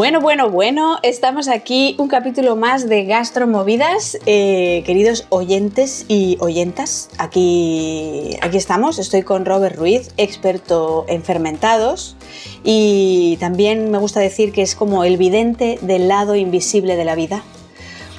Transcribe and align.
Bueno, 0.00 0.22
bueno, 0.22 0.48
bueno, 0.48 0.96
estamos 1.02 1.46
aquí 1.46 1.94
un 1.98 2.08
capítulo 2.08 2.56
más 2.56 2.88
de 2.88 3.04
Gastromovidas. 3.04 4.16
Eh, 4.24 4.82
queridos 4.86 5.26
oyentes 5.28 6.06
y 6.08 6.38
oyentas, 6.40 7.10
aquí, 7.18 8.38
aquí 8.40 8.56
estamos. 8.56 8.98
Estoy 8.98 9.24
con 9.24 9.44
Robert 9.44 9.76
Ruiz, 9.76 10.08
experto 10.16 11.04
en 11.06 11.22
fermentados. 11.22 12.16
Y 12.64 13.36
también 13.40 13.90
me 13.90 13.98
gusta 13.98 14.20
decir 14.20 14.52
que 14.52 14.62
es 14.62 14.74
como 14.74 15.04
el 15.04 15.18
vidente 15.18 15.78
del 15.82 16.08
lado 16.08 16.34
invisible 16.34 16.96
de 16.96 17.04
la 17.04 17.14
vida. 17.14 17.42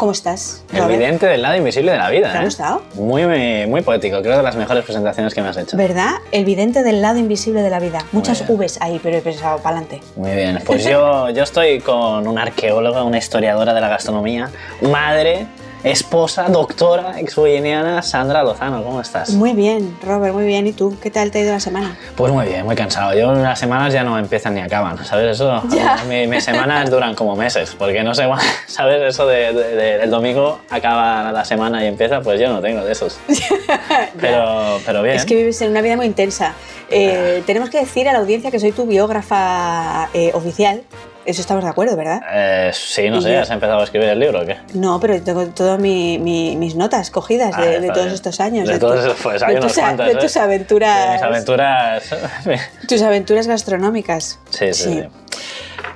¿Cómo 0.02 0.14
estás? 0.14 0.64
El 0.74 0.80
Robert? 0.80 0.98
vidente 0.98 1.28
del 1.28 1.44
lado 1.44 1.58
invisible 1.58 1.92
de 1.92 1.98
la 2.00 2.10
vida. 2.10 2.32
¿Te 2.32 2.40
ha 2.40 2.42
¿eh? 2.42 2.46
gustado? 2.46 2.82
Muy, 2.96 3.24
muy, 3.28 3.68
muy 3.68 3.82
poético. 3.82 4.20
Creo 4.24 4.36
de 4.36 4.42
las 4.42 4.56
mejores 4.56 4.84
presentaciones 4.84 5.36
que 5.36 5.44
me 5.44 5.50
has 5.50 5.58
hecho. 5.58 5.78
¿Verdad? 5.78 6.14
El 6.32 6.44
vidente 6.44 6.82
del 6.82 7.04
lado 7.04 7.20
invisible 7.20 7.62
de 7.62 7.70
la 7.70 7.80
vida. 7.80 8.00
Muchas. 8.12 8.44
Vs 8.48 8.80
ahí, 8.82 9.00
pero 9.04 9.18
he 9.18 9.22
pensado, 9.22 9.60
para 9.60 9.78
adelante. 9.78 10.02
Muy 10.16 10.32
bien. 10.32 10.60
Pues 10.66 10.86
yo, 10.86 11.30
yo 11.30 11.44
estoy 11.44 11.82
con 11.82 12.28
una 12.28 12.42
arqueóloga, 12.42 13.04
una 13.04 13.20
historiadora 13.20 13.76
de 13.76 13.82
la 13.82 13.90
gastronomía, 13.90 14.50
madre, 14.82 15.46
esposa, 15.84 16.46
doctora 16.50 17.20
exguineana, 17.20 18.02
Sandra 18.02 18.44
Lozano. 18.44 18.84
¿Cómo 18.84 19.02
estás? 19.02 19.32
Muy 19.32 19.54
bien, 19.54 19.98
Robert, 20.04 20.34
muy 20.34 20.46
bien. 20.46 20.68
¿Y 20.68 20.74
tú? 20.74 20.96
¿Qué 21.02 21.10
tal 21.10 21.32
te 21.32 21.40
ha 21.40 21.42
ido 21.42 21.52
la 21.54 21.60
semana? 21.60 21.98
Pues 22.16 22.32
muy 22.32 22.46
bien, 22.46 22.66
muy 22.66 22.76
cansado. 22.76 23.14
Yo 23.14 23.34
las 23.34 23.60
semanas 23.60 23.92
ya 23.94 24.04
no 24.04 24.18
empiezan 24.20 24.54
ni 24.56 24.62
acaban, 24.62 25.04
¿sabes 25.06 25.32
eso? 25.36 25.62
Mi- 26.10 26.28
mis 26.28 26.44
semanas 26.44 26.90
duran 26.90 27.16
como 27.16 27.36
meses, 27.36 27.76
porque 27.78 28.04
no 28.04 28.14
sé, 28.14 28.28
¿sabes? 28.68 29.02
Eso 29.02 29.26
de, 29.28 29.54
de- 29.54 29.76
de- 29.76 30.04
el 30.04 30.10
domingo 30.10 30.60
acaba 30.70 31.32
la 31.32 31.46
semana 31.46 31.84
y 31.84 31.88
empieza, 31.88 32.22
pues 32.22 32.40
yo 32.40 32.50
no 32.50 32.62
tengo 32.62 32.84
de 32.84 32.92
esos. 32.92 33.18
Pero, 34.20 34.80
pero 34.86 35.02
bien. 35.04 35.16
Es 35.16 35.26
que 35.26 35.36
vives 35.36 35.62
en 35.62 35.72
una 35.72 35.82
vida 35.82 35.96
muy 35.96 36.06
intensa. 36.06 36.54
Eh, 36.90 37.42
tenemos 37.46 37.70
que 37.70 37.80
decir 37.80 38.08
a 38.10 38.14
la 38.14 38.20
audiencia 38.20 38.52
que 38.52 38.60
soy 38.60 38.72
tu 38.72 38.86
biógrafa 38.86 40.10
eh, 40.14 40.32
oficial. 40.34 40.84
Eso 41.26 41.42
estamos 41.42 41.64
de 41.64 41.70
acuerdo, 41.70 41.96
¿verdad? 41.96 42.20
Eh, 42.34 42.72
sí, 42.74 43.10
no 43.10 43.18
Y 43.18 43.22
sé, 43.22 43.34
yo- 43.34 43.42
¿has 43.42 43.50
empezado 43.52 43.80
a 43.80 43.84
escribir 43.84 44.10
el 44.10 44.20
libro 44.20 44.42
o 44.42 44.46
qué? 44.46 44.58
No, 44.74 45.00
pero 45.00 45.22
tengo 45.22 45.46
todas 45.48 45.80
mi- 45.80 46.18
mi- 46.18 46.56
mis 46.58 46.76
notas 46.76 47.12
cogidas 47.12 47.54
Ah, 47.56 47.62
de, 47.62 47.80
de 47.80 47.90
todos 47.92 48.12
estos 48.12 48.40
años. 48.40 48.68
De 48.68 48.80
todos 48.80 49.00
esos, 49.06 49.18
pues 49.22 49.42
hay 49.44 49.56
de 49.56 49.62
de 49.62 50.12
¿eh? 50.12 50.16
tus 50.16 50.36
aventuras. 50.38 51.08
De 51.08 51.14
mis 51.14 51.22
aventuras. 51.24 52.04
Tus 52.88 53.02
aventuras 53.04 53.48
gastronómicas. 53.48 54.40
Sí, 54.50 54.74
sí, 54.74 54.84
sí. 54.84 55.04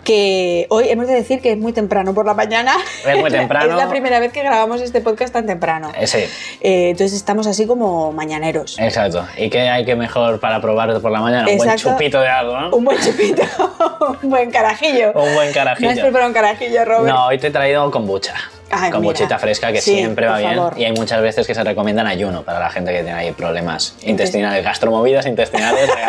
Que 0.06 0.67
hoy 0.70 0.88
hemos 0.88 1.08
de 1.08 1.16
decir 1.16 1.42
que 1.42 1.52
es 1.53 1.58
muy 1.58 1.73
temprano 1.73 2.14
por 2.14 2.25
la 2.28 2.34
mañana. 2.36 2.78
Es 3.06 3.20
muy 3.20 3.30
temprano. 3.31 3.72
Es 3.72 3.75
la 3.75 3.89
primera 3.89 4.20
vez 4.20 4.31
que 4.31 4.42
grabamos 4.44 4.80
este 4.81 5.02
podcast 5.02 5.34
tan 5.34 5.45
temprano. 5.48 5.92
Eh, 6.00 6.06
sí, 6.08 6.20
Eh, 6.61 6.92
entonces 6.92 7.17
estamos 7.17 7.48
así 7.48 7.66
como 7.66 8.11
mañaneros. 8.14 8.78
exacto. 8.80 9.26
¿Y 9.36 9.50
qué 9.50 9.61
hay 9.67 9.83
que 9.83 9.95
mejor 9.95 10.39
para 10.39 10.61
probar 10.61 11.02
por 11.02 11.11
la 11.11 11.20
mañana? 11.20 11.48
Un 11.50 11.58
buen 11.58 11.70
Exacto. 11.70 11.92
chupito 11.98 12.22
de 12.22 12.30
algo, 12.30 12.56
¿no? 12.58 12.70
Un 12.70 12.86
buen 12.86 13.00
chupito, 13.02 13.42
un 14.22 14.30
buen 14.30 14.52
carajillo. 14.52 15.08
Un 15.16 15.33
buen 15.33 15.36
¿No 15.36 15.42
has 15.42 15.53
carajillo. 15.53 16.02
preparado 16.02 16.28
un 16.28 16.33
carajillo, 16.33 16.86
Robert? 16.86 17.08
No, 17.14 17.26
hoy 17.26 17.38
te 17.39 17.48
he 17.48 17.52
traído 17.52 17.89
kombucha. 17.89 18.36
Ay, 18.71 18.91
mira. 18.99 19.39
fresca 19.39 19.71
que 19.71 19.81
Sí, 19.81 19.95
siempre 19.95 20.27
va 20.27 20.38
bien. 20.39 20.55
favor. 20.55 20.73
Y 20.77 20.85
hay 20.85 20.91
muchas 20.94 21.21
veces 21.21 21.45
que 21.47 21.53
se 21.55 21.63
recomiendan 21.63 22.08
ayuno 22.08 22.44
para 22.44 22.59
la 22.59 22.69
gente 22.69 22.91
que 22.91 23.03
tiene 23.03 23.13
ahí 23.17 23.31
problemas 23.31 23.95
intestinales, 24.02 24.63
gastromovidas 24.63 25.25
intestinales. 25.25 25.89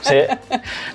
Sí. 0.00 0.16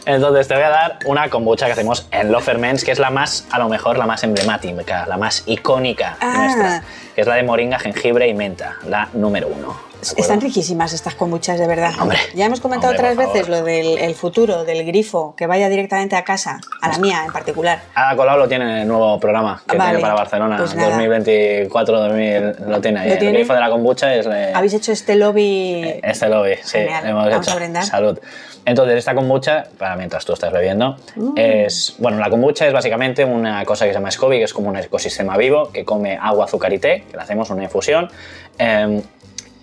Entonces 0.05 0.47
te 0.47 0.55
voy 0.55 0.63
a 0.63 0.69
dar 0.69 0.99
una 1.05 1.29
kombucha 1.29 1.66
que 1.67 1.73
hacemos 1.73 2.07
en 2.11 2.31
Love 2.31 2.44
Ferments, 2.44 2.83
que 2.83 2.91
es 2.91 2.99
la 2.99 3.09
más, 3.09 3.45
a 3.51 3.59
lo 3.59 3.69
mejor, 3.69 3.97
la 3.97 4.05
más 4.05 4.23
emblemática, 4.23 5.05
la 5.07 5.17
más 5.17 5.44
icónica 5.45 6.17
Ah. 6.19 6.33
nuestra, 6.38 6.83
que 7.16 7.21
es 7.21 7.27
la 7.27 7.35
de 7.35 7.44
moringa, 7.44 7.79
jengibre 7.79 8.27
y 8.27 8.33
menta, 8.33 8.75
la 8.88 9.09
número 9.13 9.47
uno. 9.47 9.92
Están 10.17 10.41
riquísimas 10.41 10.91
estas 10.93 11.15
kombuchas, 11.15 11.57
de 11.59 11.67
verdad. 11.67 11.91
Hombre, 11.99 12.17
ya 12.35 12.45
hemos 12.45 12.59
comentado 12.59 12.91
hombre, 12.94 13.11
otras 13.11 13.28
veces 13.28 13.47
lo 13.50 13.63
del 13.63 13.97
el 13.97 14.16
futuro, 14.16 14.63
del 14.66 14.85
grifo, 14.85 15.35
que 15.35 15.47
vaya 15.47 15.69
directamente 15.69 16.16
a 16.16 16.23
casa, 16.23 16.59
a 16.81 16.89
la 16.89 16.97
mía 16.97 17.23
en 17.25 17.31
particular. 17.31 17.81
Ada 17.95 18.16
Colau 18.16 18.38
lo 18.38 18.47
tiene 18.47 18.66
en 18.66 18.78
el 18.81 18.88
nuevo 18.88 19.19
programa 19.19 19.61
que 19.67 19.78
Vale, 19.78 19.91
tiene 19.91 20.01
para 20.01 20.13
Barcelona, 20.16 20.57
pues 20.57 20.75
nada. 20.75 20.89
2024, 20.89 22.00
2000, 22.00 22.55
lo 22.67 22.81
tiene 22.81 23.00
ahí. 23.00 23.07
¿Lo 23.07 23.13
el 23.13 23.19
tiene? 23.19 23.33
grifo 23.39 23.53
de 23.53 23.59
la 23.59 23.69
kombucha 23.69 24.13
es... 24.13 24.25
eh, 24.25 24.51
Habéis 24.53 24.73
hecho 24.73 24.91
este 24.91 25.16
lobby. 25.16 26.00
Este 26.03 26.28
lobby, 26.29 26.55
sí, 26.63 26.78
Genial. 26.79 27.07
hemos 27.07 27.29
Vamos 27.29 27.47
hecho. 27.47 27.55
a 27.55 27.59
brindar. 27.59 27.85
Salud. 27.85 28.19
Entonces, 28.66 28.97
esta 28.97 29.13
kombucha, 29.13 29.66
para 29.78 29.95
mientras 29.97 30.23
tú 30.25 30.33
estás 30.33 30.51
bebiendo, 30.53 30.95
Mm. 31.16 31.33
es. 31.35 31.95
Bueno, 31.97 32.17
la 32.19 32.29
kombucha 32.29 32.66
es 32.66 32.73
básicamente 32.73 33.25
una 33.25 33.63
cosa 33.66 33.85
que 33.85 33.91
se 33.91 33.95
llama 33.99 34.09
SCOBY, 34.09 34.38
que 34.38 34.44
es 34.45 34.53
como 34.53 34.69
un 34.69 34.78
ecosistema 34.78 35.35
vivo 35.38 35.69
que 35.72 35.83
come 35.83 36.17
agua, 36.22 36.45
azúcar 36.45 36.72
y 36.72 36.79
té, 36.79 37.03
que 37.11 37.17
le 37.17 37.23
hacemos 37.23 37.49
una 37.49 37.63
infusión. 37.63 38.09
em, 38.57 39.01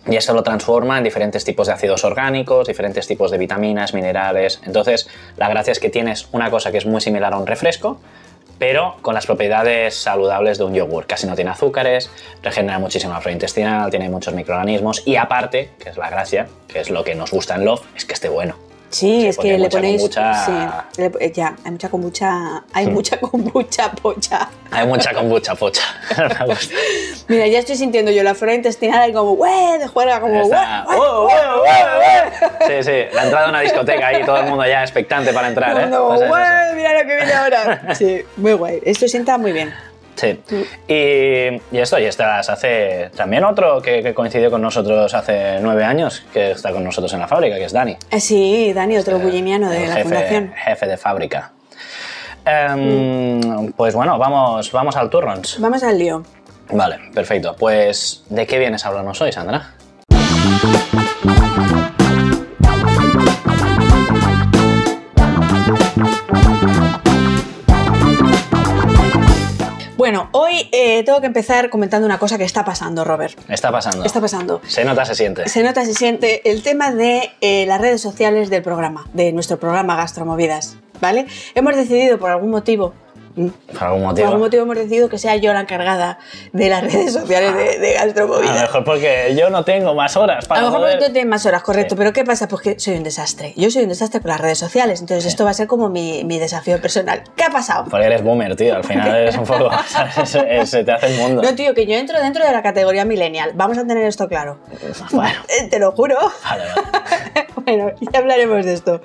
y 0.06 0.16
esto 0.16 0.32
lo 0.32 0.42
transforma 0.42 0.98
en 0.98 1.04
diferentes 1.04 1.44
tipos 1.44 1.66
de 1.66 1.74
ácidos 1.74 2.04
orgánicos, 2.04 2.66
diferentes 2.66 3.06
tipos 3.06 3.30
de 3.30 3.38
vitaminas, 3.38 3.92
minerales. 3.92 4.60
Entonces, 4.64 5.08
la 5.36 5.48
gracia 5.48 5.72
es 5.72 5.78
que 5.78 5.90
tienes 5.90 6.28
una 6.32 6.50
cosa 6.50 6.72
que 6.72 6.78
es 6.78 6.86
muy 6.86 7.00
similar 7.00 7.32
a 7.34 7.38
un 7.38 7.46
refresco, 7.46 8.00
pero 8.58 8.96
con 9.02 9.14
las 9.14 9.26
propiedades 9.26 9.94
saludables 9.94 10.58
de 10.58 10.64
un 10.64 10.74
yogur. 10.74 11.06
Casi 11.06 11.26
no 11.26 11.34
tiene 11.34 11.50
azúcares, 11.50 12.10
regenera 12.42 12.78
muchísimo 12.78 13.12
la 13.12 13.20
flora 13.20 13.32
intestinal, 13.32 13.90
tiene 13.90 14.08
muchos 14.08 14.34
microorganismos 14.34 15.06
y 15.06 15.16
aparte, 15.16 15.70
que 15.78 15.90
es 15.90 15.96
la 15.96 16.10
gracia, 16.10 16.48
que 16.68 16.80
es 16.80 16.90
lo 16.90 17.04
que 17.04 17.14
nos 17.14 17.30
gusta 17.30 17.54
en 17.54 17.64
Love, 17.64 17.82
es 17.96 18.04
que 18.04 18.14
esté 18.14 18.28
bueno. 18.28 18.69
Sí, 18.90 19.20
Sí, 19.22 19.26
es 19.28 19.38
que 19.38 19.56
le 19.56 19.68
ponéis. 19.70 20.02
kombucha- 20.02 20.44
Sí, 20.94 21.00
le- 21.00 21.12
eh, 21.20 21.32
ya, 21.32 21.54
hay 21.64 21.70
mucha 21.70 21.88
kombucha. 21.88 22.64
Hay 22.72 22.86
mucha 22.88 23.20
kombucha 23.20 23.92
pocha. 23.92 24.48
Hay 24.72 24.86
mucha 24.86 25.14
kombucha 25.14 25.54
pocha. 25.54 25.82
Mira, 27.28 27.46
ya 27.46 27.60
estoy 27.60 27.76
sintiendo 27.76 28.10
yo 28.10 28.22
la 28.22 28.34
flora 28.34 28.54
intestinal 28.54 29.12
como, 29.12 29.32
¡wey! 29.32 29.78
de 29.78 29.86
juega, 29.86 30.20
como, 30.20 30.40
Está- 30.42 30.84
"Güey, 30.86 30.98
güey, 30.98 31.00
¡Oh! 31.00 31.28
Sí, 32.66 32.82
sí, 32.82 33.14
la 33.14 33.24
entrada 33.24 33.44
de 33.44 33.50
una 33.50 33.60
discoteca 33.60 34.08
ahí, 34.08 34.24
todo 34.24 34.38
el 34.38 34.46
mundo 34.46 34.66
ya 34.66 34.82
expectante 34.82 35.32
para 35.32 35.48
entrar, 35.48 35.78
¿eh? 35.80 35.86
"Güey, 35.88 36.74
mira 36.74 36.92
lo 37.00 37.08
que 37.08 37.16
viene 37.16 37.32
ahora. 37.32 37.82
Sí, 37.94 38.22
muy 38.36 38.52
guay. 38.54 38.80
Esto 38.84 39.06
sienta 39.08 39.38
muy 39.38 39.52
bien. 39.52 39.72
Sí. 40.20 40.38
Y, 40.86 41.76
y 41.76 41.78
esto, 41.80 41.98
y 41.98 42.04
estas 42.04 42.48
hace 42.50 43.10
también 43.16 43.44
otro 43.44 43.80
que, 43.80 44.02
que 44.02 44.12
coincidió 44.12 44.50
con 44.50 44.60
nosotros 44.60 45.14
hace 45.14 45.58
nueve 45.60 45.82
años, 45.84 46.22
que 46.32 46.50
está 46.50 46.72
con 46.72 46.84
nosotros 46.84 47.12
en 47.14 47.20
la 47.20 47.28
fábrica, 47.28 47.56
que 47.56 47.64
es 47.64 47.72
Dani. 47.72 47.96
Eh, 48.10 48.20
Sí, 48.20 48.72
Dani, 48.74 48.98
otro 48.98 49.18
bullimiano 49.18 49.70
de 49.70 49.86
la 49.86 49.94
jefe, 49.94 50.02
fundación. 50.02 50.52
jefe 50.64 50.86
de 50.86 50.96
fábrica. 50.96 51.52
Em, 52.44 53.72
Pues 53.72 53.94
bueno, 53.94 54.18
vamos, 54.18 54.70
vamos 54.72 54.96
al 54.96 55.08
turrons. 55.10 55.58
Vamos 55.60 55.82
al 55.82 55.98
lío. 55.98 56.22
Vale, 56.72 56.98
perfecto. 57.14 57.56
Pues, 57.58 58.24
¿de 58.28 58.46
qué 58.46 58.58
vienes 58.58 58.84
a 58.84 58.88
hablarnos 58.88 59.20
hoy, 59.20 59.32
Sandra? 59.32 59.72
Bueno, 70.00 70.30
hoy 70.32 70.66
eh, 70.72 71.04
tengo 71.04 71.20
que 71.20 71.26
empezar 71.26 71.68
comentando 71.68 72.06
una 72.06 72.18
cosa 72.18 72.38
que 72.38 72.44
está 72.44 72.64
pasando, 72.64 73.04
Robert. 73.04 73.38
Está 73.50 73.70
pasando. 73.70 74.02
Está 74.02 74.18
pasando. 74.18 74.62
Se 74.66 74.82
nota, 74.82 75.04
se 75.04 75.14
siente. 75.14 75.46
Se 75.46 75.62
nota, 75.62 75.84
se 75.84 75.92
siente 75.92 76.50
el 76.50 76.62
tema 76.62 76.90
de 76.90 77.30
eh, 77.42 77.66
las 77.66 77.82
redes 77.82 78.00
sociales 78.00 78.48
del 78.48 78.62
programa, 78.62 79.06
de 79.12 79.30
nuestro 79.34 79.60
programa 79.60 79.96
Gastromovidas, 79.96 80.78
¿vale? 81.02 81.26
Hemos 81.54 81.76
decidido 81.76 82.18
por 82.18 82.30
algún 82.30 82.48
motivo. 82.48 82.94
Por 83.34 83.44
algún 83.84 84.00
por 84.00 84.08
motivo. 84.10 84.26
algún 84.26 84.40
motivo 84.40 84.62
hemos 84.64 84.76
decidido 84.76 85.08
que 85.08 85.16
sea 85.18 85.36
yo 85.36 85.52
la 85.52 85.60
encargada 85.60 86.18
de 86.52 86.68
las 86.68 86.82
redes 86.92 87.12
sociales 87.12 87.54
de, 87.54 87.78
de 87.78 87.96
A 87.98 88.06
lo 88.06 88.28
mejor 88.28 88.84
porque 88.84 89.34
yo 89.38 89.50
no 89.50 89.64
tengo 89.64 89.94
más 89.94 90.16
horas 90.16 90.44
A 90.44 90.48
para 90.48 90.60
lo 90.62 90.66
mejor 90.68 90.80
poder- 90.80 90.94
porque 90.94 91.06
tú 91.06 91.12
tienes 91.12 91.30
más 91.30 91.46
horas, 91.46 91.62
correcto, 91.62 91.94
Sí. 91.94 91.98
pero 91.98 92.12
¿qué 92.12 92.24
pasa? 92.24 92.48
Pues 92.48 92.62
que 92.62 92.78
soy 92.80 92.94
un 92.96 93.04
desastre. 93.04 93.54
Yo 93.56 93.70
soy 93.70 93.84
un 93.84 93.88
desastre 93.88 94.20
con 94.20 94.30
las 94.30 94.40
redes 94.40 94.58
sociales, 94.58 95.00
entonces 95.00 95.26
esto 95.26 95.44
va 95.44 95.50
a 95.50 95.54
ser 95.54 95.66
como 95.68 95.88
mi, 95.88 96.24
mi 96.24 96.38
desafío 96.38 96.80
personal. 96.80 97.22
¿Qué 97.36 97.44
ha 97.44 97.50
pasado? 97.50 97.84
Porque 97.88 98.06
eres 98.06 98.22
boomer, 98.22 98.56
tío. 98.56 98.74
Al 98.76 98.84
final 98.84 99.14
eres 99.14 99.36
un 99.36 99.44
poco... 99.44 99.70
se 100.66 100.84
te 100.84 100.92
hace 100.92 101.06
el 101.06 101.18
mundo. 101.20 101.42
No, 101.42 101.54
tío, 101.54 101.72
que 101.74 101.86
yo 101.86 101.94
entro 101.96 102.20
dentro 102.20 102.44
de 102.44 102.52
la 102.52 102.62
categoría 102.62 103.04
millennial. 103.04 103.52
Vamos 103.54 103.78
a 103.78 103.86
tener 103.86 104.04
esto 104.04 104.28
claro. 104.28 104.58
Bueno, 105.12 105.38
Eh, 105.48 105.68
Te 105.68 105.78
lo 105.78 105.92
juro. 105.92 106.16
vale, 106.44 106.64
vale. 106.74 107.46
bueno, 107.64 107.90
ya 108.12 108.18
hablaremos 108.18 108.64
de 108.66 108.74
esto. 108.74 109.00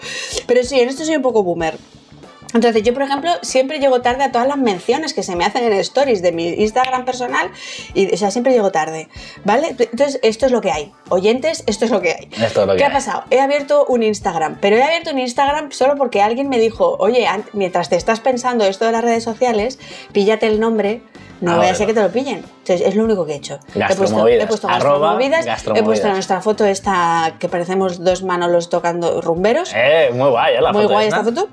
Pero 0.47 0.63
sí, 0.63 0.79
en 0.79 0.89
esto 0.89 1.05
soy 1.05 1.15
un 1.15 1.21
poco 1.21 1.43
boomer. 1.43 1.75
Entonces, 2.55 2.81
yo, 2.83 2.93
por 2.93 3.03
ejemplo, 3.03 3.29
siempre 3.41 3.79
llego 3.79 4.01
tarde 4.01 4.23
a 4.23 4.31
todas 4.31 4.47
las 4.47 4.57
menciones 4.57 5.13
que 5.13 5.21
se 5.23 5.35
me 5.35 5.45
hacen 5.45 5.63
en 5.65 5.73
stories 5.73 6.21
de 6.21 6.31
mi 6.31 6.47
Instagram 6.47 7.03
personal. 7.05 7.51
Y, 7.93 8.13
o 8.13 8.17
sea, 8.17 8.31
siempre 8.31 8.53
llego 8.53 8.71
tarde. 8.71 9.09
¿Vale? 9.43 9.75
Entonces, 9.77 10.19
esto 10.23 10.45
es 10.45 10.51
lo 10.53 10.61
que 10.61 10.71
hay. 10.71 10.91
Oyentes, 11.09 11.63
esto 11.67 11.85
es 11.85 11.91
lo 11.91 12.01
que 12.01 12.11
hay. 12.13 12.29
Esto 12.41 12.61
es 12.61 12.67
lo 12.67 12.73
que 12.73 12.77
¿Qué 12.77 12.83
ha 12.85 12.87
hay. 12.87 12.93
pasado? 12.93 13.23
He 13.29 13.39
abierto 13.41 13.85
un 13.87 14.01
Instagram, 14.03 14.57
pero 14.61 14.77
he 14.77 14.83
abierto 14.83 15.11
un 15.11 15.19
Instagram 15.19 15.71
solo 15.71 15.95
porque 15.97 16.21
alguien 16.21 16.47
me 16.49 16.57
dijo, 16.57 16.95
oye, 16.99 17.27
mientras 17.53 17.89
te 17.89 17.97
estás 17.97 18.21
pensando 18.21 18.63
esto 18.65 18.85
de 18.85 18.93
las 18.93 19.03
redes 19.03 19.23
sociales, 19.23 19.77
píllate 20.13 20.47
el 20.47 20.59
nombre. 20.59 21.01
No 21.41 21.51
Ah, 21.51 21.57
vaya 21.57 21.71
a 21.73 21.75
ser 21.75 21.85
que 21.87 21.93
te 21.93 22.01
lo 22.01 22.09
pillen. 22.09 22.37
Entonces, 22.37 22.81
es 22.87 22.95
lo 22.95 23.03
único 23.03 23.25
que 23.25 23.33
he 23.33 23.35
hecho. 23.35 23.55
He 23.55 23.79
puesto, 23.79 23.79
Gastromovidas. 23.79 24.43
he 24.43 24.47
puesto 24.47 24.67
Arroba 24.69 24.99
gastromovidas, 24.99 25.45
he 25.45 25.49
gastromovidas. 25.49 25.85
puesto 25.85 26.09
nuestra 26.09 26.41
foto 26.41 26.65
esta 26.65 27.35
que 27.37 27.49
parecemos 27.49 28.01
dos 28.01 28.23
manolos 28.23 28.69
tocando 28.69 29.19
rumberos. 29.19 29.73
Eh, 29.75 30.11
muy 30.13 30.29
guay, 30.29 30.55
¿eh? 30.55 30.61
La 30.61 30.71
Muy 30.71 30.83
foto 30.83 30.93
guay 30.93 31.07
esta. 31.07 31.19
esta 31.19 31.31
foto. 31.33 31.49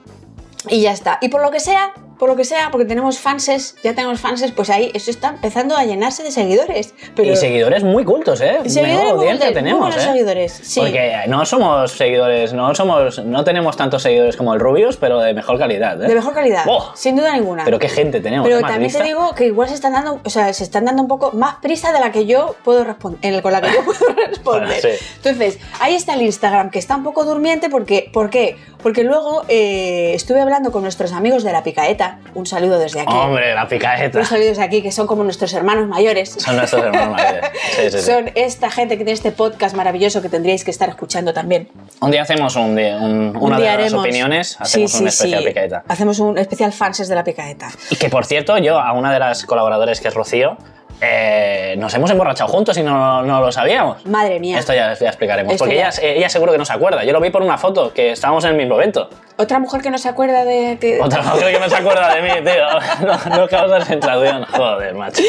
Y 0.68 0.80
ya 0.82 0.92
está. 0.92 1.18
Y 1.20 1.28
por 1.28 1.42
lo 1.42 1.50
que 1.50 1.60
sea, 1.60 1.92
por 2.22 2.28
lo 2.28 2.36
que 2.36 2.44
sea, 2.44 2.70
porque 2.70 2.84
tenemos 2.84 3.18
fanses, 3.18 3.74
ya 3.82 3.94
tenemos 3.94 4.20
fanses, 4.20 4.52
pues 4.52 4.70
ahí 4.70 4.92
eso 4.94 5.10
está 5.10 5.30
empezando 5.30 5.76
a 5.76 5.84
llenarse 5.84 6.22
de 6.22 6.30
seguidores. 6.30 6.94
Pero... 7.16 7.32
Y 7.32 7.36
seguidores 7.36 7.82
muy 7.82 8.04
cultos, 8.04 8.40
¿eh? 8.40 8.60
Y 8.64 8.70
seguidores 8.70 9.52
tenemos, 9.52 9.96
¿eh? 9.96 10.00
seguidores. 10.00 10.72
Porque 10.76 11.24
no 11.26 11.44
somos 11.44 11.90
seguidores, 11.90 12.52
no 12.52 12.74
somos, 12.76 13.18
no 13.24 13.42
tenemos 13.42 13.76
tantos 13.76 14.02
seguidores 14.02 14.36
como 14.36 14.54
el 14.54 14.60
Rubius, 14.60 14.96
pero 14.96 15.18
de 15.18 15.34
mejor 15.34 15.58
calidad, 15.58 16.00
¿eh? 16.00 16.06
De 16.06 16.14
mejor 16.14 16.32
calidad, 16.32 16.64
¡Oh! 16.68 16.92
sin 16.94 17.16
duda 17.16 17.32
ninguna. 17.32 17.64
Pero 17.64 17.80
qué 17.80 17.88
gente 17.88 18.20
tenemos. 18.20 18.46
Pero 18.46 18.60
también 18.60 18.92
te 18.92 19.02
digo 19.02 19.34
que 19.34 19.46
igual 19.46 19.68
se 19.68 19.74
están 19.74 19.92
dando, 19.92 20.20
o 20.24 20.30
sea, 20.30 20.52
se 20.52 20.62
están 20.62 20.84
dando 20.84 21.02
un 21.02 21.08
poco 21.08 21.32
más 21.32 21.56
prisa 21.56 21.92
de 21.92 21.98
la 21.98 22.12
que 22.12 22.26
yo 22.26 22.54
puedo 22.62 22.84
responder, 22.84 23.42
con 23.42 23.50
la 23.50 23.60
que 23.60 23.72
yo 23.72 23.84
puedo 23.84 24.14
responder. 24.14 25.00
Entonces, 25.16 25.58
ahí 25.80 25.96
está 25.96 26.14
el 26.14 26.22
Instagram, 26.22 26.70
que 26.70 26.78
está 26.78 26.94
un 26.94 27.02
poco 27.02 27.24
durmiente 27.24 27.68
porque, 27.68 28.10
¿por 28.12 28.30
qué? 28.30 28.58
Porque 28.82 29.04
luego 29.04 29.44
eh, 29.48 30.12
estuve 30.14 30.40
hablando 30.40 30.72
con 30.72 30.82
nuestros 30.82 31.12
amigos 31.12 31.44
de 31.44 31.52
La 31.52 31.62
Picaeta. 31.62 32.18
Un 32.34 32.46
saludo 32.46 32.78
desde 32.78 33.00
aquí. 33.00 33.14
Hombre, 33.14 33.54
La 33.54 33.68
Picaeta. 33.68 34.18
Un 34.18 34.24
saludo 34.24 34.48
desde 34.48 34.62
aquí, 34.62 34.82
que 34.82 34.92
son 34.92 35.06
como 35.06 35.22
nuestros 35.24 35.52
hermanos 35.54 35.88
mayores. 35.88 36.30
Son 36.38 36.56
nuestros 36.56 36.82
hermanos 36.84 37.10
mayores. 37.16 37.50
Sí, 37.76 37.90
sí, 37.90 37.98
son 38.00 38.30
esta 38.34 38.70
gente 38.70 38.98
que 38.98 39.04
tiene 39.04 39.12
este 39.12 39.32
podcast 39.32 39.76
maravilloso 39.76 40.20
que 40.20 40.28
tendríais 40.28 40.64
que 40.64 40.70
estar 40.70 40.88
escuchando 40.88 41.32
también. 41.32 41.68
Un 42.00 42.10
día 42.10 42.22
hacemos 42.22 42.56
un, 42.56 42.78
un, 42.78 42.78
un 42.78 43.36
una 43.36 43.58
de 43.58 43.76
las 43.76 43.92
opiniones, 43.92 44.56
hacemos 44.58 44.94
un 44.94 45.08
especial 45.08 45.44
Picaeta. 45.44 45.84
Hacemos 45.88 46.18
un 46.18 46.38
especial 46.38 46.72
fanses 46.72 47.08
de 47.08 47.14
La 47.14 47.24
Picaeta. 47.24 47.68
Y 47.90 47.96
que, 47.96 48.08
por 48.08 48.24
cierto, 48.26 48.58
yo 48.58 48.78
a 48.78 48.92
una 48.92 49.12
de 49.12 49.18
las 49.18 49.44
colaboradoras, 49.44 50.00
que 50.00 50.08
es 50.08 50.14
Rocío, 50.14 50.56
eh, 51.04 51.74
nos 51.78 51.92
hemos 51.94 52.08
emborrachado 52.12 52.48
juntos 52.48 52.76
y 52.78 52.82
no, 52.84 53.22
no, 53.22 53.40
lo 53.40 53.50
sabíamos. 53.50 54.06
Madre 54.06 54.38
mía. 54.38 54.58
Esto 54.58 54.72
ya, 54.72 54.94
ya 54.94 55.08
explicaremos, 55.08 55.52
Esto 55.52 55.64
porque 55.64 55.76
ya. 55.76 55.88
Ella, 55.88 56.12
ella 56.12 56.28
seguro 56.28 56.52
que 56.52 56.58
no 56.58 56.64
se 56.64 56.72
acuerda. 56.72 57.02
Yo 57.02 57.12
lo 57.12 57.20
vi 57.20 57.30
por 57.30 57.42
una 57.42 57.58
foto, 57.58 57.92
que 57.92 58.12
estábamos 58.12 58.44
en 58.44 58.50
el 58.52 58.56
mismo 58.56 58.76
evento. 58.76 59.10
Otra 59.42 59.58
mujer 59.58 59.82
que 59.82 59.90
no 59.90 59.98
se 59.98 60.08
acuerda 60.08 60.44
de 60.44 60.78
que... 60.80 61.00
Otra 61.00 61.20
mujer 61.22 61.52
que 61.52 61.60
no 61.60 61.68
se 61.68 61.76
acuerda 61.76 62.14
de 62.14 62.22
mí, 62.22 62.28
tío. 62.44 62.62
No, 63.02 63.36
no 63.36 63.48
causa 63.48 63.84
sensación. 63.84 64.44
Joder, 64.44 64.94
macho. 64.94 65.22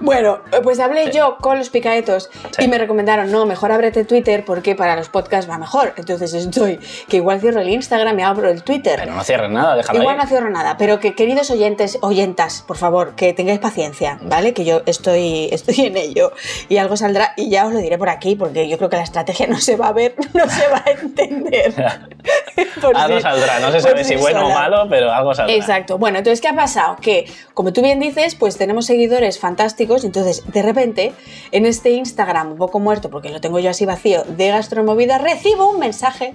Bueno, 0.00 0.40
pues 0.62 0.78
hablé 0.78 1.06
sí. 1.06 1.18
yo 1.18 1.36
con 1.38 1.58
los 1.58 1.70
picaetos 1.70 2.30
sí. 2.56 2.64
y 2.64 2.68
me 2.68 2.78
recomendaron, 2.78 3.30
no, 3.32 3.46
mejor 3.46 3.72
ábrete 3.72 4.04
Twitter 4.04 4.44
porque 4.44 4.76
para 4.76 4.94
los 4.94 5.08
podcasts 5.08 5.50
va 5.50 5.58
mejor. 5.58 5.94
Entonces 5.96 6.32
estoy, 6.34 6.78
que 7.08 7.16
igual 7.16 7.40
cierro 7.40 7.60
el 7.60 7.68
Instagram 7.68 8.18
y 8.20 8.22
abro 8.22 8.48
el 8.48 8.62
Twitter. 8.62 9.00
Pero 9.00 9.14
no 9.14 9.24
cierres 9.24 9.50
nada, 9.50 9.76
déjalo 9.76 10.00
Igual 10.00 10.16
ahí. 10.16 10.22
no 10.22 10.28
cierro 10.28 10.50
nada, 10.50 10.76
pero 10.78 11.00
que 11.00 11.14
queridos 11.14 11.50
oyentes, 11.50 11.98
oyentas, 12.02 12.62
por 12.66 12.76
favor, 12.76 13.14
que 13.16 13.32
tengáis 13.32 13.58
paciencia, 13.58 14.18
¿vale? 14.22 14.54
Que 14.54 14.64
yo 14.64 14.82
estoy, 14.86 15.48
estoy 15.50 15.86
en 15.86 15.96
ello 15.96 16.32
y 16.68 16.76
algo 16.76 16.96
saldrá 16.96 17.32
y 17.36 17.50
ya 17.50 17.66
os 17.66 17.72
lo 17.72 17.80
diré 17.80 17.98
por 17.98 18.08
aquí 18.08 18.36
porque 18.36 18.68
yo 18.68 18.76
creo 18.78 18.90
que 18.90 18.96
la 18.96 19.02
estrategia 19.02 19.46
no 19.48 19.58
se 19.58 19.76
va 19.76 19.88
a 19.88 19.92
ver, 19.92 20.14
no 20.34 20.48
se 20.48 20.68
va 20.68 20.82
a 20.86 20.90
entender. 20.90 21.74
algo 22.94 23.20
saldrá, 23.20 23.60
no 23.60 23.70
se 23.72 23.80
sabe 23.80 24.04
si 24.04 24.16
bueno 24.16 24.40
sola. 24.40 24.54
o 24.54 24.58
malo, 24.58 24.86
pero 24.88 25.12
algo 25.12 25.34
saldrá. 25.34 25.54
Exacto. 25.54 25.98
Bueno, 25.98 26.18
entonces, 26.18 26.40
¿qué 26.40 26.48
ha 26.48 26.54
pasado? 26.54 26.96
Que, 27.00 27.30
como 27.54 27.72
tú 27.72 27.82
bien 27.82 28.00
dices, 28.00 28.34
pues 28.34 28.56
tenemos 28.56 28.86
seguidores 28.86 29.38
fantásticos, 29.38 30.04
entonces, 30.04 30.42
de 30.52 30.62
repente, 30.62 31.12
en 31.52 31.66
este 31.66 31.90
Instagram, 31.90 32.52
un 32.52 32.58
poco 32.58 32.80
muerto, 32.80 33.10
porque 33.10 33.30
lo 33.30 33.40
tengo 33.40 33.58
yo 33.58 33.70
así 33.70 33.86
vacío, 33.86 34.24
de 34.24 34.48
Gastromovida, 34.48 35.18
recibo 35.18 35.70
un 35.70 35.78
mensaje 35.78 36.34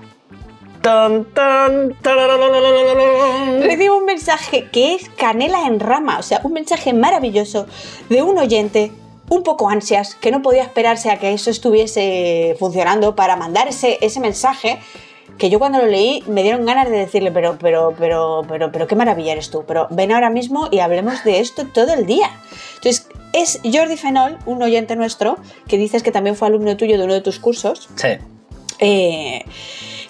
Tan, 0.81 1.25
tan, 1.33 1.95
Recibo 3.63 3.97
un 3.97 4.06
mensaje 4.06 4.69
que 4.71 4.94
es 4.94 5.09
canela 5.09 5.65
en 5.65 5.79
rama, 5.79 6.19
o 6.19 6.21
sea, 6.21 6.41
un 6.44 6.53
mensaje 6.53 6.94
maravilloso 6.94 7.65
de 8.07 8.21
un 8.21 8.38
oyente 8.38 8.91
un 9.29 9.41
poco 9.41 9.67
ansias, 9.67 10.13
que 10.13 10.29
no 10.29 10.41
podía 10.44 10.62
esperarse 10.62 11.09
a 11.09 11.17
que 11.17 11.33
eso 11.33 11.50
estuviese 11.50 12.56
funcionando 12.59 13.15
para 13.15 13.35
mandarse 13.35 13.97
ese 14.01 14.19
mensaje 14.19 14.79
que 15.38 15.50
yo 15.50 15.60
cuando 15.60 15.80
lo 15.80 15.88
leí 15.88 16.24
me 16.28 16.44
dieron 16.44 16.66
ganas 16.66 16.90
de 16.90 16.98
decirle, 16.98 17.32
pero, 17.32 17.58
pero, 17.60 17.94
pero, 17.98 18.44
pero, 18.48 18.72
pero 18.72 18.88
qué 18.88 18.96
maravilla 18.96 19.34
eres 19.34 19.50
tú, 19.50 19.64
pero 19.68 19.88
ven 19.90 20.12
ahora 20.12 20.30
mismo 20.30 20.70
y 20.72 20.80
hablemos 20.80 21.24
de 21.24 21.40
esto 21.40 21.66
todo 21.74 21.94
el 21.94 22.06
día. 22.06 22.32
Entonces, 22.76 23.08
es 23.34 23.60
Jordi 23.64 23.98
Fenol, 23.98 24.38
un 24.46 24.62
oyente 24.64 24.96
nuestro, 24.96 25.38
que 25.68 25.78
dices 25.78 26.04
que 26.04 26.12
también 26.12 26.36
fue 26.36 26.48
alumno 26.48 26.78
tuyo 26.78 26.98
de 26.98 27.04
uno 27.04 27.14
de 27.14 27.22
tus 27.22 27.40
cursos. 27.40 27.90
Sí. 27.96 28.18
Eh, 28.80 29.44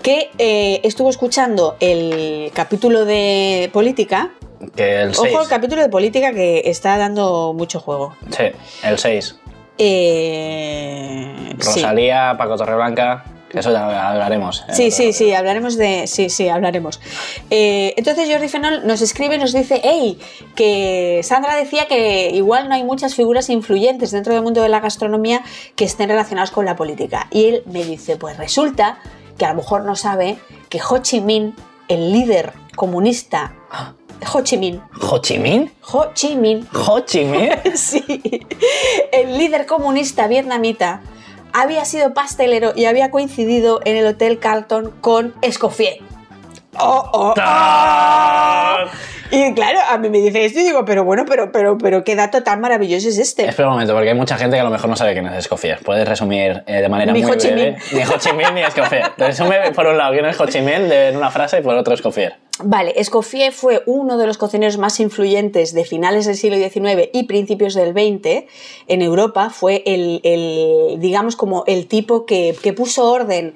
que 0.02 0.30
eh, 0.38 0.82
estuvo 0.84 1.10
escuchando 1.10 1.78
el 1.80 2.52
capítulo 2.54 3.06
de 3.06 3.70
política. 3.74 4.32
Que 4.76 5.02
el 5.02 5.16
6. 5.16 5.34
Ojo, 5.34 5.44
el 5.44 5.50
capítulo 5.50 5.82
de 5.82 5.90
política 5.90 6.32
que 6.32 6.62
está 6.66 6.98
dando 6.98 7.54
mucho 7.54 7.80
juego. 7.80 8.16
Sí, 8.30 8.44
el 8.84 9.00
6. 9.00 9.40
Eh, 9.80 11.56
sí. 11.60 11.82
Rosalía, 11.82 12.36
Paco 12.38 12.56
Torreblanca. 12.58 13.26
Eso 13.54 13.72
ya 13.72 14.10
hablaremos. 14.10 14.66
eh, 14.68 14.74
Sí, 14.74 14.92
sí, 14.92 15.14
sí, 15.14 15.34
hablaremos 15.34 15.78
de. 15.78 16.08
Sí, 16.08 16.30
sí, 16.30 16.50
hablaremos. 16.50 17.00
Eh, 17.50 17.94
entonces 17.96 18.30
Jordi 18.30 18.50
Fenol 18.50 18.86
nos 18.86 19.02
escribe 19.02 19.36
y 19.36 19.38
nos 19.40 19.54
dice: 19.54 19.80
Hey, 19.84 20.20
que 20.56 21.22
Sandra 21.24 21.56
decía 21.56 21.88
que 21.88 22.32
igual 22.32 22.68
no 22.68 22.76
hay 22.76 22.84
muchas 22.84 23.16
figuras 23.16 23.50
influyentes 23.50 24.12
dentro 24.12 24.34
del 24.34 24.42
mundo 24.44 24.62
de 24.62 24.70
la 24.70 24.80
gastronomía 24.82 25.42
que 25.76 25.86
estén 25.86 26.10
relacionadas 26.10 26.52
con 26.52 26.66
la 26.66 26.76
política. 26.76 27.28
Y 27.32 27.46
él 27.46 27.64
me 27.68 27.84
dice: 27.86 28.18
Pues 28.18 28.38
resulta 28.38 28.98
que 29.38 29.46
a 29.46 29.50
lo 29.50 29.56
mejor 29.56 29.84
no 29.84 29.96
sabe 29.96 30.38
que 30.70 30.80
Ho 30.90 30.98
Chi 30.98 31.22
Minh, 31.22 31.56
el 31.88 32.12
líder 32.12 32.52
comunista. 32.76 33.54
Ho 34.34 34.42
Chi 34.42 34.58
Minh. 34.58 34.82
¿Ho 35.02 35.20
Chi 35.20 35.38
Minh? 35.38 35.72
Ho 35.92 36.08
Chi 36.14 36.36
Minh. 36.36 36.68
¿Ho 36.74 37.00
Chi 37.02 37.26
Minh? 37.26 37.50
Sí, 37.76 38.04
el 39.12 39.38
líder 39.38 39.66
comunista 39.66 40.28
vietnamita 40.28 41.02
había 41.56 41.86
sido 41.86 42.14
pastelero 42.14 42.74
y 42.76 42.86
había 42.86 43.10
coincidido 43.12 43.80
en 43.86 43.96
el 43.98 44.06
Hotel 44.06 44.40
Carlton 44.40 44.92
con 45.02 45.34
Escoffier. 45.42 46.00
Oh, 46.78 47.10
oh, 47.14 47.34
oh. 47.38 48.76
Y 49.32 49.54
claro, 49.54 49.80
a 49.90 49.98
mí 49.98 50.10
me 50.10 50.20
dice 50.20 50.46
esto 50.46 50.60
y 50.60 50.64
digo, 50.64 50.84
pero 50.86 51.04
bueno, 51.04 51.24
pero, 51.28 51.52
pero, 51.52 51.78
pero 51.78 52.04
qué 52.04 52.16
dato 52.16 52.44
tan 52.44 52.60
maravilloso 52.62 53.08
es 53.10 53.18
este. 53.18 53.46
Espera 53.48 53.70
un 53.70 53.74
momento, 53.76 53.94
porque 53.94 54.10
hay 54.10 54.16
mucha 54.16 54.38
gente 54.38 54.56
que 54.58 54.62
a 54.62 54.64
lo 54.66 54.70
mejor 54.70 54.90
no 54.90 54.96
sabe 54.96 55.14
quién 55.14 55.26
es 55.28 55.34
Escoffier. 55.38 55.80
Puedes 55.84 56.08
resumir 56.08 56.64
eh, 56.68 56.82
de 56.82 56.90
manera 56.90 57.12
Ni 57.14 57.22
muy 57.24 57.32
Ho 57.32 57.36
breve. 57.36 57.78
Ni 57.94 58.04
Ho 58.04 58.18
Chi 58.20 58.34
Minh 58.34 58.54
ni 58.54 58.62
Escoffier. 58.62 59.14
Resume 59.18 59.72
por 59.74 59.88
un 59.88 59.98
lado 59.98 60.14
quién 60.14 60.26
es 60.26 60.40
Ho 60.40 60.46
Chi 60.46 60.62
Minh 60.62 60.88
de- 60.90 61.10
en 61.10 61.18
una 61.18 61.32
frase 61.32 61.60
y 61.60 61.62
por 61.62 61.76
otro 61.76 61.94
Escoffier. 61.94 62.36
Vale, 62.64 62.94
Escoffier 62.96 63.52
fue 63.52 63.84
uno 63.86 64.18
de 64.18 64.26
los 64.28 64.38
cocineros 64.38 64.78
más 64.78 65.02
influyentes 65.02 65.74
de 65.74 65.84
finales 65.84 66.26
del 66.26 66.38
siglo 66.38 66.56
XIX 66.56 67.10
y 67.12 67.24
principios 67.24 67.74
del 67.74 67.92
XX 67.92 68.46
en 68.88 69.02
Europa. 69.02 69.50
Fue 69.50 69.84
el, 69.86 70.22
el, 70.24 70.98
digamos, 71.02 71.36
como 71.36 71.66
el 71.68 71.88
tipo 71.88 72.26
que, 72.26 72.56
que 72.64 72.72
puso 72.72 73.12
orden 73.12 73.56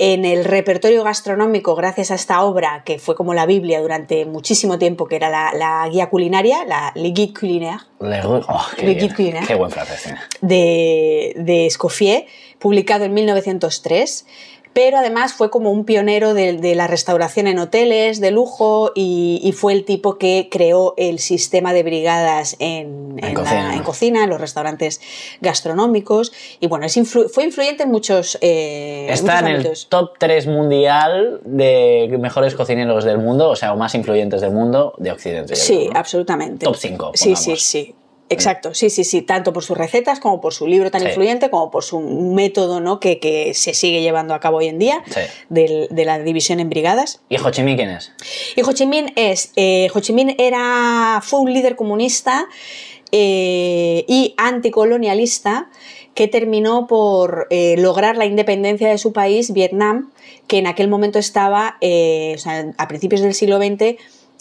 en 0.00 0.24
el 0.24 0.44
repertorio 0.44 1.04
gastronómico 1.04 1.76
gracias 1.76 2.10
a 2.10 2.16
esta 2.16 2.42
obra 2.42 2.82
que 2.84 2.98
fue 2.98 3.14
como 3.14 3.34
la 3.34 3.46
Biblia 3.46 3.80
durante 3.80 4.24
muchísimo 4.24 4.78
tiempo, 4.80 5.06
que 5.06 5.14
era 5.14 5.30
la, 5.30 5.52
la 5.54 5.88
guía 5.88 6.10
culinaria, 6.10 6.64
la 6.64 6.90
Le 6.96 7.10
Guide 7.10 7.34
Culinaire 7.38 7.82
Le 8.00 8.20
Gu- 8.20 8.44
oh, 8.48 8.66
qué, 8.76 8.82
Le 8.86 8.94
bien. 8.94 8.98
Guide 9.06 9.14
Culinaire. 9.14 9.46
Qué 9.46 9.54
buen 9.54 9.70
francés 9.70 10.12
de, 10.40 11.34
de 11.36 11.66
Escoffier, 11.66 12.26
publicado 12.58 13.04
en 13.04 13.14
1903, 13.14 14.26
pero 14.72 14.98
además 14.98 15.32
fue 15.32 15.50
como 15.50 15.70
un 15.72 15.84
pionero 15.84 16.32
de, 16.32 16.52
de 16.54 16.74
la 16.74 16.86
restauración 16.86 17.46
en 17.48 17.58
hoteles 17.58 18.20
de 18.20 18.30
lujo 18.30 18.92
y, 18.94 19.40
y 19.42 19.52
fue 19.52 19.72
el 19.72 19.84
tipo 19.84 20.16
que 20.16 20.48
creó 20.50 20.94
el 20.96 21.18
sistema 21.18 21.72
de 21.72 21.82
brigadas 21.82 22.54
en, 22.60 23.18
En 23.18 23.24
en 23.24 23.34
cocina. 23.34 23.68
la- 23.68 23.74
en 23.74 23.82
cocina, 23.82 24.24
en 24.24 24.30
los 24.30 24.40
restaurantes 24.40 25.00
gastronómicos. 25.40 26.32
Y 26.60 26.66
bueno, 26.68 26.86
es 26.86 26.96
influ- 26.96 27.28
fue 27.28 27.44
influyente 27.44 27.82
en 27.82 27.90
muchos, 27.90 28.38
eh, 28.40 29.06
en 29.08 29.14
Está 29.14 29.42
muchos 29.42 29.48
en 29.50 29.56
el 29.66 29.88
top 29.88 30.10
3 30.18 30.46
mundial 30.46 31.40
de 31.44 32.16
mejores 32.20 32.54
cocineros 32.54 33.04
del 33.04 33.18
mundo, 33.18 33.50
o 33.50 33.56
sea, 33.56 33.72
o 33.72 33.76
más 33.76 33.94
influyentes 33.94 34.40
del 34.40 34.52
mundo 34.52 34.94
de 34.98 35.10
Occidente. 35.10 35.56
Sí, 35.56 35.76
creo, 35.78 35.92
¿no? 35.92 35.98
absolutamente. 35.98 36.64
Top 36.64 36.76
cinco, 36.76 37.12
Sí, 37.14 37.34
sí, 37.36 37.56
sí. 37.56 37.94
Exacto, 38.32 38.74
sí, 38.74 38.90
sí, 38.90 39.02
sí, 39.04 39.22
tanto 39.22 39.52
por 39.52 39.64
sus 39.64 39.76
recetas 39.76 40.20
como 40.20 40.40
por 40.40 40.54
su 40.54 40.66
libro 40.68 40.90
tan 40.90 41.00
Sí. 41.02 41.08
influyente, 41.08 41.50
como 41.50 41.70
por 41.70 41.82
su 41.84 41.98
método 42.00 42.80
¿no? 42.80 43.00
que, 43.00 43.18
que 43.18 43.52
se 43.54 43.74
sigue 43.74 44.00
llevando 44.02 44.34
a 44.34 44.40
cabo 44.40 44.58
hoy 44.58 44.68
en 44.68 44.78
día 44.78 45.02
Sí. 45.08 45.20
de 45.48 46.04
la 46.04 46.18
división 46.20 46.60
en 46.60 46.70
brigadas. 46.70 47.20
¿Y 47.28 47.36
Ho 47.38 47.50
Chi 47.50 47.62
Minh 47.64 47.76
quién 47.76 47.90
es? 47.90 48.12
Y 48.56 48.62
Ho 48.62 48.72
Chi 48.72 48.86
Minh 48.86 49.12
es, 49.16 49.52
eh, 49.56 49.88
Ho 49.92 50.00
Chi 50.00 50.12
Minh 50.12 50.34
era, 50.38 51.20
fue 51.22 51.40
un 51.40 51.52
líder 51.52 51.74
comunista 51.76 52.46
eh, 53.12 54.04
y 54.06 54.34
anticolonialista 54.36 55.68
que 56.14 56.28
terminó 56.28 56.86
por 56.86 57.46
eh, 57.50 57.76
lograr 57.78 58.16
la 58.16 58.26
independencia 58.26 58.88
de 58.88 58.98
su 58.98 59.12
país, 59.12 59.52
Vietnam, 59.52 60.12
que 60.46 60.58
en 60.58 60.66
aquel 60.66 60.88
momento 60.88 61.18
estaba, 61.18 61.76
eh, 61.80 62.34
o 62.36 62.38
sea, 62.38 62.72
a 62.76 62.88
principios 62.88 63.20
del 63.22 63.34
siglo 63.34 63.58
XX, 63.58 63.96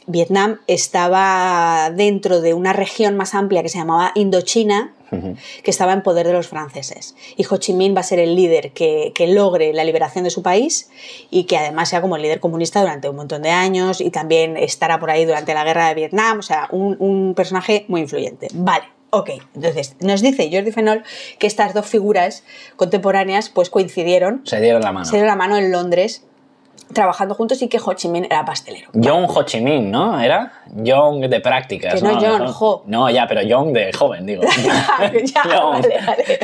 Vietnam 0.10 0.60
estaba 0.68 1.92
dentro 1.96 2.42
de 2.42 2.54
una 2.54 2.74
región 2.74 3.16
más 3.16 3.36
amplia 3.36 3.62
que 3.64 3.70
se 3.70 3.78
llamaba 3.78 4.12
Indochina, 4.16 4.94
que 5.64 5.72
estaba 5.72 5.94
en 5.94 6.04
poder 6.04 6.28
de 6.28 6.34
los 6.34 6.48
franceses. 6.48 7.16
Y 7.36 7.46
Ho 7.50 7.58
Chi 7.58 7.74
Minh 7.74 7.96
va 7.96 8.02
a 8.02 8.04
ser 8.04 8.20
el 8.20 8.36
líder 8.36 8.74
que, 8.74 9.12
que 9.16 9.28
logre 9.28 9.74
la 9.74 9.84
liberación 9.84 10.24
de 10.24 10.30
su 10.30 10.44
país 10.44 10.90
y 11.32 11.46
que 11.46 11.58
además 11.58 11.90
sea 11.90 12.02
como 12.02 12.16
el 12.16 12.22
líder 12.22 12.40
comunista 12.40 12.82
durante 12.82 13.10
un 13.10 13.16
montón 13.16 13.42
de 13.42 13.50
años 13.50 14.02
y 14.02 14.12
también 14.12 14.56
estará 14.58 15.00
por 15.00 15.10
ahí 15.10 15.26
durante 15.26 15.54
la 15.54 15.64
guerra 15.64 15.88
de 15.88 15.96
Vietnam, 15.96 16.40
o 16.40 16.44
sea, 16.44 16.68
un, 16.72 16.96
un 17.00 17.34
personaje 17.34 17.86
muy 17.88 18.02
influyente. 18.02 18.50
Vale. 18.54 18.86
Ok, 19.12 19.32
entonces 19.56 19.96
nos 20.02 20.22
dice 20.22 20.50
Jordi 20.54 20.72
Fenol 20.72 21.04
que 21.40 21.48
estas 21.48 21.74
dos 21.74 21.88
figuras 21.88 22.44
contemporáneas 22.76 23.50
pues 23.50 23.72
coincidieron, 23.72 24.42
Se 24.46 24.62
dieron 24.62 24.84
la 24.84 24.92
mano. 24.92 25.06
se 25.06 25.14
dieron 25.14 25.28
la 25.30 25.36
mano 25.36 25.58
en 25.58 25.72
Londres 25.72 26.26
trabajando 26.94 27.36
juntos 27.36 27.62
y 27.62 27.68
que 27.68 27.80
Ho 27.84 27.94
Chi 27.94 28.08
Minh 28.08 28.26
era 28.26 28.46
pastelero. 28.46 28.90
John 28.94 29.26
Ho 29.28 29.44
Chi 29.44 29.62
Minh, 29.62 29.92
¿no? 29.92 30.20
¿Era? 30.20 30.64
John 30.86 31.22
de 31.22 31.40
prácticas. 31.40 31.96
Que 31.96 32.02
no 32.02 32.20
John, 32.20 32.54
Ho. 32.60 32.84
No, 32.88 33.10
ya, 33.10 33.28
pero 33.28 33.42
John 33.48 33.74
de 33.74 33.94
joven, 33.94 34.26
digo. 34.26 34.44
ya, 35.24 35.42
John. 35.44 35.82
vale, 35.82 36.00
vale. 36.06 36.40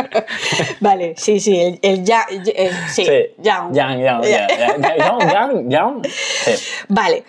vale, 0.80 1.14
sí, 1.16 1.40
sí, 1.40 1.60
el, 1.60 1.78
el 1.82 2.04
ya, 2.04 2.26
eh, 2.30 2.70
sí, 2.88 3.06
Yang, 3.38 3.74
Yang. 3.74 4.02
Sí. 6.04 6.52
Vale, 6.88 7.24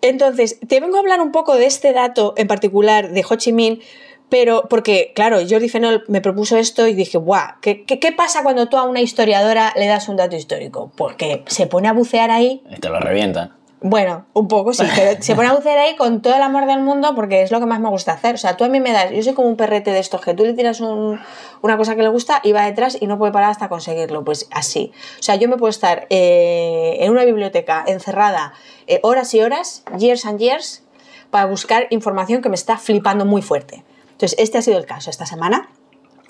entonces, 0.00 0.58
te 0.66 0.80
vengo 0.80 0.96
a 0.96 1.00
hablar 1.00 1.20
un 1.20 1.32
poco 1.32 1.56
de 1.56 1.66
este 1.66 1.92
dato 1.92 2.34
en 2.36 2.46
particular 2.46 3.10
de 3.10 3.24
Ho 3.28 3.36
Chi 3.36 3.52
Minh, 3.52 3.80
pero 4.28 4.64
porque, 4.68 5.12
claro, 5.14 5.38
Jordi 5.48 5.68
Fenol 5.68 6.04
me 6.08 6.20
propuso 6.20 6.56
esto 6.56 6.86
y 6.86 6.94
dije, 6.94 7.16
guau, 7.18 7.52
¿qué, 7.62 7.84
qué, 7.84 7.98
qué 7.98 8.12
pasa 8.12 8.42
cuando 8.42 8.68
tú 8.68 8.76
a 8.76 8.82
una 8.84 9.00
historiadora 9.00 9.72
le 9.76 9.86
das 9.86 10.08
un 10.08 10.16
dato 10.16 10.36
histórico? 10.36 10.90
Porque 10.96 11.44
se 11.46 11.66
pone 11.66 11.88
a 11.88 11.92
bucear 11.92 12.30
ahí 12.30 12.62
Y 12.70 12.76
te 12.80 12.88
lo 12.90 13.00
revientan. 13.00 13.52
bueno, 13.80 14.26
un 14.34 14.46
poco 14.48 14.72
sí, 14.74 14.82
pero 14.94 15.16
se 15.22 15.34
pone 15.34 15.48
a 15.48 15.52
bucear 15.54 15.78
ahí 15.78 15.96
con 15.96 16.20
todo 16.20 16.34
el 16.34 16.42
amor 16.42 16.66
del 16.66 16.80
mundo 16.80 17.14
porque 17.14 17.42
es 17.42 17.50
lo 17.50 17.58
que 17.60 17.66
más 17.66 17.80
me 17.80 17.88
gusta 17.88 18.12
hacer. 18.12 18.34
O 18.34 18.38
sea, 18.38 18.56
tú 18.56 18.64
a 18.64 18.68
mí 18.68 18.80
me 18.80 18.92
das, 18.92 19.10
yo 19.12 19.22
soy 19.22 19.32
como 19.34 19.48
un 19.48 19.56
perrete 19.56 19.92
de 19.92 20.00
estos 20.00 20.20
que 20.20 20.34
tú 20.34 20.44
le 20.44 20.52
tiras 20.52 20.80
un- 20.80 21.18
una 21.62 21.76
cosa 21.78 21.96
que 21.96 22.02
le 22.02 22.08
gusta 22.08 22.40
y 22.44 22.52
va 22.52 22.66
detrás 22.66 22.98
y 23.00 23.06
no 23.06 23.16
puede 23.18 23.32
parar 23.32 23.50
hasta 23.50 23.68
conseguirlo. 23.68 24.24
Pues 24.24 24.48
así. 24.50 24.92
O 25.18 25.22
sea, 25.22 25.36
yo 25.36 25.48
me 25.48 25.56
puedo 25.56 25.70
estar 25.70 26.06
eh, 26.10 26.96
en 27.00 27.10
una 27.12 27.24
biblioteca 27.24 27.84
encerrada 27.86 28.52
eh, 28.88 29.00
horas 29.04 29.32
y 29.34 29.40
horas, 29.40 29.84
years 29.96 30.26
and 30.26 30.38
years, 30.40 30.82
para 31.30 31.46
buscar 31.46 31.86
información 31.90 32.42
que 32.42 32.48
me 32.48 32.54
está 32.56 32.76
flipando 32.78 33.24
muy 33.24 33.42
fuerte. 33.42 33.84
Entonces, 34.18 34.36
este 34.40 34.58
ha 34.58 34.62
sido 34.62 34.78
el 34.78 34.84
caso 34.84 35.10
esta 35.10 35.26
semana. 35.26 35.68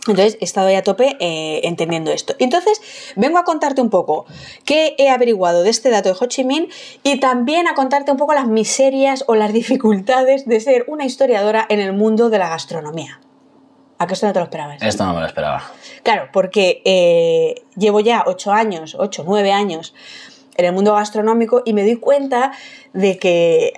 Entonces 0.07 0.37
he 0.41 0.45
estado 0.45 0.69
ahí 0.69 0.75
a 0.75 0.83
tope 0.83 1.17
eh, 1.21 1.61
entendiendo 1.65 2.11
esto. 2.11 2.35
Entonces 2.39 2.83
vengo 3.17 3.39
a 3.39 3.45
contarte 3.45 3.81
un 3.81 3.89
poco 3.89 4.27
qué 4.67 4.95
he 4.99 5.09
averiguado 5.09 5.63
de 5.63 5.71
este 5.71 5.89
dato 5.89 6.11
de 6.11 6.17
Ho 6.19 6.27
Chi 6.27 6.45
Minh 6.45 6.69
y 7.03 7.19
también 7.19 7.67
a 7.67 7.75
contarte 7.75 8.11
un 8.11 8.19
poco 8.19 8.35
las 8.35 8.47
miserias 8.47 9.25
o 9.27 9.35
las 9.35 9.53
dificultades 9.55 10.47
de 10.47 10.61
ser 10.61 10.85
una 10.87 11.07
historiadora 11.07 11.65
en 11.71 11.81
el 11.81 11.95
mundo 11.95 12.29
de 12.29 12.39
la 12.39 12.51
gastronomía. 12.51 13.21
¿A 13.99 14.07
qué 14.07 14.13
esto 14.13 14.27
no 14.27 14.35
te 14.35 14.39
lo 14.39 14.45
esperabas? 14.45 14.83
Esto 14.83 15.07
no 15.07 15.15
me 15.15 15.21
lo 15.21 15.27
esperaba. 15.27 15.63
Claro, 16.03 16.29
porque 16.31 16.83
eh, 16.85 17.65
llevo 17.75 18.01
ya 18.01 18.25
ocho 18.27 18.53
años, 18.53 18.97
ocho, 18.99 19.25
nueve 19.27 19.51
años 19.51 19.95
en 20.57 20.67
el 20.67 20.73
mundo 20.73 20.95
gastronómico 20.95 21.63
y 21.65 21.73
me 21.73 21.85
doy 21.85 21.97
cuenta 21.97 22.53
de 22.93 23.19
que 23.19 23.73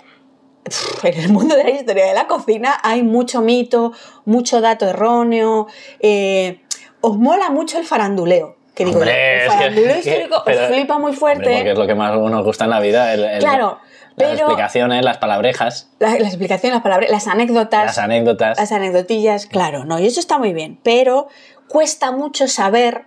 en 1.02 1.18
el 1.20 1.28
mundo 1.30 1.56
de 1.56 1.64
la 1.64 1.70
historia 1.70 2.06
de 2.06 2.14
la 2.14 2.26
cocina 2.26 2.78
hay 2.82 3.02
mucho 3.02 3.40
mito, 3.40 3.92
mucho 4.24 4.60
dato 4.60 4.86
erróneo. 4.86 5.66
eh, 6.00 6.60
os 7.00 7.16
mola 7.16 7.50
mucho 7.50 7.78
el 7.78 7.84
faranduleo. 7.86 8.56
Que 8.74 8.84
digo, 8.84 8.98
Hombre, 8.98 9.12
el 9.34 9.40
es 9.40 9.42
que- 9.52 9.56
faranduleo 9.58 9.98
histórico 9.98 10.42
pero- 10.44 10.60
os 10.62 10.66
flipa 10.68 10.94
muy 10.98 11.04
Hombre, 11.10 11.18
fuerte. 11.18 11.52
porque 11.54 11.70
es 11.72 11.78
lo 11.78 11.86
que 11.86 11.94
más 11.94 12.14
nos 12.16 12.44
gusta 12.44 12.64
en 12.64 12.70
la 12.70 12.80
vida. 12.80 13.12
el- 13.14 13.24
el- 13.24 13.38
Claro, 13.40 13.78
Las 14.16 14.16
pero- 14.16 14.32
explicaciones, 14.34 15.04
las 15.04 15.18
palabrejas, 15.18 15.90
La- 15.98 16.10
las 16.18 16.28
explicaciones, 16.28 16.74
las 16.74 16.82
palabras, 16.82 17.10
las 17.10 17.26
anécdotas. 17.26 17.86
las 17.86 17.98
anécdotas. 17.98 18.58
Las 18.58 18.72
anecdotillas, 18.72 19.46
claro, 19.46 19.84
no, 19.84 19.98
y 19.98 20.06
eso 20.06 20.20
está 20.20 20.38
muy 20.38 20.52
bien, 20.52 20.78
pero 20.82 21.28
cuesta 21.68 22.12
mucho 22.12 22.48
saber 22.48 23.06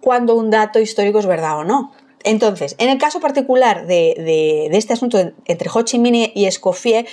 cuándo 0.00 0.34
un 0.34 0.50
dato 0.50 0.78
histórico 0.78 1.18
es 1.18 1.26
verdad 1.26 1.58
o 1.58 1.64
no. 1.64 1.92
Entonces, 2.24 2.74
en 2.78 2.88
el 2.88 2.98
caso 2.98 3.20
particular 3.20 3.86
de, 3.86 4.14
de- 4.16 4.68
de 4.70 4.78
este 4.78 4.92
asunto 4.92 5.18
en- 5.18 5.34
entre 5.46 5.68
Ho 5.72 5.82
Chi 5.82 5.98
Minh 5.98 6.30
y 6.34 6.46
Escoffier, 6.46 7.06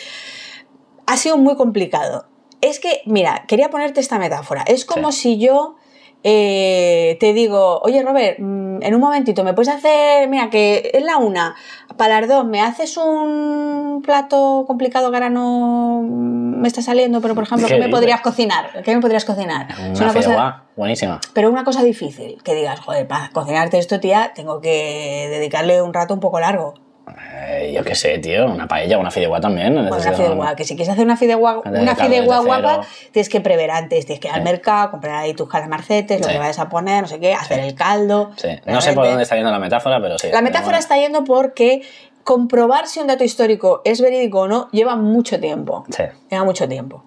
ha 1.06 1.18
sido 1.18 1.38
muy 1.38 1.56
complicado. 1.56 2.28
Es 2.62 2.80
que, 2.80 3.02
mira, 3.06 3.46
quería 3.48 3.70
ponerte 3.70 4.00
esta 4.00 4.20
metáfora. 4.20 4.64
Es 4.68 4.86
como 4.86 5.12
si 5.12 5.38
yo 5.38 5.76
eh, 6.24 7.18
te 7.20 7.34
digo, 7.34 7.80
oye 7.82 8.04
Robert, 8.04 8.40
mm, 8.40 8.82
en 8.84 8.96
un 8.96 9.02
momentito, 9.02 9.44
¿me 9.44 9.54
puedes 9.54 9.70
hacer, 9.74 10.28
mira, 10.28 10.50
que 10.50 10.92
es 10.94 11.04
la 11.04 11.18
una, 11.18 11.56
para 11.98 12.20
las 12.20 12.30
dos, 12.30 12.46
¿me 12.46 12.62
haces 12.62 12.98
un 12.98 14.02
plato 14.04 14.64
complicado 14.68 15.10
que 15.12 15.18
ahora 15.18 15.30
no 15.30 16.02
me 16.04 16.68
está 16.68 16.82
saliendo, 16.82 17.22
pero 17.22 17.36
por 17.36 17.44
ejemplo, 17.46 17.68
¿Qué 17.68 17.76
¿qué 17.76 17.80
me 17.80 17.90
podrías 17.90 18.22
cocinar? 18.22 18.82
¿Qué 18.84 18.94
me 18.96 19.02
podrías 19.02 19.24
cocinar? 19.26 19.68
Es 19.72 20.00
Una 20.00 20.12
una 20.12 20.14
cosa- 20.14 20.64
buenísima. 20.76 21.20
pero 21.34 21.50
una 21.50 21.64
cosa 21.64 21.84
difícil, 21.84 22.42
que 22.44 22.54
digas, 22.56 22.80
joder, 22.82 23.08
para 23.08 23.30
cocinarte 23.30 23.78
esto, 23.78 24.00
tía, 24.00 24.32
tengo 24.36 24.60
que 24.62 25.28
dedicarle 25.30 25.82
un 25.82 25.94
rato 25.94 26.14
un 26.14 26.20
poco 26.20 26.40
largo. 26.40 26.74
Eh, 27.18 27.72
yo 27.76 27.84
qué 27.84 27.96
sé, 27.96 28.18
tío, 28.20 28.46
una 28.46 28.68
paella, 28.68 28.98
una 28.98 29.12
fideuá 29.12 29.40
también. 29.40 29.74
Bueno, 29.74 29.88
una 29.96 30.14
fideuá, 30.14 30.56
que 30.56 30.64
si 30.64 30.76
quieres 30.76 30.90
hacer 30.94 31.06
una 31.06 31.18
fideuá, 31.18 31.60
una 31.66 31.96
fideuá 31.96 32.40
guapa, 32.40 32.82
tienes 33.12 33.30
que 33.30 33.42
prever 33.42 33.72
antes, 33.72 34.06
tienes 34.06 34.20
que 34.20 34.28
ir 34.28 34.34
al 34.34 34.44
mercado, 34.44 34.92
comprar 34.92 35.16
ahí 35.16 35.34
tus 35.34 35.50
calamarcetes, 35.50 36.20
lo 36.20 36.28
Sí. 36.28 36.34
que 36.34 36.40
vayas 36.40 36.60
a 36.60 36.70
poner, 36.70 37.02
no 37.02 37.08
sé 37.08 37.20
qué, 37.20 37.34
hacer 37.34 37.60
el 37.60 37.76
caldo. 37.76 38.32
Sí, 38.38 38.50
no 38.66 38.82
sé 38.82 38.94
por 38.94 39.06
dónde 39.08 39.24
está 39.24 39.36
yendo 39.36 39.52
la 39.52 39.60
metáfora, 39.60 40.02
pero 40.02 40.18
sí. 40.18 40.30
La 40.32 40.42
metáfora 40.42 40.78
bueno. 40.78 40.80
está 40.80 40.98
yendo 40.98 41.24
porque 41.24 41.82
comprobar 42.24 42.88
si 42.88 43.00
un 43.00 43.08
dato 43.08 43.24
histórico 43.24 43.82
es 43.86 44.02
verídico 44.02 44.42
o 44.42 44.48
no 44.48 44.70
lleva 44.72 44.96
mucho 44.96 45.40
tiempo. 45.40 45.86
Sí. 45.90 46.04
Lleva 46.30 46.44
mucho 46.44 46.68
tiempo. 46.68 47.04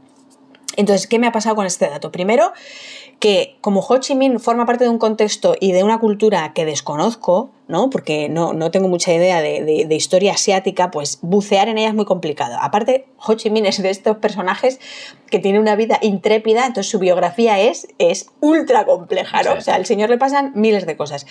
Entonces, 0.77 1.07
¿qué 1.07 1.19
me 1.19 1.27
ha 1.27 1.33
pasado 1.33 1.55
con 1.55 1.67
este 1.67 1.89
dato? 1.89 2.11
Primero, 2.11 2.53
que 3.23 3.55
como 3.61 3.79
Ho 3.89 3.99
Chi 3.99 4.17
Minh 4.17 4.41
forma 4.41 4.67
parte 4.67 4.83
de 4.83 4.91
un 4.91 4.99
contexto 4.99 5.55
y 5.61 5.71
de 5.71 5.85
una 5.85 6.01
cultura 6.01 6.53
que 6.55 6.65
desconozco, 6.65 7.51
¿no? 7.69 7.89
Porque 7.89 8.29
no, 8.29 8.53
no 8.53 8.73
tengo 8.73 8.89
mucha 8.89 9.15
idea 9.15 9.41
de, 9.41 9.63
de- 9.63 9.85
de 9.87 9.95
historia 9.95 10.33
asiática, 10.33 10.91
pues 10.91 11.21
bucear 11.23 11.69
en 11.69 11.79
ella 11.79 11.87
es 11.91 11.95
muy 11.95 12.05
complicado. 12.05 12.57
Aparte, 12.61 13.07
Ho 13.25 13.35
Chi 13.35 13.49
Minh 13.49 13.65
es 13.67 13.81
de 13.81 13.91
estos 13.91 14.17
personajes 14.17 14.81
que 15.31 15.39
tiene 15.39 15.61
una 15.61 15.77
vida 15.77 16.01
intrépida, 16.03 16.67
entonces 16.67 16.91
su 16.91 16.99
biografía 16.99 17.61
es, 17.61 17.87
es 17.99 18.27
ultra 18.41 18.87
compleja, 18.87 19.41
¿no? 19.45 19.53
Sí. 19.53 19.59
O 19.59 19.61
sea, 19.61 19.77
al 19.77 19.87
señor 19.87 20.11
le 20.11 20.19
pasan 20.19 20.51
miles 20.57 20.85
de 20.85 20.97
cosas. 20.97 21.25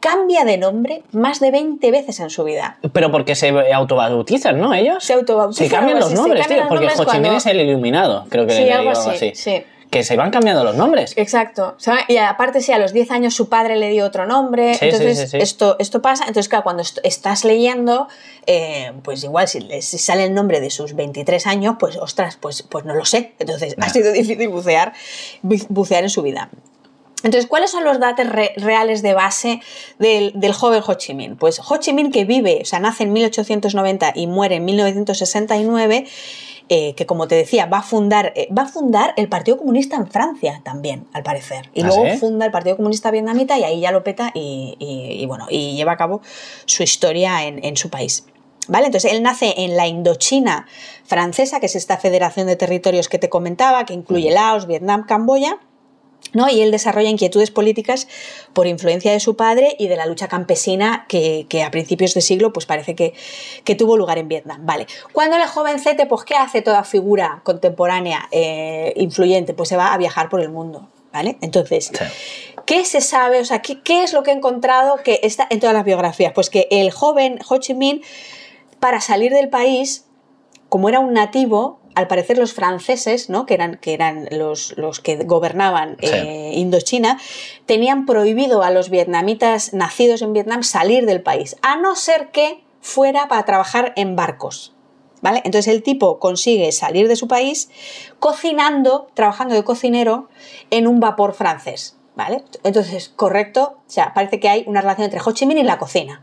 Cambia 0.00 0.44
de 0.44 0.58
nombre 0.58 1.02
más 1.12 1.40
de 1.40 1.50
20 1.50 1.90
veces 1.90 2.20
en 2.20 2.28
su 2.28 2.44
vida. 2.44 2.78
Pero 2.92 3.10
porque 3.10 3.34
se 3.34 3.48
autobautizan, 3.72 4.60
¿no? 4.60 4.74
Ellos. 4.74 5.02
Se 5.02 5.14
autobautizan, 5.14 5.66
Se 5.66 5.74
cambian 5.74 5.98
los 5.98 6.08
así, 6.08 6.14
nombres, 6.14 6.42
cambian 6.42 6.60
tío. 6.60 6.64
los 6.64 6.68
Porque 6.68 6.86
Ho 7.00 7.04
Chi 7.06 7.12
Minh 7.20 7.22
cuando- 7.22 7.38
es 7.38 7.46
el 7.46 7.60
iluminado, 7.60 8.26
creo 8.28 8.46
que 8.46 8.52
Sí, 8.52 8.68
algo 8.68 8.90
algo 8.90 9.00
así, 9.00 9.10
así. 9.10 9.30
sí. 9.34 9.62
Que 9.90 10.04
se 10.04 10.16
van 10.16 10.30
cambiando 10.30 10.64
los 10.64 10.76
nombres. 10.76 11.14
Exacto. 11.16 11.76
Y 12.08 12.18
aparte, 12.18 12.60
sí, 12.60 12.72
a 12.72 12.78
los 12.78 12.92
10 12.92 13.10
años 13.10 13.34
su 13.34 13.48
padre 13.48 13.76
le 13.76 13.88
dio 13.90 14.04
otro 14.04 14.26
nombre. 14.26 14.74
Sí, 14.74 14.84
entonces, 14.86 15.30
sí. 15.30 15.38
Esto, 15.38 15.76
esto 15.78 16.02
pasa. 16.02 16.24
Entonces, 16.24 16.48
claro, 16.48 16.64
cuando 16.64 16.82
est- 16.82 16.98
estás 17.04 17.44
leyendo, 17.44 18.06
eh, 18.46 18.92
pues 19.02 19.24
igual 19.24 19.48
si, 19.48 19.60
le- 19.60 19.80
si 19.80 19.96
sale 19.98 20.24
el 20.24 20.34
nombre 20.34 20.60
de 20.60 20.68
sus 20.70 20.94
23 20.94 21.46
años, 21.46 21.76
pues 21.78 21.96
ostras, 21.96 22.36
pues, 22.40 22.62
pues 22.62 22.84
no 22.84 22.94
lo 22.94 23.04
sé. 23.06 23.32
Entonces, 23.38 23.74
ha 23.80 23.88
sido 23.88 24.12
difícil 24.12 24.48
bucear, 24.48 24.92
bu- 25.42 25.66
bucear 25.70 26.02
en 26.02 26.10
su 26.10 26.20
vida. 26.22 26.50
Entonces, 27.24 27.46
¿cuáles 27.48 27.70
son 27.72 27.82
los 27.82 27.98
datos 27.98 28.28
re- 28.28 28.52
reales 28.58 29.02
de 29.02 29.12
base 29.12 29.60
del, 29.98 30.32
del 30.36 30.52
joven 30.52 30.82
Ho 30.86 30.94
Chi 30.94 31.14
Minh? 31.14 31.36
Pues 31.36 31.60
Ho 31.68 31.76
Chi 31.78 31.92
Minh 31.92 32.12
que 32.12 32.24
vive, 32.24 32.60
o 32.62 32.64
sea, 32.64 32.78
nace 32.78 33.02
en 33.02 33.12
1890 33.12 34.12
y 34.14 34.28
muere 34.28 34.56
en 34.56 34.64
1969, 34.66 36.06
eh, 36.68 36.94
que 36.94 37.06
como 37.06 37.28
te 37.28 37.34
decía, 37.34 37.66
va 37.66 37.78
a, 37.78 37.82
fundar, 37.82 38.32
eh, 38.36 38.48
va 38.56 38.62
a 38.62 38.66
fundar 38.68 39.14
el 39.16 39.28
Partido 39.28 39.56
Comunista 39.56 39.96
en 39.96 40.06
Francia 40.06 40.60
también, 40.64 41.06
al 41.12 41.22
parecer. 41.22 41.70
Y 41.74 41.82
¿Ah, 41.82 41.86
luego 41.86 42.04
sí? 42.10 42.18
funda 42.18 42.46
el 42.46 42.52
Partido 42.52 42.76
Comunista 42.76 43.10
Vietnamita 43.10 43.58
y 43.58 43.64
ahí 43.64 43.80
ya 43.80 43.90
lo 43.92 44.04
peta 44.04 44.30
y, 44.34 44.76
y- 44.78 45.22
y 45.22 45.26
bueno, 45.26 45.46
y 45.48 45.76
lleva 45.76 45.92
a 45.92 45.96
cabo 45.96 46.20
su 46.66 46.82
historia 46.82 47.44
en, 47.44 47.64
en 47.64 47.76
su 47.76 47.88
país. 47.90 48.26
¿Vale? 48.70 48.84
Entonces 48.86 49.12
él 49.14 49.22
nace 49.22 49.54
en 49.56 49.76
la 49.78 49.86
Indochina 49.86 50.66
francesa, 51.04 51.58
que 51.58 51.66
es 51.66 51.74
esta 51.74 51.96
federación 51.96 52.46
de 52.46 52.54
territorios 52.56 53.08
que 53.08 53.18
te 53.18 53.30
comentaba, 53.30 53.86
que 53.86 53.94
incluye 53.94 54.30
Laos, 54.30 54.66
Vietnam, 54.66 55.06
Camboya. 55.06 55.56
¿No? 56.32 56.48
Y 56.48 56.62
él 56.62 56.70
desarrolla 56.70 57.08
inquietudes 57.08 57.50
políticas 57.50 58.08
por 58.52 58.66
influencia 58.66 59.12
de 59.12 59.20
su 59.20 59.36
padre 59.36 59.76
y 59.78 59.88
de 59.88 59.96
la 59.96 60.06
lucha 60.06 60.28
campesina 60.28 61.06
que, 61.08 61.46
que 61.48 61.62
a 61.62 61.70
principios 61.70 62.14
de 62.14 62.20
siglo 62.20 62.52
pues 62.52 62.66
parece 62.66 62.94
que, 62.94 63.14
que 63.64 63.74
tuvo 63.74 63.96
lugar 63.96 64.18
en 64.18 64.28
Vietnam. 64.28 64.64
Vale. 64.64 64.86
Cuando 65.12 65.36
es 65.36 65.50
jovencete, 65.50 66.06
pues 66.06 66.24
¿qué 66.24 66.34
hace 66.34 66.62
toda 66.62 66.84
figura 66.84 67.40
contemporánea 67.44 68.28
eh, 68.30 68.92
influyente? 68.96 69.54
Pues 69.54 69.68
se 69.68 69.76
va 69.76 69.92
a 69.92 69.98
viajar 69.98 70.28
por 70.28 70.40
el 70.40 70.50
mundo. 70.50 70.88
¿Vale? 71.10 71.38
Entonces, 71.40 71.90
Sí. 71.92 72.04
¿qué 72.66 72.84
se 72.84 73.00
sabe? 73.00 73.40
O 73.40 73.44
sea, 73.46 73.62
¿qué, 73.62 73.80
qué 73.82 74.02
es 74.04 74.12
lo 74.12 74.22
que 74.22 74.30
he 74.30 74.34
encontrado 74.34 74.96
que 75.02 75.20
está 75.22 75.46
en 75.48 75.58
todas 75.58 75.74
las 75.74 75.84
biografías? 75.86 76.32
Pues 76.34 76.50
que 76.50 76.68
el 76.70 76.90
joven 76.90 77.38
Ho 77.48 77.56
Chi 77.56 77.72
Minh, 77.72 78.02
para 78.78 79.00
salir 79.00 79.32
del 79.32 79.48
país, 79.48 80.04
como 80.68 80.90
era 80.90 81.00
un 81.00 81.14
nativo, 81.14 81.80
al 81.98 82.06
parecer 82.06 82.38
los 82.38 82.52
franceses, 82.54 83.28
¿no? 83.28 83.44
que 83.44 83.54
eran, 83.54 83.76
que 83.78 83.92
eran 83.92 84.28
los, 84.30 84.76
los 84.78 85.00
que 85.00 85.16
gobernaban 85.16 85.96
Sí. 86.00 86.06
eh, 86.06 86.52
Indochina, 86.54 87.18
tenían 87.66 88.06
prohibido 88.06 88.62
a 88.62 88.70
los 88.70 88.88
vietnamitas 88.88 89.74
nacidos 89.74 90.22
en 90.22 90.32
Vietnam 90.32 90.62
salir 90.62 91.06
del 91.06 91.22
país, 91.22 91.56
a 91.62 91.76
no 91.76 91.96
ser 91.96 92.30
que 92.30 92.62
fuera 92.80 93.26
para 93.26 93.44
trabajar 93.44 93.92
en 93.96 94.14
barcos. 94.16 94.74
¿Vale? 95.20 95.42
Entonces 95.44 95.66
el 95.74 95.82
tipo 95.82 96.20
consigue 96.20 96.70
salir 96.70 97.08
de 97.08 97.16
su 97.16 97.26
país 97.26 97.68
cocinando, 98.20 99.08
trabajando 99.14 99.56
de 99.56 99.64
cocinero 99.64 100.28
en 100.70 100.86
un 100.86 101.00
vapor 101.00 101.34
francés. 101.34 101.96
¿Vale? 102.14 102.44
Entonces, 102.64 103.08
correcto, 103.14 103.78
o 103.78 103.90
sea, 103.90 104.12
parece 104.14 104.38
que 104.38 104.48
hay 104.48 104.64
una 104.66 104.80
relación 104.80 105.04
entre 105.06 105.20
Ho 105.24 105.32
Chi 105.32 105.46
Minh 105.46 105.58
y 105.58 105.62
la 105.64 105.78
cocina. 105.78 106.22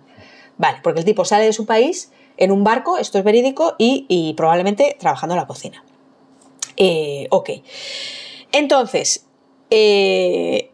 Vale, 0.58 0.79
porque 0.84 1.00
el 1.00 1.05
tipo 1.05 1.25
sale 1.25 1.46
de 1.46 1.53
su 1.53 1.65
país 1.65 2.12
en 2.38 2.51
un 2.51 2.63
barco, 2.63 2.98
esto 2.98 3.18
es 3.18 3.24
verídico, 3.24 3.75
y, 3.77 4.06
y 4.10 4.34
probablemente 4.34 4.96
trabajando 5.00 5.36
en 5.36 5.42
la 5.42 5.48
cocina. 5.48 5.84
Eh, 6.77 7.27
ok. 7.30 7.50
Entonces, 8.51 9.25
eh, 9.70 10.72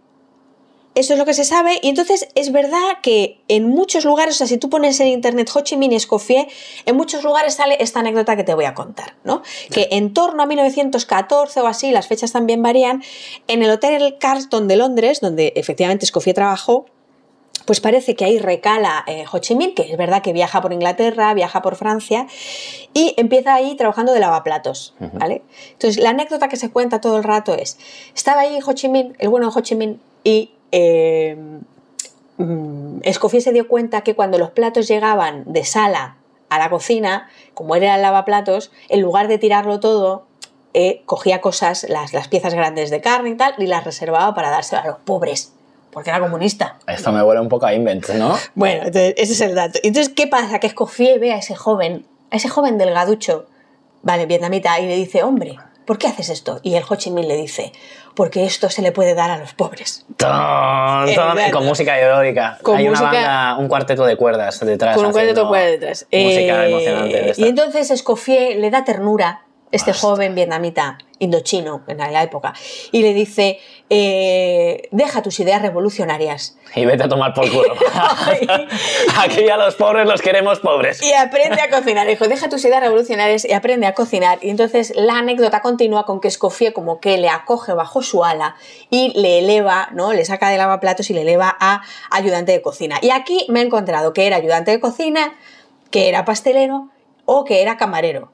Eso 0.93 1.13
es 1.13 1.19
lo 1.19 1.25
que 1.25 1.33
se 1.33 1.45
sabe. 1.45 1.79
Y 1.81 1.87
entonces 1.87 2.27
es 2.35 2.51
verdad 2.51 2.99
que 3.01 3.39
en 3.47 3.69
muchos 3.69 4.03
lugares, 4.03 4.35
o 4.35 4.37
sea, 4.39 4.47
si 4.47 4.57
tú 4.57 4.69
pones 4.69 4.99
en 4.99 5.07
internet 5.07 5.49
Ho 5.55 5.61
Chi 5.61 5.77
Minh 5.77 5.93
Escoffier, 5.93 6.47
en 6.85 6.97
muchos 6.97 7.23
lugares 7.23 7.53
sale 7.53 7.77
esta 7.79 8.01
anécdota 8.01 8.35
que 8.35 8.43
te 8.43 8.53
voy 8.53 8.65
a 8.65 8.73
contar, 8.73 9.15
¿no? 9.23 9.41
Que 9.71 9.87
en 9.91 10.13
torno 10.13 10.43
a 10.43 10.45
1914 10.45 11.61
o 11.61 11.67
así, 11.67 11.91
las 11.91 12.07
fechas 12.07 12.33
también 12.33 12.61
varían, 12.61 13.01
en 13.47 13.63
el 13.63 13.71
Hotel 13.71 14.17
Carlton 14.19 14.67
de 14.67 14.75
Londres, 14.75 15.21
donde 15.21 15.53
efectivamente 15.55 16.03
Escoffier 16.03 16.35
trabajó, 16.35 16.85
pues 17.65 17.79
parece 17.79 18.15
que 18.15 18.25
ahí 18.25 18.39
recala 18.39 19.03
eh, 19.07 19.25
Ho 19.31 19.39
Chi 19.39 19.55
Minh, 19.55 19.73
que 19.73 19.83
es 19.83 19.97
verdad 19.97 20.21
que 20.21 20.33
viaja 20.33 20.61
por 20.61 20.73
Inglaterra, 20.73 21.33
viaja 21.33 21.61
por 21.61 21.75
Francia, 21.75 22.27
y 22.93 23.13
empieza 23.17 23.53
ahí 23.53 23.75
trabajando 23.75 24.13
de 24.13 24.19
lavaplatos, 24.19 24.95
¿vale? 25.13 25.41
Entonces, 25.73 26.01
la 26.01 26.11
anécdota 26.11 26.47
que 26.47 26.57
se 26.57 26.71
cuenta 26.71 27.01
todo 27.01 27.17
el 27.17 27.23
rato 27.23 27.53
es, 27.53 27.77
estaba 28.15 28.41
ahí 28.41 28.59
Ho 28.65 28.73
Chi 28.73 28.89
Minh, 28.89 29.15
el 29.19 29.29
bueno 29.29 29.49
de 29.49 29.57
Ho 29.57 29.61
Chi 29.61 29.75
Minh, 29.75 29.99
y 30.23 30.51
eh, 30.71 31.35
mm, 32.37 32.99
Escoffier 33.03 33.43
se 33.43 33.51
dio 33.51 33.67
cuenta 33.67 34.01
que 34.01 34.15
cuando 34.15 34.37
los 34.37 34.51
platos 34.51 34.87
llegaban 34.87 35.43
de 35.45 35.63
sala 35.65 36.17
a 36.49 36.59
la 36.59 36.69
cocina, 36.69 37.29
como 37.53 37.75
era 37.75 37.95
el 37.95 38.01
lavaplatos, 38.01 38.71
en 38.89 39.01
lugar 39.01 39.27
de 39.27 39.37
tirarlo 39.37 39.79
todo, 39.79 40.25
eh, 40.73 41.01
cogía 41.05 41.41
cosas, 41.41 41.85
las, 41.89 42.13
las 42.13 42.27
piezas 42.27 42.53
grandes 42.53 42.89
de 42.89 43.01
carne 43.01 43.31
y 43.31 43.35
tal, 43.35 43.55
y 43.57 43.67
las 43.67 43.83
reservaba 43.83 44.33
para 44.33 44.49
dárselo 44.49 44.81
a 44.81 44.87
los 44.87 44.97
pobres 44.99 45.53
porque 45.91 46.09
era 46.09 46.19
comunista. 46.19 46.77
Esto 46.87 47.11
me 47.11 47.21
huele 47.23 47.41
un 47.41 47.49
poco 47.49 47.65
a 47.65 47.73
invent, 47.73 48.09
¿no? 48.09 48.37
Bueno, 48.55 48.83
entonces, 48.85 49.13
ese 49.17 49.33
es 49.33 49.41
el 49.41 49.55
dato. 49.55 49.79
Entonces, 49.83 50.13
¿qué 50.15 50.27
pasa? 50.27 50.59
Que 50.59 50.67
Escoffier 50.67 51.19
ve 51.19 51.33
a 51.33 51.37
ese 51.37 51.55
joven, 51.55 52.05
a 52.31 52.35
ese 52.37 52.49
joven 52.49 52.77
delgaducho, 52.77 53.47
vale, 54.01 54.25
vietnamita, 54.25 54.79
y 54.79 54.87
le 54.87 54.95
dice, 54.95 55.23
hombre, 55.23 55.57
¿por 55.85 55.97
qué 55.97 56.07
haces 56.07 56.29
esto? 56.29 56.59
Y 56.63 56.75
el 56.75 56.83
Ho 56.89 56.95
Chi 56.95 57.11
Minh 57.11 57.27
le 57.27 57.35
dice, 57.35 57.71
porque 58.15 58.45
esto 58.45 58.69
se 58.69 58.81
le 58.81 58.91
puede 58.91 59.13
dar 59.15 59.29
a 59.31 59.37
los 59.37 59.53
pobres. 59.53 60.05
Ton, 60.17 61.13
ton, 61.15 61.37
con 61.51 61.65
música 61.65 61.99
irónica. 61.99 62.57
Con 62.61 62.77
Hay 62.77 62.87
música- 62.87 63.09
una 63.09 63.13
banda, 63.17 63.57
un 63.57 63.67
cuarteto 63.67 64.05
de 64.05 64.15
cuerdas 64.17 64.59
detrás. 64.59 64.95
Con 64.95 65.05
un 65.07 65.11
cuarteto 65.11 65.41
haciendo 65.47 65.49
por 65.49 65.59
detrás. 65.59 66.07
Música 66.11 66.65
Eh, 66.65 66.69
emocionante. 66.69 67.21
de 67.21 67.33
y 67.37 67.43
entonces 67.47 67.91
Escoffier 67.91 68.57
le 68.59 68.69
da 68.69 68.83
ternura, 68.83 69.41
este 69.71 69.91
Hostia. 69.91 70.09
joven 70.09 70.35
vietnamita, 70.35 70.97
indochino 71.19 71.83
en 71.87 71.97
la 71.97 72.23
época, 72.23 72.53
y 72.91 73.01
le 73.01 73.13
dice, 73.13 73.59
eh, 73.89 74.89
deja 74.91 75.21
tus 75.21 75.39
ideas 75.39 75.61
revolucionarias 75.61 76.57
Y 76.75 76.85
vete 76.85 77.03
a 77.03 77.09
tomar 77.09 77.33
por 77.33 77.49
culo. 77.49 77.73
Aquí 79.19 79.49
a 79.49 79.57
los 79.57 79.75
pobres 79.75 80.07
los 80.07 80.21
queremos 80.21 80.59
pobres. 80.59 81.01
y 81.01 81.13
aprende 81.13 81.61
a 81.61 81.69
cocinar. 81.69 82.07
Dijo, 82.07 82.27
deja 82.27 82.49
tus 82.49 82.63
ideas 82.65 82.81
revolucionarias 82.81 83.45
y 83.45 83.53
aprende 83.53 83.87
a 83.87 83.93
cocinar. 83.93 84.39
Y 84.41 84.49
entonces 84.49 84.93
la 84.95 85.17
anécdota 85.17 85.61
continúa 85.61 86.05
con 86.05 86.19
que 86.19 86.27
Escoffier 86.27 86.73
como 86.73 86.99
que 86.99 87.17
le 87.17 87.29
acoge 87.29 87.73
bajo 87.73 88.01
su 88.01 88.23
ala 88.23 88.55
y 88.89 89.13
le 89.19 89.39
eleva, 89.39 89.89
¿no? 89.93 90.13
Le 90.13 90.25
saca 90.25 90.49
de 90.49 90.57
lavaplatos 90.57 91.09
y 91.09 91.13
le 91.13 91.21
eleva 91.21 91.55
a 91.59 91.81
ayudante 92.09 92.51
de 92.51 92.61
cocina. 92.61 92.97
Y 93.01 93.09
aquí 93.11 93.45
me 93.49 93.61
he 93.61 93.63
encontrado 93.63 94.13
que 94.13 94.27
era 94.27 94.37
ayudante 94.37 94.71
de 94.71 94.79
cocina, 94.79 95.33
que 95.91 96.09
era 96.09 96.25
pastelero 96.25 96.89
o 97.25 97.43
que 97.43 97.61
era 97.61 97.77
camarero. 97.77 98.31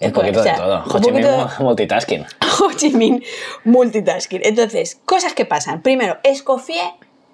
Un 0.00 0.12
poquito 0.12 0.40
O 0.40 0.42
sea, 0.42 0.52
de 0.52 0.58
todo. 0.58 0.84
Ho 0.86 1.00
Chi 1.00 1.10
Minh 1.12 1.24
poquito 1.24 1.50
multitasking. 1.64 2.26
Ho 2.60 2.72
Chi 2.76 2.90
Minh 2.90 3.22
multitasking. 3.64 4.40
Entonces, 4.44 5.00
cosas 5.04 5.34
que 5.34 5.44
pasan. 5.44 5.82
Primero, 5.82 6.18
Escoffier 6.22 6.90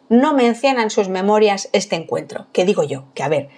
no 0.08 0.34
menciona 0.34 0.82
en 0.82 0.90
sus 0.90 1.08
memorias 1.08 1.68
este 1.72 1.96
encuentro. 1.96 2.46
Que 2.52 2.64
digo 2.64 2.82
yo, 2.82 3.06
que 3.14 3.22
a 3.22 3.28
ver, 3.28 3.48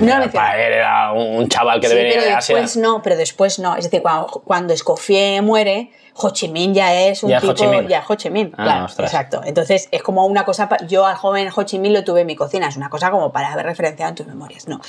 no 0.00 0.18
lo 0.18 0.24
era 0.24 1.12
un 1.12 1.48
chaval 1.48 1.80
que 1.80 1.88
Sí, 1.88 1.94
le 1.94 2.02
venía 2.02 2.20
pero 2.20 2.36
después 2.36 2.76
no, 2.76 3.02
pero 3.02 3.16
después 3.16 3.58
no. 3.58 3.76
Es 3.76 3.84
decir, 3.84 4.02
cuando, 4.02 4.26
cuando 4.44 4.72
Escoffier 4.74 5.42
muere, 5.42 5.92
Ho 6.16 6.30
Chi 6.30 6.48
Minh 6.48 6.74
ya 6.74 6.94
es 6.94 7.22
un 7.22 7.30
Ya 7.30 7.38
es 7.38 7.44
Ho 7.44 7.54
tipo... 7.54 7.70
Chi 7.70 7.76
Minh. 7.76 7.88
Ya 7.88 8.04
Ho 8.06 8.14
Chi 8.14 8.30
Minh, 8.30 8.52
Ah, 8.56 8.62
claro, 8.64 8.84
ostras. 8.86 9.12
exacto. 9.12 9.40
Entonces 9.44 9.88
es 9.90 10.02
como 10.02 10.26
una 10.26 10.44
cosa... 10.44 10.68
Yo 10.88 11.06
al 11.06 11.16
joven 11.16 11.48
Ho 11.54 11.62
Chi 11.62 11.78
Minh 11.78 11.92
lo 11.92 12.04
tuve 12.04 12.22
en 12.22 12.26
mi 12.26 12.36
cocina. 12.36 12.68
Es 12.68 12.76
una 12.76 12.90
cosa 12.90 13.10
como 13.10 13.32
para 13.32 13.52
haber 13.52 13.66
referenciado 13.66 14.10
en 14.10 14.14
tus 14.16 14.26
memorias. 14.26 14.68
No, 14.68 14.80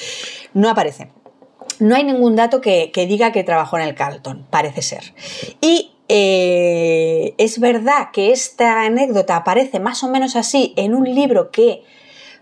no 0.54 0.70
aparece. 0.70 1.12
No 1.80 1.96
hay 1.96 2.04
ningún 2.04 2.36
dato 2.36 2.62
que, 2.62 2.92
que 2.92 3.06
diga 3.08 3.32
que 3.32 3.44
trabajó 3.44 3.78
en 3.78 3.84
el 3.84 3.96
Carlton, 3.96 4.46
parece 4.50 4.82
ser. 4.82 5.14
Y 5.62 5.92
eh, 6.08 7.34
es 7.38 7.60
verdad 7.60 8.10
que 8.14 8.32
esta 8.32 8.82
anécdota 8.82 9.36
aparece 9.38 9.80
más 9.80 10.04
o 10.04 10.08
menos 10.10 10.36
así 10.36 10.74
en 10.78 10.94
un 10.94 11.06
libro 11.06 11.52
que 11.52 11.84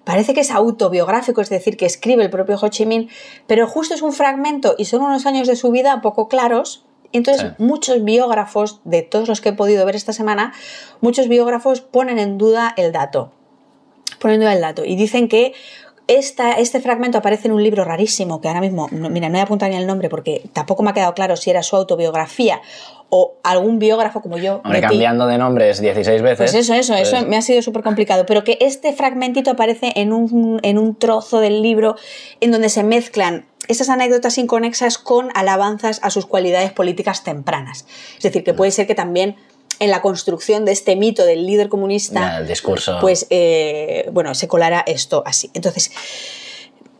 parece 0.04 0.34
que 0.34 0.41
es 0.41 0.52
autobiográfico, 0.52 1.39
es 1.41 1.50
decir, 1.50 1.78
que 1.78 1.86
escribe 1.86 2.24
el 2.24 2.30
propio 2.30 2.58
Ho 2.62 2.67
Chi 2.67 2.86
Minh, 2.86 3.10
pero 3.48 3.67
justo 3.67 3.93
es 3.93 4.02
un 4.02 4.12
fragmento 4.12 4.76
y 4.78 4.86
son 4.86 5.02
unos 5.02 5.26
años 5.26 5.48
de 5.48 5.56
su 5.56 5.72
vida 5.72 6.02
poco 6.02 6.28
claros. 6.28 6.86
Entonces, 7.13 7.52
Sí. 7.58 7.63
muchos 7.63 8.04
biógrafos, 8.04 8.82
de 8.86 9.04
todos 9.04 9.30
los 9.30 9.39
que 9.39 9.50
he 9.50 9.54
podido 9.54 9.86
ver 9.86 9.96
esta 9.96 10.13
semana, 10.13 10.52
muchos 11.00 11.28
biógrafos 11.28 11.80
ponen 11.80 12.19
en 12.19 12.38
duda 12.38 12.74
el 12.76 12.91
dato. 12.91 13.32
Ponen 14.19 14.36
en 14.36 14.41
duda 14.41 14.54
el 14.54 14.62
dato. 14.62 14.84
Y 14.84 14.96
dicen 14.96 15.28
que 15.30 15.54
esta, 16.08 16.54
este 16.54 16.82
fragmento 16.82 17.18
aparece 17.18 17.48
en 17.48 17.54
un 17.54 17.63
libro 17.63 17.84
rarísimo, 17.86 18.42
que 18.42 18.48
ahora 18.50 18.62
mismo, 18.62 18.88
no- 18.92 19.10
mira, 19.10 19.30
no 19.30 19.34
voy 19.34 19.39
a 19.42 19.44
apuntar 19.44 19.70
ni 19.70 19.78
el 19.78 19.88
nombre 19.88 20.10
porque 20.10 20.44
tampoco 20.54 20.84
me 20.84 20.89
ha 20.89 20.94
quedado 20.94 21.13
claro 21.13 21.36
si 21.38 21.50
era 21.50 21.63
su 21.63 21.76
autobiografía 21.76 22.62
o 23.10 23.36
algún 23.44 23.80
biógrafo 23.80 24.22
como 24.22 24.38
yo. 24.38 24.56
Hombre, 24.63 24.82
metí. 24.82 24.88
cambiando 24.88 25.28
de 25.28 25.38
nombres 25.38 25.80
16 25.80 26.22
veces. 26.22 26.52
Pues 26.52 26.56
eso, 26.56 26.74
eso, 26.74 26.96
eso 26.96 27.18
pues- 27.18 27.28
me 27.28 27.38
ha 27.38 27.42
sido 27.42 27.62
súper 27.62 27.84
complicado. 27.84 28.26
Pero 28.26 28.44
que 28.44 28.58
este 28.60 28.92
fragmentito 28.94 29.52
aparece 29.52 29.94
en 29.96 30.12
un, 30.13 30.60
en 30.63 30.78
un 30.78 30.96
trozo 30.96 31.39
del 31.39 31.62
libro 31.62 31.96
en 32.42 32.52
donde 32.52 32.70
se 32.70 32.84
mezclan 32.84 33.46
esas 33.70 33.88
anécdotas 33.89 34.38
inconexas 34.38 34.98
con 34.98 35.30
alabanzas 35.36 36.00
a 36.04 36.10
sus 36.10 36.26
cualidades 36.26 36.74
políticas 36.74 37.24
tempranas. 37.24 37.86
Es 38.18 38.24
decir, 38.24 38.44
que 38.44 38.54
puede 38.54 38.72
ser 38.72 38.88
que 38.88 38.96
también 38.96 39.38
en 39.80 39.90
la 39.92 40.02
construcción 40.02 40.66
de 40.66 40.72
este 40.72 40.96
mito 40.96 41.26
del 41.26 41.46
líder 41.46 41.70
comunista 41.70 42.20
Ya, 42.20 42.38
el 42.40 42.48
discurso. 42.48 42.98
pues 43.02 43.28
eh, 43.30 44.10
bueno, 44.12 44.34
se 44.36 44.48
colará 44.48 44.84
esto 44.88 45.24
así. 45.26 45.50
Entonces, 45.54 45.92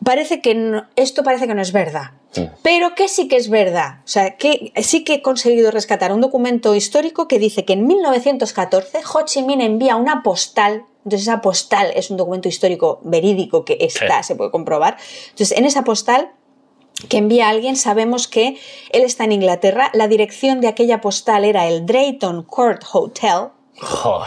parece 0.04 0.42
que 0.42 0.56
no- 0.56 0.86
esto 0.96 1.24
parece 1.24 1.48
que 1.48 1.56
no 1.56 1.62
es 1.62 1.72
verdad. 1.72 2.12
Sí. 2.32 2.50
Pero 2.64 2.96
que 2.96 3.08
sí 3.08 3.28
que 3.28 3.38
es 3.38 3.50
verdad. 3.50 4.00
O 4.04 4.08
sea, 4.08 4.38
que 4.38 4.74
sí 4.82 5.04
que 5.04 5.16
he 5.16 5.22
conseguido 5.22 5.70
rescatar 5.72 6.12
un 6.12 6.20
documento 6.22 6.74
histórico 6.76 7.28
que 7.28 7.38
dice 7.40 7.64
que 7.64 7.74
en 7.74 7.86
1914 7.86 9.00
Ho 9.14 9.22
Chi 9.26 9.44
Minh 9.44 9.62
envía 9.62 9.96
una 9.96 10.24
postal. 10.24 10.84
Entonces, 11.06 11.28
esa 11.28 11.42
postal 11.42 11.92
es 11.96 12.10
un 12.10 12.18
documento 12.18 12.48
histórico 12.50 13.02
verídico 13.04 13.66
que 13.66 13.78
está, 13.82 14.24
Sí. 14.24 14.30
se 14.30 14.36
puede 14.36 14.50
comprobar. 14.52 14.98
Entonces, 15.30 15.56
en 15.58 15.66
esa 15.66 15.84
postal 15.84 16.32
que 17.10 17.18
envía 17.18 17.48
a 17.48 17.50
alguien, 17.50 17.76
sabemos 17.76 18.28
que 18.28 18.58
él 18.92 19.04
está 19.04 19.24
en 19.24 19.34
Inglaterra. 19.34 19.92
La 19.94 20.08
dirección 20.08 20.62
de 20.62 20.68
aquella 20.68 21.02
postal 21.02 21.46
era 21.46 21.68
el 21.68 21.86
Drayton 21.86 22.44
Court 22.44 22.84
Hotel, 22.92 23.50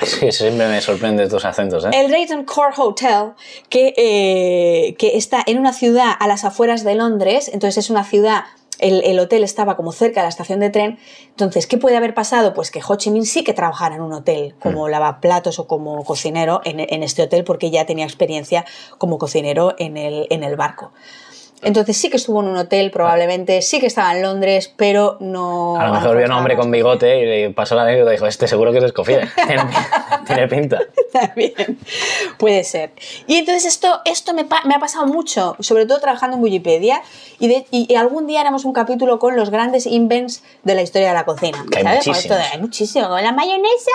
es 0.02 0.16
que 0.16 0.32
siempre 0.32 0.68
me 0.68 0.80
sorprende 0.80 1.28
tus 1.28 1.44
acentos, 1.44 1.84
¿eh? 1.84 1.90
el 1.92 2.08
Drayton 2.08 2.44
Court 2.44 2.74
Hotel, 2.78 3.32
que, 3.68 3.94
eh, 3.96 4.94
que 4.98 5.16
está 5.16 5.42
en 5.46 5.58
una 5.58 5.72
ciudad 5.72 6.12
a 6.18 6.26
las 6.26 6.44
afueras 6.44 6.84
de 6.84 6.94
Londres, 6.94 7.48
entonces 7.52 7.84
es 7.84 7.90
una 7.90 8.04
ciudad, 8.04 8.44
el, 8.78 9.02
el 9.04 9.18
hotel 9.18 9.44
estaba 9.44 9.76
como 9.76 9.92
cerca 9.92 10.20
de 10.20 10.24
la 10.24 10.30
estación 10.30 10.60
de 10.60 10.70
tren, 10.70 10.98
entonces, 11.30 11.66
¿qué 11.66 11.78
puede 11.78 11.96
haber 11.96 12.12
pasado? 12.12 12.54
Pues 12.54 12.70
que 12.70 12.82
Ho 12.86 12.96
Chi 12.96 13.10
Minh 13.10 13.24
sí 13.24 13.44
que 13.44 13.54
trabajara 13.54 13.94
en 13.94 14.02
un 14.02 14.12
hotel, 14.12 14.54
como 14.60 14.88
lavaplatos 14.88 15.58
o 15.58 15.66
como 15.66 16.04
cocinero 16.04 16.60
en, 16.64 16.80
en 16.80 17.02
este 17.02 17.22
hotel, 17.22 17.44
porque 17.44 17.70
ya 17.70 17.86
tenía 17.86 18.04
experiencia 18.04 18.64
como 18.98 19.18
cocinero 19.18 19.74
en 19.78 19.96
el, 19.96 20.26
en 20.30 20.42
el 20.42 20.56
barco. 20.56 20.92
Entonces 21.62 21.96
sí 21.96 22.10
que 22.10 22.16
estuvo 22.18 22.40
en 22.42 22.48
un 22.48 22.56
hotel 22.56 22.90
probablemente, 22.90 23.62
sí 23.62 23.80
que 23.80 23.86
estaba 23.86 24.14
en 24.14 24.22
Londres, 24.22 24.72
pero 24.76 25.16
no... 25.20 25.76
A 25.80 25.86
lo 25.88 25.94
mejor 25.94 26.16
vio 26.16 26.26
un 26.26 26.32
hombre 26.32 26.54
con 26.54 26.70
bigote 26.70 27.18
y 27.18 27.24
le 27.24 27.50
pasó 27.50 27.74
la 27.74 27.82
anécdota 27.82 28.10
y 28.10 28.16
dijo, 28.16 28.26
este 28.26 28.46
seguro 28.46 28.72
que 28.72 28.78
es 28.78 28.84
Escoffier. 28.84 29.28
tiene, 30.26 30.48
pinta. 30.48 30.80
También 31.12 31.78
puede 32.38 32.62
ser. 32.62 32.92
Y 33.26 33.36
entonces 33.36 33.64
esto, 33.64 34.00
esto 34.04 34.34
me, 34.34 34.46
me 34.64 34.74
ha 34.74 34.78
pasado 34.78 35.06
mucho, 35.06 35.56
sobre 35.60 35.86
todo 35.86 35.98
trabajando 36.00 36.36
en 36.36 36.42
Wikipedia, 36.42 37.00
y, 37.38 37.48
de- 37.48 37.66
y- 37.70 37.94
algún 37.94 38.26
día 38.26 38.42
haremos 38.42 38.64
un 38.66 38.72
capítulo 38.74 39.18
con 39.18 39.34
los 39.36 39.50
grandes 39.50 39.86
invents 39.86 40.42
de 40.62 40.74
la 40.74 40.82
historia 40.82 41.08
de 41.08 41.14
la 41.14 41.24
cocina. 41.24 41.64
Que 41.70 41.78
hay 41.78 41.84
¿sabes? 41.84 42.06
Muchísimos. 42.06 42.18
esto 42.18 42.34
de- 42.34 42.42
hay 42.42 42.60
muchísimo. 42.60 43.08
La 43.18 43.32
mayonesa, 43.32 43.90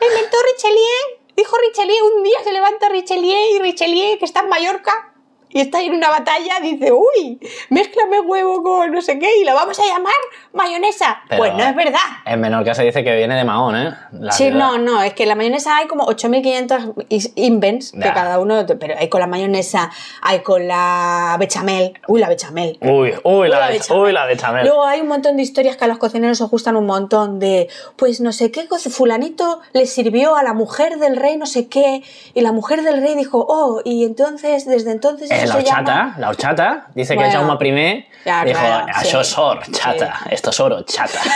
la 0.00 0.06
inventó 0.06 0.36
Richelieu. 0.54 1.20
Dijo 1.36 1.54
Richelieu, 1.68 2.16
un 2.16 2.22
día 2.24 2.38
se 2.42 2.52
levanta 2.52 2.88
Richelieu 2.88 3.36
y 3.54 3.58
Richelieu, 3.60 4.18
que 4.18 4.24
está 4.24 4.40
en 4.40 4.48
Mallorca, 4.48 5.12
y 5.50 5.60
está 5.60 5.80
en 5.82 5.94
una 5.94 6.10
batalla, 6.10 6.60
dice, 6.60 6.92
uy, 6.92 7.38
mézclame 7.70 8.20
huevo 8.20 8.62
con 8.62 8.92
no 8.92 9.00
sé 9.02 9.18
qué, 9.18 9.38
y 9.40 9.44
la 9.44 9.54
vamos 9.54 9.78
a 9.80 9.84
llamar 9.86 10.12
mayonesa. 10.52 11.20
Pero 11.28 11.38
pues 11.42 11.54
no 11.54 11.64
es 11.64 11.74
verdad. 11.74 11.98
En 12.24 12.40
menor 12.40 12.64
se 12.74 12.82
dice 12.84 13.04
que 13.04 13.16
viene 13.16 13.36
de 13.36 13.44
Mahón, 13.44 13.76
¿eh? 13.76 13.94
La 14.12 14.32
Sí, 14.32 14.44
ciudad. 14.44 14.58
no, 14.58 14.78
no, 14.78 15.02
es 15.02 15.14
que 15.14 15.26
la 15.26 15.34
mayonesa 15.34 15.76
hay 15.76 15.86
como 15.86 16.04
8500 16.04 16.90
is- 17.08 17.32
invents 17.36 17.92
que 17.92 18.00
cada 18.12 18.38
uno, 18.38 18.64
pero 18.78 18.94
hay 18.98 19.08
con 19.08 19.20
la 19.20 19.26
mayonesa, 19.26 19.90
hay 20.22 20.40
con 20.40 20.66
la 20.66 21.36
bechamel, 21.38 21.98
uy, 22.08 22.20
la 22.20 22.28
bechamel. 22.28 22.78
Uy, 22.80 23.14
uy, 23.24 23.48
la, 23.48 23.68
bechamel. 23.68 24.02
uy, 24.02 24.12
la 24.12 24.26
bechamel. 24.26 24.66
Luego 24.66 24.84
hay 24.84 25.00
un 25.00 25.08
montón 25.08 25.36
de 25.36 25.42
historias 25.42 25.76
que 25.76 25.84
a 25.84 25.88
los 25.88 25.98
cocineros 25.98 26.40
os 26.40 26.50
gustan 26.50 26.76
un 26.76 26.86
montón 26.86 27.38
de, 27.38 27.68
pues 27.96 28.20
no 28.20 28.32
sé 28.32 28.50
qué, 28.50 28.66
fulanito 28.90 29.60
le 29.72 29.86
sirvió 29.86 30.36
a 30.36 30.42
la 30.42 30.52
mujer 30.54 30.98
del 30.98 31.16
rey 31.16 31.36
no 31.36 31.46
sé 31.46 31.68
qué, 31.68 32.02
y 32.34 32.40
la 32.40 32.52
mujer 32.52 32.82
del 32.82 33.00
rey 33.02 33.14
dijo, 33.14 33.44
oh, 33.48 33.80
y 33.84 34.04
entonces, 34.04 34.66
desde 34.66 34.90
entonces... 34.92 35.30
El 35.30 35.45
En 35.46 35.50
la 35.50 35.56
horchata, 35.56 35.92
llama... 35.94 36.14
la 36.18 36.28
horchata, 36.28 36.86
dice 36.94 37.14
que 37.14 37.20
Bueno. 37.24 37.32
Jaume 37.32 37.56
primer 37.58 38.06
Ya, 38.24 38.44
dijo, 38.44 38.58
claro, 38.60 38.86
això 38.86 39.02
sí. 39.10 39.20
és 39.20 39.38
or, 39.38 39.60
chata, 39.70 40.14
Sí. 40.24 40.28
esto 40.32 40.50
es 40.50 40.60
oro, 40.60 40.82
chata. 40.82 41.20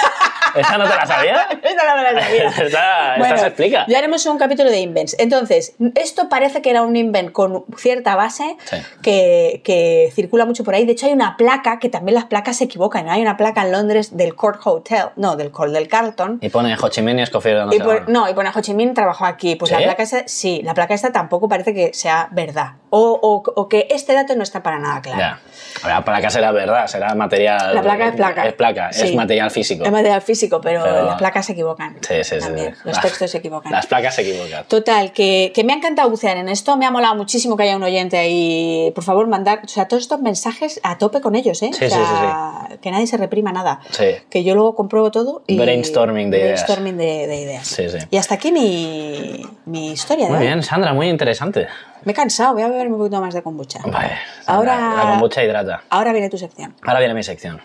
¿Esa 0.56 0.76
no 0.78 0.82
te 0.88 0.96
la 0.96 1.06
sabías? 1.06 1.46
Esta 1.62 1.84
no 1.88 1.96
me 2.02 2.12
la 2.12 2.20
sabía. 2.24 2.48
esta, 2.48 2.64
esta 2.64 3.14
Bueno, 3.18 3.36
se 3.38 3.46
explica. 3.46 3.84
Ya 3.86 3.98
haremos 3.98 4.26
un 4.26 4.36
capítulo 4.36 4.68
de 4.68 4.80
invents. 4.80 5.14
Entonces, 5.20 5.76
esto 5.94 6.28
parece 6.28 6.60
que 6.60 6.70
era 6.70 6.82
un 6.82 6.96
invent 6.96 7.30
con 7.30 7.64
cierta 7.76 8.16
base 8.16 8.56
Sí. 8.64 8.76
que, 9.00 9.60
que 9.64 10.10
circula 10.12 10.46
mucho 10.46 10.64
por 10.64 10.74
ahí. 10.74 10.84
De 10.86 10.92
hecho, 10.92 11.06
hay 11.06 11.12
una 11.12 11.36
placa 11.36 11.78
que 11.78 11.88
también 11.88 12.16
las 12.16 12.24
placas 12.24 12.56
se 12.56 12.64
equivocan. 12.64 13.06
¿no? 13.06 13.12
Hay 13.12 13.22
una 13.22 13.36
placa 13.36 13.62
en 13.62 13.70
Londres 13.70 14.16
del 14.16 14.34
Court 14.34 14.60
Hotel, 14.64 15.04
no, 15.14 15.36
del 15.36 15.52
Court 15.52 15.72
del 15.72 15.86
Carlton. 15.86 16.38
Y 16.42 16.48
pone 16.48 16.74
Ho 16.80 16.88
Chi 16.88 17.02
Minh 17.02 17.20
y 17.20 17.22
Escofield, 17.22 17.66
no 17.66 17.72
Y 17.72 17.78
por- 17.78 18.08
no, 18.08 18.28
y 18.28 18.34
pone 18.34 18.50
Ho 18.52 18.60
Chi 18.60 18.74
Minh 18.74 18.92
trabajó 18.92 19.26
aquí. 19.26 19.54
Pues 19.54 19.68
¿Sí? 19.68 19.76
la 19.76 19.84
placa 19.84 20.02
esta, 20.02 20.26
sí, 20.26 20.62
la 20.64 20.74
placa 20.74 20.94
esta 20.94 21.12
tampoco 21.12 21.48
parece 21.48 21.72
que 21.72 21.94
sea 21.94 22.26
verdad. 22.32 22.72
O, 22.92 23.16
o- 23.22 23.42
o 23.54 23.68
que 23.68 23.86
este 23.90 24.14
dato 24.14 24.34
no 24.36 24.42
está 24.42 24.62
para 24.62 24.78
nada 24.78 25.00
claro. 25.02 25.18
Ya. 25.18 25.40
La 25.88 26.04
placa 26.04 26.30
será 26.30 26.52
verdad, 26.52 26.86
será 26.86 27.14
material. 27.14 27.74
La 27.74 27.82
placa 27.82 28.08
es 28.08 28.14
placa. 28.14 28.46
Es 28.46 28.52
placa, 28.54 28.88
es 28.90 28.96
Sí. 28.96 29.16
material 29.16 29.50
físico. 29.50 29.84
Es 29.84 29.90
material 29.92 30.22
físico, 30.22 30.60
pero, 30.60 30.82
Pero- 30.82 31.04
las 31.06 31.16
placas 31.18 31.46
se 31.46 31.52
equivocan. 31.52 31.96
Sí, 32.00 32.14
sí, 32.22 32.34
sí, 32.36 32.38
También. 32.40 32.74
sí. 32.74 32.80
Los 32.84 33.00
textos 33.00 33.30
se 33.30 33.38
equivocan. 33.38 33.72
Las 33.72 33.86
placas 33.86 34.14
se 34.14 34.22
equivocan. 34.22 34.64
Total, 34.68 35.12
que, 35.12 35.52
que 35.54 35.64
me 35.64 35.72
ha 35.72 35.76
encantado 35.76 36.10
bucear 36.10 36.36
en 36.36 36.48
esto, 36.48 36.76
me 36.76 36.86
ha 36.86 36.90
molado 36.90 37.14
muchísimo 37.14 37.56
que 37.56 37.62
haya 37.64 37.76
un 37.76 37.82
oyente 37.82 38.18
ahí. 38.18 38.92
Por 38.94 39.04
favor, 39.04 39.26
mandar, 39.28 39.60
o 39.64 39.68
sea, 39.68 39.86
todos 39.88 40.02
estos 40.02 40.20
mensajes 40.20 40.80
a 40.82 40.98
tope 40.98 41.20
con 41.20 41.34
ellos, 41.34 41.62
¿eh? 41.62 41.70
Sí, 41.72 41.84
o 41.84 41.88
sí, 41.88 41.94
sea, 41.94 42.68
que 42.82 42.90
nadie 42.90 43.06
se 43.06 43.16
reprima 43.16 43.52
nada. 43.52 43.80
Sí. 43.90 44.06
Que 44.30 44.44
yo 44.44 44.54
luego 44.54 44.74
compruebo 44.74 45.10
todo 45.10 45.42
y. 45.46 45.58
Brainstorming 45.58 46.30
de 46.30 46.38
ideas. 46.38 46.60
brainstorming 46.64 46.96
de, 46.96 47.26
de 47.26 47.36
ideas. 47.36 47.66
Sí, 47.66 47.88
sí. 47.88 47.98
Y 48.10 48.16
hasta 48.16 48.34
aquí 48.34 48.52
mi, 48.52 49.42
mi 49.66 49.92
historia 49.92 50.26
de 50.26 50.30
Muy 50.32 50.40
hoy. 50.40 50.46
bien, 50.46 50.62
Sandra, 50.62 50.92
muy 50.92 51.08
interesante. 51.08 51.68
Me 52.04 52.12
he 52.12 52.14
cansado, 52.14 52.54
voy 52.54 52.62
a 52.62 52.68
beberme 52.68 52.94
un 52.94 52.98
poquito 53.00 53.20
más 53.20 53.34
de 53.34 53.42
kombucha. 53.42 53.80
Vale. 53.84 54.12
Ahora- 54.46 54.74
Sandra, 54.76 55.04
La 55.04 55.10
kombucha 55.10 55.44
hidrata. 55.44 55.82
Ahora 55.90 56.12
viene 56.12 56.28
tu 56.30 56.38
sección. 56.38 56.74
Ahora 56.82 56.98
viene 57.00 57.14
mi 57.14 57.22
sección. 57.22 57.60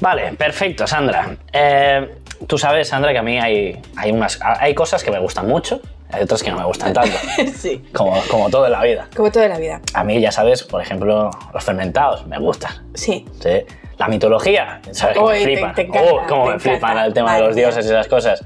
Vale, 0.00 0.32
perfecto, 0.36 0.86
Sandra. 0.86 1.34
Eh, 1.52 2.08
tú 2.46 2.58
sabes, 2.58 2.88
Sandra, 2.88 3.12
que 3.12 3.18
a 3.18 3.22
mí 3.22 3.38
hay, 3.38 3.80
hay, 3.96 4.10
unas, 4.12 4.38
hay 4.42 4.74
cosas 4.74 5.02
que 5.02 5.10
me 5.10 5.18
gustan 5.18 5.46
mucho, 5.48 5.80
hay 6.10 6.22
otras 6.22 6.42
que 6.42 6.50
no 6.50 6.58
me 6.58 6.64
gustan 6.64 6.92
tanto, 6.92 7.16
sí. 7.56 7.82
como, 7.92 8.14
como 8.30 8.48
todo 8.50 8.66
en 8.66 8.72
la 8.72 8.82
vida. 8.82 9.08
Como 9.16 9.30
toda 9.30 9.48
la 9.48 9.58
vida. 9.58 9.80
A 9.94 10.04
mí, 10.04 10.20
ya 10.20 10.30
sabes, 10.32 10.62
por 10.62 10.80
ejemplo, 10.82 11.30
los 11.52 11.64
fermentados 11.64 12.26
me 12.26 12.38
gustan. 12.38 12.72
Sí. 12.94 13.24
¿sí? 13.40 13.64
La 13.98 14.08
mitología, 14.08 14.80
¿sabes? 14.92 15.16
Que 15.16 15.22
Uy, 15.22 15.32
me 15.32 15.38
te- 15.38 15.44
flipan. 15.44 15.74
te 15.74 15.82
encanta, 15.82 16.10
Oh, 16.12 16.20
cómo 16.28 16.44
te 16.46 16.52
me 16.54 16.58
flipan 16.58 16.78
encanta. 16.92 17.04
el 17.06 17.14
tema 17.14 17.36
de 17.36 17.40
los 17.42 17.54
dioses 17.56 17.84
y 17.86 17.88
esas 17.88 18.08
cosas. 18.08 18.44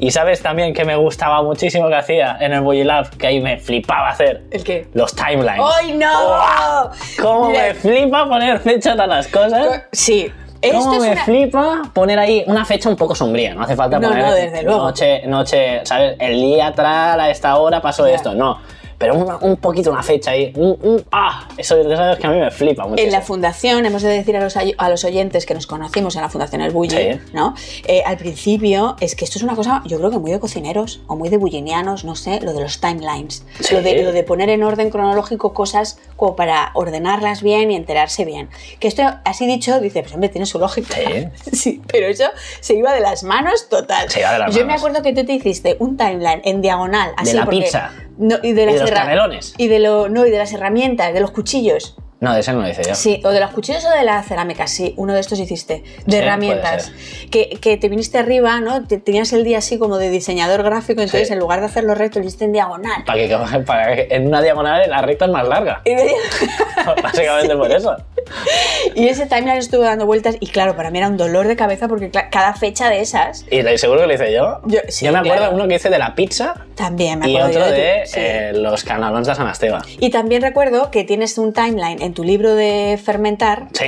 Y 0.00 0.10
sabes 0.10 0.42
también 0.42 0.74
que 0.74 0.84
me 0.84 0.96
gustaba 0.96 1.40
muchísimo 1.42 1.88
que 1.88 1.94
hacía 1.94 2.36
en 2.40 2.52
el 2.52 2.62
Bullilab, 2.62 3.10
que 3.16 3.28
ahí 3.28 3.40
me 3.40 3.58
flipaba 3.58 4.08
hacer 4.08 4.42
¿El 4.50 4.64
qué? 4.64 4.88
los 4.92 5.14
timelines. 5.14 5.60
¡Ay, 5.78 5.92
no! 5.96 6.90
¿Cómo 7.22 7.50
Mira, 7.50 7.62
me 7.68 7.74
flipa 7.74 8.28
poner 8.28 8.58
fechas 8.58 8.98
a 8.98 9.06
las 9.06 9.28
cosas? 9.28 9.82
Sí. 9.92 10.32
¿Cómo 10.72 10.94
es 10.94 11.00
me 11.00 11.10
una... 11.12 11.24
flipa 11.24 11.82
poner 11.92 12.18
ahí 12.18 12.44
una 12.46 12.64
fecha 12.64 12.88
un 12.88 12.96
poco 12.96 13.14
sombría? 13.14 13.54
No 13.54 13.62
hace 13.62 13.76
falta 13.76 13.98
No, 13.98 14.08
poner 14.08 14.24
no, 14.24 14.32
desde 14.34 14.62
luego. 14.62 14.78
noche, 14.84 15.26
noche, 15.26 15.80
¿sabes? 15.84 16.16
El 16.18 16.40
día 16.40 16.68
atrás, 16.68 17.18
a 17.18 17.30
esta 17.30 17.56
hora 17.56 17.80
pasó 17.80 18.06
esto. 18.06 18.34
No, 18.34 18.58
pero 18.98 19.14
un, 19.14 19.50
un 19.50 19.56
poquito 19.56 19.90
una 19.90 20.02
fecha 20.02 20.32
ahí. 20.32 20.52
Un, 20.56 20.78
un- 20.82 21.04
¡Ah! 21.12 21.48
Eso 21.56 21.80
ya 21.88 21.96
sabes 21.96 22.18
que 22.18 22.26
a 22.26 22.30
mí 22.30 22.38
me 22.40 22.50
flipa 22.50 22.86
mucho. 22.86 23.02
En 23.02 23.10
la 23.10 23.20
fundación, 23.20 23.84
hemos 23.86 24.02
de 24.02 24.08
decir 24.08 24.36
a 24.36 24.40
los, 24.40 24.56
ay- 24.56 24.74
a 24.78 24.88
los 24.88 25.04
oyentes 25.04 25.46
que 25.46 25.54
nos 25.54 25.66
conocimos 25.66 26.16
en 26.16 26.22
la 26.22 26.28
fundación 26.28 26.60
El 26.60 26.70
Bulli, 26.72 26.90
Sí. 26.96 27.20
¿no? 27.32 27.54
Eh, 27.86 28.02
al 28.04 28.16
principio, 28.16 28.96
es 29.00 29.14
que 29.14 29.24
esto 29.24 29.38
es 29.38 29.42
una 29.44 29.54
cosa, 29.56 29.82
yo 29.86 29.98
creo 29.98 30.10
que 30.10 30.18
muy 30.18 30.30
de 30.30 30.40
cocineros 30.40 31.00
o 31.06 31.16
muy 31.16 31.28
de 31.28 31.36
bullinianos, 31.36 32.04
no 32.04 32.14
sé, 32.16 32.40
lo 32.40 32.52
de 32.52 32.60
los 32.62 32.80
timelines. 32.80 33.44
Sí. 33.60 33.74
Lo, 33.74 33.82
de, 33.82 34.02
lo 34.02 34.12
de 34.12 34.22
poner 34.22 34.48
en 34.50 34.62
orden 34.62 34.90
cronológico 34.90 35.52
cosas 35.54 35.98
como 36.16 36.36
para 36.36 36.70
ordenarlas 36.74 37.42
bien 37.42 37.70
y 37.70 37.76
enterarse 37.76 38.24
bien. 38.24 38.48
Que 38.80 38.88
esto, 38.88 39.02
así 39.24 39.46
dicho, 39.46 39.80
dice, 39.80 40.02
pues 40.02 40.12
hombre, 40.14 40.28
tiene 40.28 40.46
su 40.46 40.58
lógica. 40.58 40.94
Sí. 40.94 41.28
Sí, 41.64 41.80
pero 41.86 42.08
eso 42.08 42.24
se 42.60 42.74
iba 42.74 42.92
de 42.92 43.00
las 43.00 43.22
manos 43.22 43.68
total. 43.68 44.10
Se 44.10 44.20
iba 44.20 44.32
de 44.32 44.38
las 44.40 44.54
yo 44.54 44.66
me 44.66 44.74
acuerdo 44.74 45.02
que 45.02 45.12
tú 45.14 45.24
te 45.24 45.32
hiciste 45.32 45.76
un 45.78 45.96
timeline 45.96 46.42
en 46.44 46.60
diagonal, 46.60 47.12
así 47.16 47.32
la 47.34 47.44
porque- 47.44 47.62
pizza. 47.62 47.90
No, 48.18 48.36
y 48.42 48.52
de, 48.52 48.62
Y 48.62 48.66
las 48.66 48.74
de 48.74 48.80
los 48.82 48.90
herra- 48.90 49.02
canelones. 49.02 49.54
Y 49.58 49.68
de, 49.68 49.78
lo, 49.80 50.08
no, 50.08 50.26
y 50.26 50.30
de 50.30 50.38
las 50.38 50.52
herramientas, 50.52 51.12
de 51.12 51.20
los 51.20 51.30
cuchillos. 51.30 51.96
No, 52.24 52.34
de 52.34 52.40
ese 52.40 52.52
no 52.52 52.62
lo 52.62 52.68
hice 52.68 52.82
yo. 52.82 52.94
Sí, 52.94 53.20
o 53.24 53.30
de 53.30 53.40
los 53.40 53.50
cuchillos 53.50 53.84
o 53.84 53.90
de 53.90 54.02
la 54.04 54.22
cerámica, 54.22 54.66
sí, 54.66 54.94
uno 54.96 55.12
de 55.14 55.20
estos 55.20 55.38
hiciste, 55.38 55.84
de 56.06 56.12
Sí, 56.12 56.16
herramientas. 56.18 56.92
Que, 57.30 57.58
que 57.60 57.76
te 57.76 57.88
viniste 57.88 58.18
arriba, 58.18 58.60
¿no? 58.60 58.86
Te- 58.86 58.98
tenías 58.98 59.32
el 59.32 59.44
día 59.44 59.58
así 59.58 59.78
como 59.78 59.98
de 59.98 60.10
diseñador 60.10 60.62
gráfico, 60.62 61.00
entonces 61.02 61.28
Sí. 61.28 61.34
en 61.34 61.38
lugar 61.40 61.60
de 61.60 61.66
hacerlo 61.66 61.94
recto, 61.94 62.18
lo 62.18 62.24
hiciste 62.24 62.44
en 62.46 62.52
diagonal. 62.52 63.04
Para 63.04 63.18
que, 63.18 63.58
para 63.66 63.94
que 63.94 64.08
en 64.10 64.26
una 64.26 64.42
diagonal 64.42 64.88
la 64.88 65.02
recta 65.02 65.26
es 65.26 65.30
más 65.30 65.46
larga. 65.46 65.80
Y, 65.84 65.94
de- 65.94 66.14
Básicamente 67.02 67.56
por 67.56 67.70
eso. 67.70 67.96
y 68.94 69.08
ese 69.08 69.26
timeline 69.26 69.58
estuvo 69.58 69.82
dando 69.82 70.06
vueltas 70.06 70.36
y 70.40 70.46
claro, 70.48 70.76
para 70.76 70.90
mí 70.90 70.98
era 70.98 71.08
un 71.08 71.16
dolor 71.16 71.46
de 71.46 71.56
cabeza 71.56 71.88
porque 71.88 72.10
cada 72.10 72.54
fecha 72.54 72.88
de 72.88 73.00
esas 73.00 73.44
Y 73.50 73.62
seguro 73.78 74.00
que 74.00 74.06
lo 74.06 74.14
hice 74.14 74.32
yo. 74.32 74.60
Yo- 74.64 74.80
sí, 74.88 75.04
me 75.08 75.18
acuerdo 75.18 75.36
claro. 75.38 75.54
uno 75.54 75.68
que 75.68 75.74
hice 75.74 75.90
de 75.90 75.98
la 75.98 76.14
pizza 76.14 76.54
también 76.74 77.18
me 77.18 77.28
y 77.28 77.36
acuerdo 77.36 77.58
otro 77.60 77.66
yo 77.68 77.72
de 77.82 78.02
sí. 78.06 78.14
eh, 78.18 78.52
los 78.54 78.84
canalones 78.84 79.26
de 79.28 79.34
San 79.34 79.48
Esteban. 79.48 79.82
Y 80.00 80.10
también 80.10 80.42
recuerdo 80.42 80.90
que 80.90 81.04
tienes 81.04 81.36
un 81.38 81.52
timeline 81.52 82.00
en 82.02 82.13
tu 82.14 82.24
libro 82.24 82.54
de 82.54 82.98
fermentar. 83.04 83.66
Sí, 83.72 83.84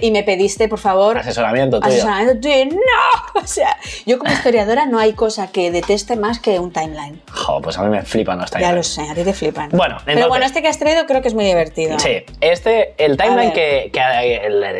Y 0.00 0.10
me, 0.10 0.22
pediste, 0.22 0.68
por 0.68 0.78
favor, 0.78 1.18
Asesoramiento 1.18 1.80
tuyo. 1.80 1.92
asesoramiento 1.92 2.40
tuyo. 2.40 2.64
¡No! 2.76 3.40
O 3.42 3.46
sea, 3.46 3.76
yo 4.06 4.18
como 4.18 4.32
historiadora 4.32 4.84
no 4.86 4.98
hay 4.98 5.12
cosa 5.12 5.50
que 5.52 5.70
deteste 5.70 6.16
más 6.16 6.38
que 6.40 6.58
un 6.58 6.72
timeline. 6.72 7.20
Jo, 7.32 7.60
pues 7.60 7.78
a 7.78 7.82
mí 7.82 7.88
me 7.88 8.02
flipan 8.02 8.38
los 8.38 8.50
Ya 8.50 8.58
timelines. 8.58 8.98
lo 8.98 9.04
sé, 9.04 9.10
a 9.10 9.14
ti 9.14 9.22
te 9.24 9.32
flipan. 9.32 9.68
Bueno, 9.70 9.96
Pero 10.04 10.18
entonces- 10.18 10.28
bueno, 10.28 10.44
este 10.46 10.62
que 10.62 10.68
has 10.68 10.78
traído 10.78 11.06
creo 11.06 11.22
que 11.22 11.28
es 11.28 11.34
muy 11.34 11.44
divertido. 11.44 11.98
Sí, 11.98 12.24
este, 12.40 12.94
el 12.98 13.16
timeline 13.16 13.52
que, 13.52 13.90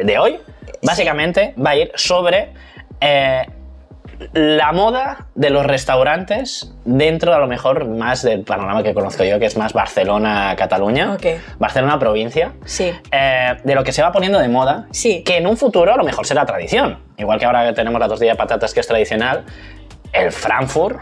de 0.05 0.19
hoy, 0.19 0.38
básicamente 0.83 1.55
va 1.64 1.71
a 1.71 1.77
ir 1.77 1.93
sobre 1.95 2.51
eh, 3.01 3.47
la 4.33 4.72
moda 4.72 5.26
de 5.35 5.50
los 5.50 5.64
restaurantes 5.64 6.72
dentro 6.85 7.35
a 7.35 7.38
lo 7.38 7.46
mejor 7.46 7.87
más 7.87 8.22
del 8.22 8.42
panorama 8.42 8.83
que 8.83 8.92
conozco 8.94 9.22
yo, 9.24 9.38
que 9.38 9.46
es 9.46 9.57
más 9.57 9.72
Barcelona-Cataluña, 9.72 11.12
Ok. 11.14 11.26
Barcelona-provincia. 11.59 12.52
Sí. 12.64 12.92
eh, 13.12 13.57
de 13.62 13.74
lo 13.74 13.85
que 13.85 13.92
se 13.92 14.02
va 14.02 14.12
poniendo 14.12 14.38
de 14.38 14.48
moda, 14.48 14.87
Sí. 14.90 15.22
que 15.24 15.37
en 15.37 15.46
un 15.46 15.57
futuro 15.57 15.92
a 15.92 15.96
lo 15.96 16.04
mejor 16.04 16.26
será 16.26 16.44
tradición. 16.46 16.98
Igual 17.16 17.38
que 17.38 17.46
ahora 17.46 17.72
tenemos 17.74 18.00
la 18.00 18.09
tortilla 18.09 18.33
de 18.33 18.37
patatas 18.38 18.74
que 18.74 18.81
es 18.81 18.87
tradicional, 18.87 19.44
el 20.12 20.33
Frankfurt, 20.33 20.98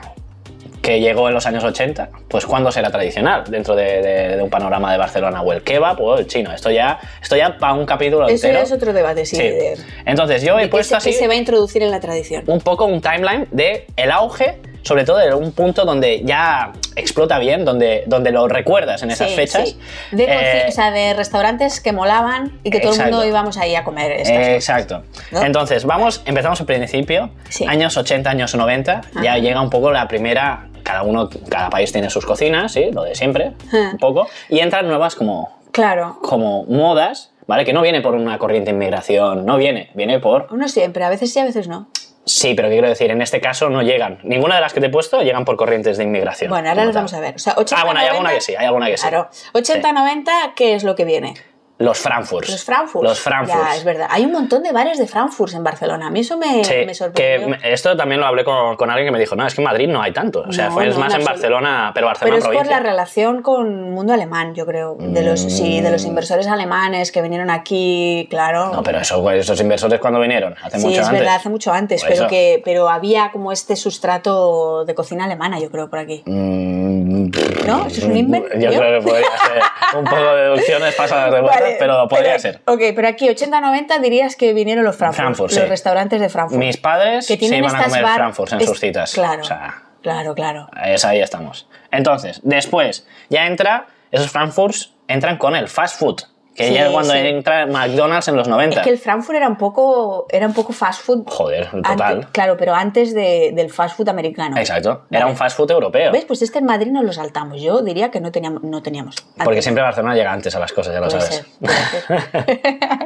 que 0.87 1.01
llegó 1.01 1.29
en 1.29 1.35
los 1.35 1.45
años 1.47 1.65
80, 1.65 2.09
pues 2.29 2.47
¿cuándo 2.47 2.71
será 2.71 2.91
tradicional 2.91 3.45
dentro 3.49 3.75
de, 3.75 4.01
de- 4.03 4.37
de 4.37 4.43
un 4.43 4.49
panorama 4.51 4.93
de 4.93 4.99
Barcelona? 4.99 5.43
O 5.43 5.53
el 5.53 5.63
kebab 5.63 6.01
o 6.01 6.17
el 6.19 6.27
chino. 6.27 6.53
Esto 6.53 6.71
ya, 6.71 6.99
esto 7.21 7.37
ya 7.37 7.59
para 7.59 7.73
un 7.75 7.85
capítulo 7.87 8.27
Eso 8.29 8.47
entero. 8.47 8.55
ya 8.61 8.65
es 8.65 8.73
otro 8.73 8.93
debate, 8.93 9.27
sí. 9.27 9.37
Sí. 9.37 9.43
de- 9.43 9.77
Entonces 10.05 10.43
yo 10.43 10.59
he 10.59 10.69
puesto 10.69 10.91
se, 11.01 11.11
así 11.11 11.13
se 11.13 11.27
va 11.27 11.35
a 11.35 11.37
introducir 11.37 11.83
en 11.83 11.91
la 11.91 12.01
tradición. 12.01 12.45
un 12.47 12.61
poco 12.61 12.85
un 12.87 13.01
timeline 13.01 13.49
de 13.51 13.87
el 13.97 14.11
auge, 14.13 14.59
sobre 14.83 15.05
todo 15.05 15.19
de 15.19 15.35
un 15.35 15.51
punto 15.51 15.85
donde 15.85 16.23
ya 16.25 16.71
explota 16.95 17.39
bien, 17.41 17.65
donde, 17.65 18.05
donde 18.07 18.31
lo 18.31 18.47
recuerdas 18.47 19.03
en 19.03 19.11
esas 19.11 19.29
Sí, 19.31 19.35
fechas. 19.35 19.69
sí. 19.71 19.79
De, 20.13 20.25
Eh, 20.25 20.65
o 20.69 20.71
sea, 20.73 20.93
de 20.93 21.13
restaurantes 21.15 21.81
que 21.81 21.93
molaban 21.93 22.59
y 22.63 22.71
que 22.71 22.79
todo 22.79 22.95
el 22.95 23.01
mundo 23.03 23.25
íbamos 23.25 23.57
ahí 23.59 23.75
a 23.75 23.83
comer 23.83 24.13
estas 24.13 24.37
cosas. 24.37 24.49
Exacto. 24.55 25.03
¿No? 25.33 25.43
Entonces, 25.43 25.85
vamos, 25.85 26.23
empezamos 26.25 26.61
al 26.61 26.67
principio, 26.67 27.31
Sí. 27.49 27.65
años 27.67 27.97
80, 27.97 28.31
años 28.31 28.55
90, 28.55 29.01
ya 29.23 29.37
llega 29.39 29.61
un 29.61 29.71
poco 29.71 29.91
la 29.91 30.07
primera, 30.07 30.69
cada 30.87 31.03
uno, 31.03 31.29
cada 31.51 31.69
país 31.69 31.91
tiene 31.93 32.09
sus 32.09 32.25
cocinas, 32.25 32.73
sí, 32.73 32.91
lo 32.93 33.03
de 33.03 33.15
siempre, 33.15 33.53
Ajá. 33.69 33.91
un 33.93 33.99
poco, 33.99 34.29
y 34.49 34.61
entran 34.61 34.87
nuevas 34.87 35.17
como, 35.17 35.59
Claro. 35.73 36.19
como 36.23 36.65
modas, 36.65 37.33
¿vale? 37.47 37.65
Que 37.65 37.73
no 37.73 37.83
viene 37.83 38.01
por 38.01 38.15
una 38.15 38.39
corriente 38.39 38.71
de 38.71 38.77
inmigración, 38.77 39.45
no 39.45 39.57
viene, 39.57 39.91
viene 39.95 40.21
por... 40.21 40.47
Uno 40.51 40.69
siempre, 40.69 41.05
a 41.05 41.09
veces 41.11 41.33
sí, 41.33 41.41
a 41.41 41.45
veces 41.45 41.67
no. 41.69 41.89
Sí, 42.25 42.55
pero 42.55 42.69
¿qué 42.69 42.75
quiero 42.75 42.89
decir? 42.89 43.11
En 43.11 43.23
este 43.23 43.41
caso 43.41 43.69
no 43.69 43.83
llegan, 43.83 44.19
ninguna 44.25 44.57
de 44.57 44.61
las 44.61 44.73
que 44.73 44.81
te 44.81 44.87
he 44.87 44.91
puesto 44.91 45.21
llegan 45.23 45.45
por 45.45 45.57
corrientes 45.57 45.97
de 45.97 46.05
inmigración. 46.05 46.51
Bueno, 46.51 46.69
ahora 46.69 46.85
las 46.87 46.95
vamos 46.95 47.15
a 47.15 47.21
ver. 47.21 47.35
O 47.37 47.39
sea, 47.39 47.55
80, 47.57 47.81
Ah, 47.81 47.85
bueno, 47.85 48.01
hay 48.01 48.07
90, 48.07 48.13
alguna 48.17 48.35
que 48.35 48.41
sí, 48.41 48.55
hay 48.57 48.67
alguna 48.67 48.87
que 48.87 48.97
sí. 48.97 49.07
Claro. 49.09 49.29
80-90, 49.55 50.55
¿qué 50.57 50.75
es 50.75 50.83
lo 50.85 50.95
que 50.97 51.05
viene? 51.05 51.35
Los 51.79 51.99
Frankfurts. 51.99 52.49
Los 52.51 52.65
Frankfurt. 52.65 53.05
Los 53.05 53.21
Frankfurts. 53.21 53.63
Ya, 53.71 53.77
es 53.77 53.85
verdad. 53.85 54.07
Hay 54.11 54.25
un 54.25 54.33
montón 54.33 54.63
de 54.63 54.73
bares 54.73 54.99
de 54.99 55.07
Frankfurt 55.07 55.53
en 55.53 55.63
Barcelona. 55.63 56.07
A 56.07 56.11
mí 56.11 56.21
eso 56.21 56.39
me, 56.39 56.65
Sí, 56.65 56.73
me 56.87 56.95
sorprendió. 56.95 57.55
esto 57.63 57.95
también 57.97 58.19
lo 58.21 58.27
hablé 58.27 58.45
con, 58.45 58.77
con 58.77 58.89
alguien 58.89 59.09
que 59.09 59.13
me 59.13 59.19
dijo, 59.19 59.37
no, 59.37 59.47
es 59.47 59.55
que 59.55 59.61
en 59.61 59.67
Madrid 59.67 59.87
no 59.87 60.01
hay 60.01 60.13
tanto. 60.13 60.43
O 60.49 60.53
sea, 60.53 60.69
No, 60.69 60.73
fue 60.73 60.89
es 60.89 60.95
no, 60.95 61.01
más 61.05 61.15
en. 61.15 61.25
Barcelona, 61.25 61.91
pero 61.93 61.95
Pero 61.95 62.07
Barcelona 62.07 62.39
es 62.39 62.45
por 62.45 62.53
provincia. 62.55 62.77
la 62.79 62.83
relación 62.83 63.43
con 63.43 63.91
mundo 63.91 64.15
alemán, 64.15 64.55
yo 64.55 64.65
creo. 64.65 64.97
De 64.99 65.23
los, 65.23 65.39
Sí, 65.41 65.83
de 65.83 65.91
los 65.91 66.05
inversores 66.07 66.47
alemanes 66.47 67.13
que 67.13 67.21
vinieron 67.21 67.51
aquí, 67.51 68.27
claro. 68.31 68.71
No, 68.73 68.83
pero 68.83 68.99
eso, 69.01 69.21
güey, 69.21 69.41
esos 69.41 69.61
inversores 69.61 70.01
cuando 70.01 70.19
vinieron, 70.19 70.55
hace 70.63 70.79
sí, 70.79 70.87
mucho 70.87 71.01
es 71.03 71.07
antes. 71.09 71.21
verdad, 71.21 71.37
hace 71.37 71.49
mucho 71.51 71.73
antes, 71.73 72.01
Por 72.01 72.09
pero, 72.09 72.23
eso. 72.23 72.31
que, 72.31 72.63
pero 72.65 72.89
había 72.89 73.31
como 73.33 73.53
este 73.53 73.77
sustrato 73.77 74.85
de 74.87 74.95
cocina 74.95 75.25
alemana, 75.27 75.59
yo 75.61 75.71
creo, 75.71 75.91
por 75.91 75.99
aquí. 75.99 76.23
Mm, 76.25 77.31
¿No? 77.67 77.87
¿Eso 77.87 77.99
es 77.99 78.05
un 78.05 78.17
invento? 78.17 78.49
Yo 78.55 78.71
¿Yo? 78.71 78.79
creo 78.79 79.01
que 79.01 79.07
podría 79.07 79.27
ser 79.27 79.99
un 79.99 80.05
poco 80.05 80.23
de 80.35 80.43
deducciones 80.43 80.95
pasadas 80.95 81.33
de 81.35 81.41
vuelta, 81.43 81.66
Pero 81.79 82.09
podría 82.09 82.31
pero- 82.33 82.39
ser. 82.41 82.63
Ok, 82.67 82.81
pero 82.95 83.09
aquí 83.09 83.29
80-90 83.29 83.99
dirías 84.01 84.37
que 84.37 84.53
vinieron 84.53 84.85
los 84.85 84.97
Frankfurt, 84.97 85.23
Frankfurt, 85.25 85.53
los 85.53 85.63
sí. 85.63 85.69
restaurantes 85.69 86.21
de 86.21 86.29
Frankfurt. 86.29 86.59
Mis 86.59 86.77
padres 86.77 87.27
que 87.27 87.35
se 87.35 87.39
tienen 87.39 87.59
iban 87.61 87.75
a 87.75 87.79
estas 87.79 87.89
comer 87.91 88.05
bar- 88.05 88.15
Frankfurt 88.17 88.53
en 88.53 88.61
es- 88.61 88.67
sus 88.69 88.81
citas. 88.81 89.13
Claro, 89.13 89.43
O 89.43 89.45
sea, 89.45 89.83
claro, 90.03 90.35
claro. 90.35 90.69
es 90.85 91.05
ahí 91.05 91.21
estamos. 91.21 91.69
Entonces, 91.91 92.41
después, 92.43 93.07
ya 93.29 93.47
entra, 93.47 93.87
esos 94.11 94.31
Frankfurts 94.31 94.93
entran 95.09 95.37
con 95.39 95.55
el 95.57 95.69
fast 95.69 95.99
food, 95.99 96.23
que 96.57 96.69
Sí, 96.69 96.75
ya 96.75 96.87
es 96.87 96.91
cuando 96.93 97.13
sí. 97.13 97.19
entra 97.19 97.67
McDonald's 97.67 98.29
en 98.29 98.37
los 98.37 98.49
90. 98.49 98.79
Es 98.79 98.85
que 98.85 98.91
el 98.91 98.99
Frankfurt 98.99 99.37
era 99.37 99.49
un 99.49 99.57
poco, 99.57 100.27
era 100.31 100.47
un 100.47 100.55
poco 100.55 100.73
fast 100.73 101.03
food. 101.03 101.25
Joder, 101.29 101.71
total. 101.71 102.29
claro, 102.33 102.57
pero 102.57 102.75
antes 102.75 103.15
de- 103.15 103.53
del 103.55 103.71
fast 103.71 103.97
food 103.97 104.09
americano. 104.09 104.57
Exacto. 104.57 105.03
Era 105.11 105.21
Vale. 105.21 105.33
un 105.33 105.37
fast 105.37 105.57
food 105.57 105.71
europeo. 105.71 106.13
¿Ves? 106.13 106.25
Pues 106.25 106.43
este 106.43 106.59
en 106.59 106.65
Madrid 106.65 106.91
nos 106.91 107.05
lo 107.05 107.13
saltamos. 107.13 107.61
Yo 107.61 107.83
diría 107.83 108.11
que 108.11 108.21
no 108.21 108.33
teníamos. 108.33 108.63
No 108.63 108.83
teníamos. 108.83 109.17
Porque 109.37 109.51
Antes. 109.51 109.65
siempre 109.65 109.83
Barcelona 109.83 110.15
llega 110.15 110.33
antes 110.33 110.55
a 110.57 110.61
las 110.61 110.73
cosas, 110.73 110.95
ya 110.95 111.01
lo 111.01 111.09
Puede 111.09 111.21
sabes. 111.21 111.37
ser, 111.37 111.47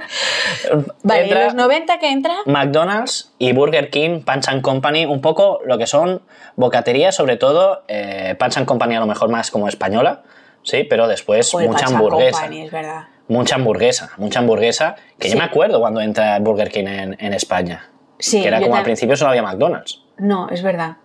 vale, 1.02 1.22
Entra 1.24 1.40
en 1.40 1.44
los 1.46 1.54
90 1.54 1.98
que 1.98 2.10
entra. 2.12 2.34
McDonald's 2.46 3.32
y 3.38 3.52
Burger 3.52 3.90
King, 3.90 4.22
Punch 4.24 4.48
and 4.48 4.62
Company, 4.62 5.06
un 5.06 5.20
poco 5.20 5.60
lo 5.64 5.78
que 5.78 5.86
son 5.86 6.22
bocaterías, 6.56 7.14
sobre 7.14 7.36
todo 7.36 7.82
eh, 7.88 8.36
Punch 8.38 8.58
and 8.58 8.66
Company 8.66 8.96
a 8.96 9.00
lo 9.00 9.06
mejor 9.06 9.28
más 9.28 9.50
como 9.50 9.68
española, 9.68 10.22
sí, 10.62 10.84
pero 10.84 11.08
después 11.08 11.50
Joder, 11.50 11.68
mucha 11.68 11.86
hamburguesa. 11.86 12.40
Company, 12.42 12.62
es 12.66 12.70
verdad. 12.70 13.04
Mucha 13.30 13.54
hamburguesa, 13.54 14.10
mucha 14.18 14.40
hamburguesa, 14.40 14.96
que 15.18 15.28
Sí. 15.28 15.34
yo 15.34 15.38
me 15.38 15.44
acuerdo 15.44 15.80
cuando 15.80 16.00
entra 16.00 16.38
Burger 16.40 16.70
King 16.70 16.86
en, 16.86 17.16
en 17.20 17.32
España. 17.32 17.88
Sí, 18.18 18.42
que 18.42 18.48
era 18.48 18.60
como 18.60 18.76
al 18.76 18.82
principio 18.82 19.16
solo 19.16 19.30
había 19.30 19.42
McDonald's. 19.42 20.02
No, 20.18 20.50
es 20.50 20.62
verdad. 20.62 20.96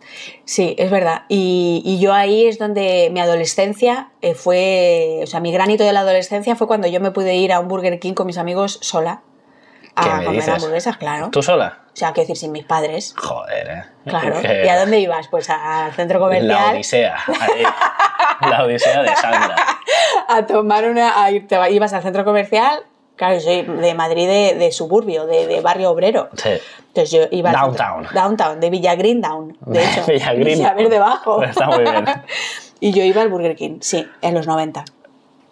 Sí, 0.44 0.76
es 0.78 0.92
verdad. 0.92 1.22
Y, 1.30 1.82
y 1.86 2.00
yo 2.00 2.14
ahí 2.14 2.48
es 2.48 2.60
donde 2.60 3.10
mi 3.14 3.22
adolescencia 3.22 4.10
eh, 4.22 4.34
fue. 4.34 5.22
O 5.24 5.26
sea, 5.28 5.40
mi 5.40 5.54
granito 5.54 5.86
de 5.86 5.94
la 5.94 6.02
adolescencia 6.02 6.58
fue 6.58 6.68
cuando 6.68 6.88
yo 6.90 7.00
me 7.00 7.12
pude 7.12 7.36
ir 7.36 7.54
a 7.54 7.62
un 7.62 7.70
Burger 7.70 7.98
King 8.00 8.14
con 8.14 8.28
mis 8.28 8.38
amigos 8.38 8.80
sola 8.82 9.22
¿Qué 9.82 10.10
a 10.10 10.16
me 10.18 10.26
comer 10.26 10.42
dices? 10.42 10.56
hamburguesas, 10.56 10.98
claro. 10.98 11.30
¿Tú 11.32 11.42
sola? 11.42 11.84
O 11.94 11.96
sea, 11.96 12.12
quiero 12.12 12.24
decir, 12.28 12.36
sin 12.36 12.52
mis 12.52 12.66
padres. 12.66 13.14
Joder, 13.18 13.68
eh. 13.70 13.84
Claro. 14.06 14.36
¿Y 14.42 14.68
a 14.68 14.78
dónde 14.78 15.00
ibas? 15.00 15.30
Pues 15.30 15.50
al 15.50 15.94
centro 15.94 16.20
La 16.20 16.26
comercial 16.26 16.76
Odisea. 16.76 17.16
ahí. 17.40 17.64
La 18.50 18.64
Odisea 18.66 19.02
de 19.04 19.16
Sandra. 19.16 19.56
A 20.28 20.46
tomar 20.46 20.86
una. 20.90 21.24
a 21.24 21.32
ir- 21.32 21.48
te 21.48 21.58
ibas 21.72 21.94
al 21.94 22.02
centro 22.04 22.24
comercial. 22.26 22.80
Claro, 23.16 23.36
yo 23.36 23.40
soy 23.42 23.62
de 23.64 23.94
Madrid, 23.94 24.28
de, 24.28 24.56
de 24.56 24.72
suburbio, 24.74 25.26
de, 25.26 25.48
de 25.48 25.62
barrio 25.62 25.90
obrero. 25.92 26.28
Sí. 26.36 26.50
Entonces 26.90 27.12
yo 27.12 27.20
iba 27.32 27.52
Downtown. 27.54 28.04
centro- 28.06 28.22
downtown, 28.22 28.60
de 28.60 28.70
Villa 28.70 28.96
Green 28.96 29.22
Down, 29.22 29.58
de 29.66 29.84
hecho. 29.84 30.04
Villa 30.08 30.34
Green 30.34 30.58
Villa 30.58 30.74
Verde 30.74 31.00
Bajo. 31.00 31.42
Está 31.44 31.68
muy 31.68 31.80
bien. 31.84 32.06
y 32.82 32.92
yo 32.92 33.04
iba 33.04 33.22
al 33.22 33.30
Burger 33.30 33.56
King, 33.56 33.78
sí, 33.80 34.06
en 34.22 34.34
los 34.34 34.48
90. 34.48 34.84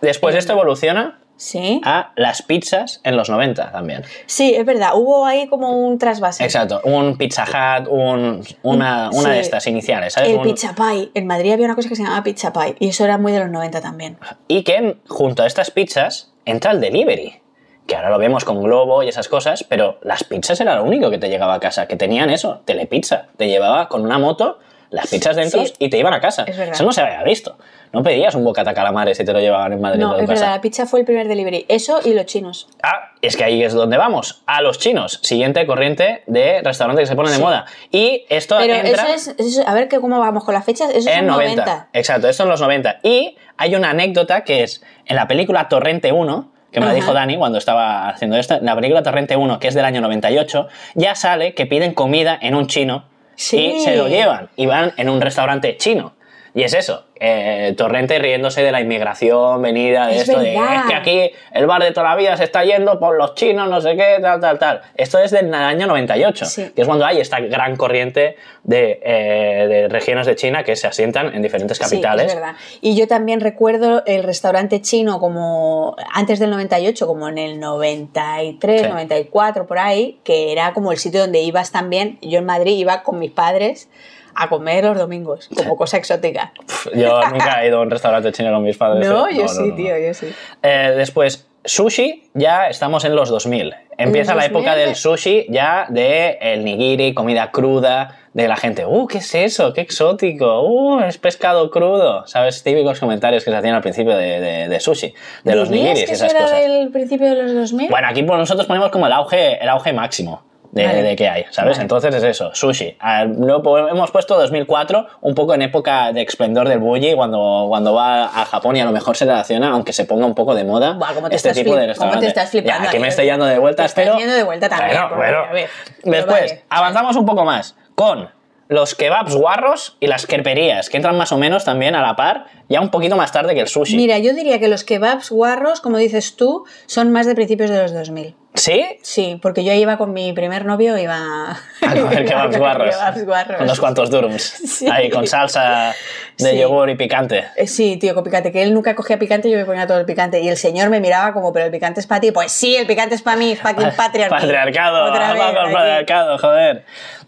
Después 0.02 0.36
esto 0.36 0.52
evoluciona 0.54 1.20
Sí. 1.44 1.82
a 1.84 2.14
las 2.16 2.42
pizzas 2.42 3.02
en 3.04 3.18
los 3.18 3.30
90 3.30 3.72
también. 3.74 4.04
Sí, 4.28 4.56
es 4.56 4.66
verdad, 4.66 4.92
hubo 4.96 5.26
ahí 5.26 5.48
como 5.50 5.86
un 5.86 5.98
trasvase. 5.98 6.44
Exacto, 6.46 6.80
un 6.86 7.18
Pizza 7.18 7.44
Hut, 7.44 7.88
un- 7.90 8.46
una, 8.62 9.10
una 9.12 9.32
de 9.32 9.42
estas 9.42 9.68
iniciales, 9.68 10.14
¿sabes? 10.14 10.30
El 10.30 10.38
Un- 10.38 10.44
pizza 10.44 10.74
pie. 10.74 11.12
En 11.14 11.28
Madrid 11.28 11.52
había 11.52 11.66
una 11.66 11.76
cosa 11.76 11.90
que 11.90 11.96
se 11.98 12.04
llamaba 12.04 12.24
pizza 12.24 12.54
pie 12.54 12.76
y 12.80 12.88
eso 12.90 13.04
era 13.04 13.18
muy 13.18 13.34
de 13.34 13.40
los 13.40 13.50
90 13.50 13.82
también. 13.82 14.18
Y 14.48 14.64
que 14.64 14.98
junto 15.10 15.44
a 15.44 15.48
estas 15.48 15.70
pizzas 15.70 16.32
entra 16.46 16.72
el 16.72 16.80
delivery, 16.80 17.42
que 17.88 17.98
ahora 17.98 18.10
lo 18.10 18.18
vemos 18.20 18.46
con 18.46 18.64
Globo 18.64 19.04
y 19.04 19.10
esas 19.10 19.28
cosas, 19.28 19.66
pero 19.68 20.00
las 20.02 20.24
pizzas 20.24 20.62
era 20.62 20.76
lo 20.78 20.86
único 20.86 21.10
que 21.10 21.18
te 21.18 21.28
llegaba 21.28 21.56
a 21.56 21.60
casa, 21.60 21.88
que 21.88 21.98
tenían 21.98 22.30
eso, 22.30 22.62
telepizza, 22.64 23.26
te 23.36 23.50
llevaba 23.50 23.90
con 23.90 24.04
una 24.06 24.18
moto 24.18 24.60
las 24.94 25.08
pizzas 25.08 25.36
dentro 25.36 25.66
Sí. 25.66 25.74
y 25.80 25.90
te 25.90 25.98
iban 25.98 26.14
a 26.14 26.22
casa. 26.22 26.44
Es. 26.44 26.58
Eso 26.58 26.84
no 26.84 26.92
se 26.92 27.02
había 27.02 27.22
visto. 27.24 27.58
No 27.92 28.02
pedías 28.02 28.34
un 28.36 28.44
bocata 28.44 28.74
calamares 28.74 29.20
y 29.20 29.26
te 29.26 29.34
lo 29.34 29.40
llevaban 29.40 29.74
en 29.74 29.82
Madrid 29.82 30.00
No, 30.00 30.14
es 30.16 30.22
casa. 30.22 30.34
verdad, 30.34 30.56
la 30.56 30.62
pizza 30.62 30.86
fue 30.86 31.02
el 31.02 31.06
primer 31.06 31.28
delivery. 31.28 31.66
Eso 31.68 32.00
y 32.04 32.14
los 32.14 32.26
chinos. 32.26 32.68
Ah, 32.82 33.12
es 33.22 33.36
que 33.38 33.44
ahí 33.44 33.64
es 33.64 33.74
donde 33.74 33.98
vamos, 33.98 34.42
a 34.48 34.62
los 34.62 34.80
chinos, 34.80 35.20
siguiente 35.24 35.66
corriente 35.68 36.24
de 36.28 36.62
restaurantes 36.64 37.04
que 37.04 37.08
se 37.08 37.16
ponen 37.16 37.34
Sí. 37.34 37.38
de 37.40 37.44
moda. 37.44 37.66
Y 37.92 38.26
esto 38.30 38.56
Pero 38.60 38.74
entra 38.74 39.04
eso 39.14 39.14
es, 39.14 39.28
eso 39.40 39.62
es- 39.62 39.68
A 39.68 39.74
ver 39.74 39.88
que 39.90 40.00
cómo 40.00 40.20
vamos 40.20 40.44
con 40.44 40.54
las 40.54 40.66
fechas. 40.66 40.90
Eso 40.92 41.10
en 41.10 41.18
son 41.18 41.28
90. 41.28 41.66
90. 41.66 41.88
Exacto, 41.94 42.28
esto 42.30 42.44
en 42.44 42.50
los 42.50 42.62
90. 42.62 43.00
Y 43.04 43.38
hay 43.58 43.76
una 43.76 43.92
anécdota 43.92 44.44
que 44.44 44.64
es 44.64 44.84
en 45.06 45.16
la 45.16 45.28
película 45.28 45.68
Torrente 45.70 46.12
1, 46.12 46.52
que 46.72 46.80
me 46.80 46.88
Ajá. 46.88 46.96
dijo 46.96 47.14
Dani 47.14 47.38
cuando 47.38 47.60
estaba 47.60 48.10
haciendo 48.10 48.36
esto, 48.38 48.56
en 48.56 48.66
la 48.66 48.74
película 48.76 49.04
Torrente 49.04 49.36
1, 49.36 49.60
que 49.60 49.68
es 49.68 49.76
del 49.76 49.86
año 49.86 50.02
98, 50.02 50.68
ya 50.96 51.14
sale 51.14 51.54
que 51.54 51.68
piden 51.68 51.94
comida 51.94 52.36
en 52.42 52.56
un 52.56 52.66
chino 52.66 53.06
Sí. 53.36 53.74
y 53.78 53.80
se 53.82 53.96
lo 53.96 54.08
llevan 54.08 54.50
y 54.56 54.66
van 54.66 54.94
en 54.98 55.10
un 55.10 55.22
restaurante 55.22 55.78
chino. 55.78 56.14
Y 56.54 56.64
es 56.64 56.74
eso, 56.74 57.06
eh, 57.26 57.74
Torrente 57.78 58.20
riéndose 58.20 58.62
de 58.64 58.72
la 58.74 58.82
inmigración 58.82 59.62
venida, 59.62 60.08
de 60.08 60.16
Es 60.18 60.28
esto, 60.28 60.42
de 60.42 60.56
es 60.56 60.62
que 60.90 60.94
aquí 60.94 61.32
el 61.54 61.66
bar 61.66 61.82
de 61.82 61.92
toda 61.92 62.10
la 62.10 62.16
vida 62.18 62.36
se 62.36 62.44
está 62.44 62.66
yendo 62.66 63.00
por 63.00 63.16
los 63.18 63.34
chinos, 63.36 63.70
no 63.70 63.80
sé 63.80 63.96
qué, 63.96 64.18
tal, 64.22 64.42
tal, 64.42 64.60
tal. 64.60 64.82
Esto 64.96 65.20
es 65.20 65.32
del 65.32 65.54
año 65.54 65.88
98, 65.88 66.46
Sí. 66.46 66.72
que 66.76 66.82
es 66.82 66.88
cuando 66.88 67.06
hay 67.06 67.22
esta 67.22 67.40
gran 67.40 67.78
corriente 67.78 68.36
de, 68.64 69.00
eh, 69.04 69.68
de 69.68 69.88
regiones 69.88 70.28
de 70.28 70.36
China 70.36 70.64
que 70.64 70.76
se 70.76 70.86
asientan 70.88 71.34
en 71.34 71.42
diferentes 71.42 71.80
capitales. 71.80 72.26
Sí, 72.32 72.36
es 72.38 72.42
verdad. 72.44 72.56
Y 72.82 72.96
yo 72.96 73.08
también 73.08 73.40
recuerdo 73.40 74.04
el 74.06 74.24
restaurante 74.24 74.82
chino 74.82 75.20
como 75.22 75.96
antes 76.14 76.40
del 76.40 76.50
98, 76.50 77.08
como 77.08 77.30
en 77.30 77.38
el 77.38 77.60
93, 77.60 78.82
Sí. 78.82 78.88
94, 78.88 79.66
por 79.66 79.80
ahí, 79.80 80.20
que 80.26 80.52
era 80.52 80.74
como 80.74 80.92
el 80.92 80.98
sitio 80.98 81.22
donde 81.22 81.40
ibas 81.42 81.72
también. 81.72 82.18
Yo 82.22 82.40
en 82.40 82.46
Madrid 82.46 82.74
iba 82.78 83.04
con 83.04 83.20
mis 83.20 83.32
padres 83.32 83.90
a 84.36 84.50
comer 84.50 84.84
los 84.84 84.98
domingos, 84.98 85.50
como 85.56 85.76
cosa 85.78 85.98
exótica. 85.98 86.52
Yo 86.96 87.22
nunca 87.30 87.64
he 87.64 87.68
ido 87.68 87.80
a 87.80 87.82
un 87.82 87.90
restaurante 87.92 88.32
chino 88.32 88.52
con 88.52 88.64
mis 88.64 88.78
padres. 88.78 89.08
No, 89.14 89.28
¿eh? 89.28 89.36
yo 89.36 89.48
sí, 89.48 89.68
no. 89.70 89.76
tío, 89.76 89.98
yo 89.98 90.14
sí. 90.14 90.28
Eh, 90.62 90.94
después, 90.96 91.48
sushi, 91.66 92.30
ya 92.34 92.68
estamos 92.70 93.06
en 93.06 93.16
los 93.16 93.30
2000. 93.30 93.74
Empieza 93.98 94.34
los 94.34 94.42
la 94.44 94.48
época 94.48 94.72
2000. 94.72 94.86
del 94.86 94.96
sushi, 94.96 95.46
ya 95.50 95.86
de 95.90 96.38
el 96.42 96.66
nigiri, 96.66 97.14
comida 97.14 97.52
cruda, 97.52 98.18
de 98.34 98.48
la 98.48 98.56
gente, 98.56 98.84
¡uh, 98.88 99.06
qué 99.06 99.20
es 99.20 99.36
eso! 99.36 99.74
¡Qué 99.74 99.82
exótico! 99.82 100.62
¡uh, 100.64 101.02
es 101.02 101.20
pescado 101.20 101.70
crudo! 101.70 102.26
¿Sabes? 102.26 102.64
Típicos 102.64 103.00
comentarios 103.00 103.44
que 103.46 103.52
se 103.52 103.58
hacían 103.58 103.76
al 103.76 103.84
principio 103.84 104.18
de, 104.18 104.40
de- 104.40 104.68
de 104.70 104.80
sushi, 104.80 105.14
de 105.44 105.56
los 105.56 105.70
¿Dirías 105.70 105.90
nigiris 106.00 106.06
que 106.06 106.12
y 106.12 106.16
eso 106.16 106.26
esas 106.26 106.32
era 106.36 106.46
cosas. 106.46 106.62
del 106.62 106.90
principio 106.92 107.30
de 107.30 107.44
los 107.44 107.54
2000? 107.54 107.90
Bueno, 107.92 108.08
aquí 108.10 108.24
pues, 108.24 108.40
nosotros 108.40 108.66
ponemos 108.66 108.90
como 108.90 109.06
el 109.06 109.14
auge, 109.14 109.62
el 109.62 109.70
auge 109.70 109.94
máximo 109.94 110.42
de, 110.74 110.86
Vale. 110.88 111.04
de 111.04 111.16
que 111.16 111.30
hay, 111.30 111.46
¿sabes? 111.52 111.74
Vale. 111.74 111.82
Entonces 111.84 112.16
es 112.16 112.24
eso, 112.24 112.50
sushi. 112.54 112.98
Ah, 113.00 113.26
po- 113.64 113.78
hemos 113.88 114.10
puesto 114.10 114.36
2004, 114.40 115.06
un 115.22 115.36
poco 115.36 115.54
en 115.54 115.62
época 115.62 116.12
de 116.12 116.24
esplendor 116.24 116.68
del 116.68 116.80
bully, 116.80 117.14
cuando, 117.16 117.66
cuando 117.70 117.94
va 117.94 118.24
a 118.26 118.46
Japón 118.46 118.76
y 118.76 118.82
a 118.82 118.86
lo 118.86 118.92
mejor 118.92 119.16
se 119.16 119.26
relaciona, 119.26 119.70
aunque 119.70 119.94
se 119.94 120.06
ponga 120.06 120.26
un 120.26 120.34
poco 120.34 120.56
de 120.56 120.64
moda, 120.64 120.94
Buah, 120.94 121.14
cómo 121.14 121.30
te 121.30 121.36
este 121.36 121.50
estás 121.50 121.64
tipo 121.64 121.76
de 121.76 121.82
cómo 121.82 121.88
restaurante. 121.90 122.20
te 122.22 122.28
estás 122.28 122.50
flipando 122.50 122.86
Ya, 122.86 122.92
que 122.92 123.00
me 123.00 123.08
estoy 123.08 123.26
yendo 123.26 123.46
de 123.46 123.60
vueltas, 123.60 123.94
Te 123.94 124.02
estás 124.02 124.16
pero... 124.16 124.18
yendo 124.20 124.34
de 124.36 124.44
vuelta 124.44 124.68
también, 124.68 124.98
Bueno, 125.10 125.16
bueno. 125.16 125.38
a 125.48 125.54
ver, 125.54 125.70
pero 126.04 126.16
Después, 126.18 126.42
vale. 126.42 126.64
avanzamos 126.70 127.16
un 127.18 127.26
poco 127.28 127.46
más 127.46 127.76
con 127.94 128.30
los 128.70 128.96
kebabs 128.96 129.36
guarros 129.36 129.98
y 130.00 130.08
las 130.08 130.26
kerperías, 130.26 130.90
que 130.90 130.98
entran 130.98 131.16
más 131.16 131.32
o 131.32 131.38
menos 131.38 131.64
también 131.66 131.94
a 131.94 132.02
la 132.02 132.16
par, 132.16 132.46
ya 132.68 132.82
un 132.82 132.90
poquito 132.90 133.16
más 133.16 133.32
tarde 133.32 133.54
que 133.54 133.60
el 133.62 133.68
sushi. 133.68 133.96
Mira, 133.96 134.18
yo 134.18 134.34
diría 134.34 134.58
que 134.58 134.68
los 134.70 134.84
kebabs 134.84 135.30
guarros, 135.30 135.82
como 135.82 135.98
dices 135.98 136.36
tú, 136.36 136.66
son 136.88 137.12
más 137.12 137.28
de 137.28 137.36
principios 137.36 137.70
de 137.70 137.80
los 137.84 137.94
2000. 137.94 138.36
¿Sí? 138.56 139.00
Sí, 139.02 139.40
porque 139.42 139.64
yo 139.64 139.74
iba 139.74 139.98
con 139.98 140.14
mi 140.14 140.32
primer 140.34 140.64
novio, 140.66 140.96
iba 140.98 141.52
A 141.52 141.96
comer 141.96 142.26
kebabs 142.28 142.58
guarros. 142.58 142.96
Guarros. 143.26 143.62
Unos 143.62 143.80
cuantos 143.80 144.10
durums. 144.12 144.44
Sí. 144.44 144.88
Ahí, 144.92 145.10
con 145.10 145.26
salsa 145.26 145.94
de 146.38 146.52
Sí. 146.52 146.58
yogur 146.60 146.90
y 146.90 146.96
picante. 146.96 147.46
Eh, 147.56 147.66
Sí, 147.68 147.98
tío, 147.98 148.14
con 148.14 148.24
picante, 148.24 148.52
que 148.52 148.62
él 148.62 148.74
nunca 148.74 148.96
cogía 148.96 149.18
picante 149.18 149.50
yo 149.50 149.58
me 149.58 149.66
ponía 149.66 149.88
todo 149.88 149.98
el 150.00 150.06
picante. 150.06 150.40
Y 150.40 150.50
el 150.50 150.58
señor 150.58 150.90
me 150.90 151.00
miraba 151.00 151.34
como, 151.34 151.52
pero 151.52 151.66
el 151.66 151.72
picante 151.72 152.00
es 152.00 152.08
para 152.08 152.22
ti. 152.22 152.32
Pues 152.32 152.52
sí, 152.52 152.76
el 152.76 152.86
picante 152.86 153.16
es 153.16 153.22
para 153.24 153.38
mí, 153.38 153.56
fucking 153.56 153.92
patriarcado. 153.98 154.42
Patriarcado, 154.42 155.06
Otra 155.12 155.34
vamos, 155.34 155.64
aquí. 155.64 155.74
patriarcado, 155.74 156.38
joder. 156.38 156.86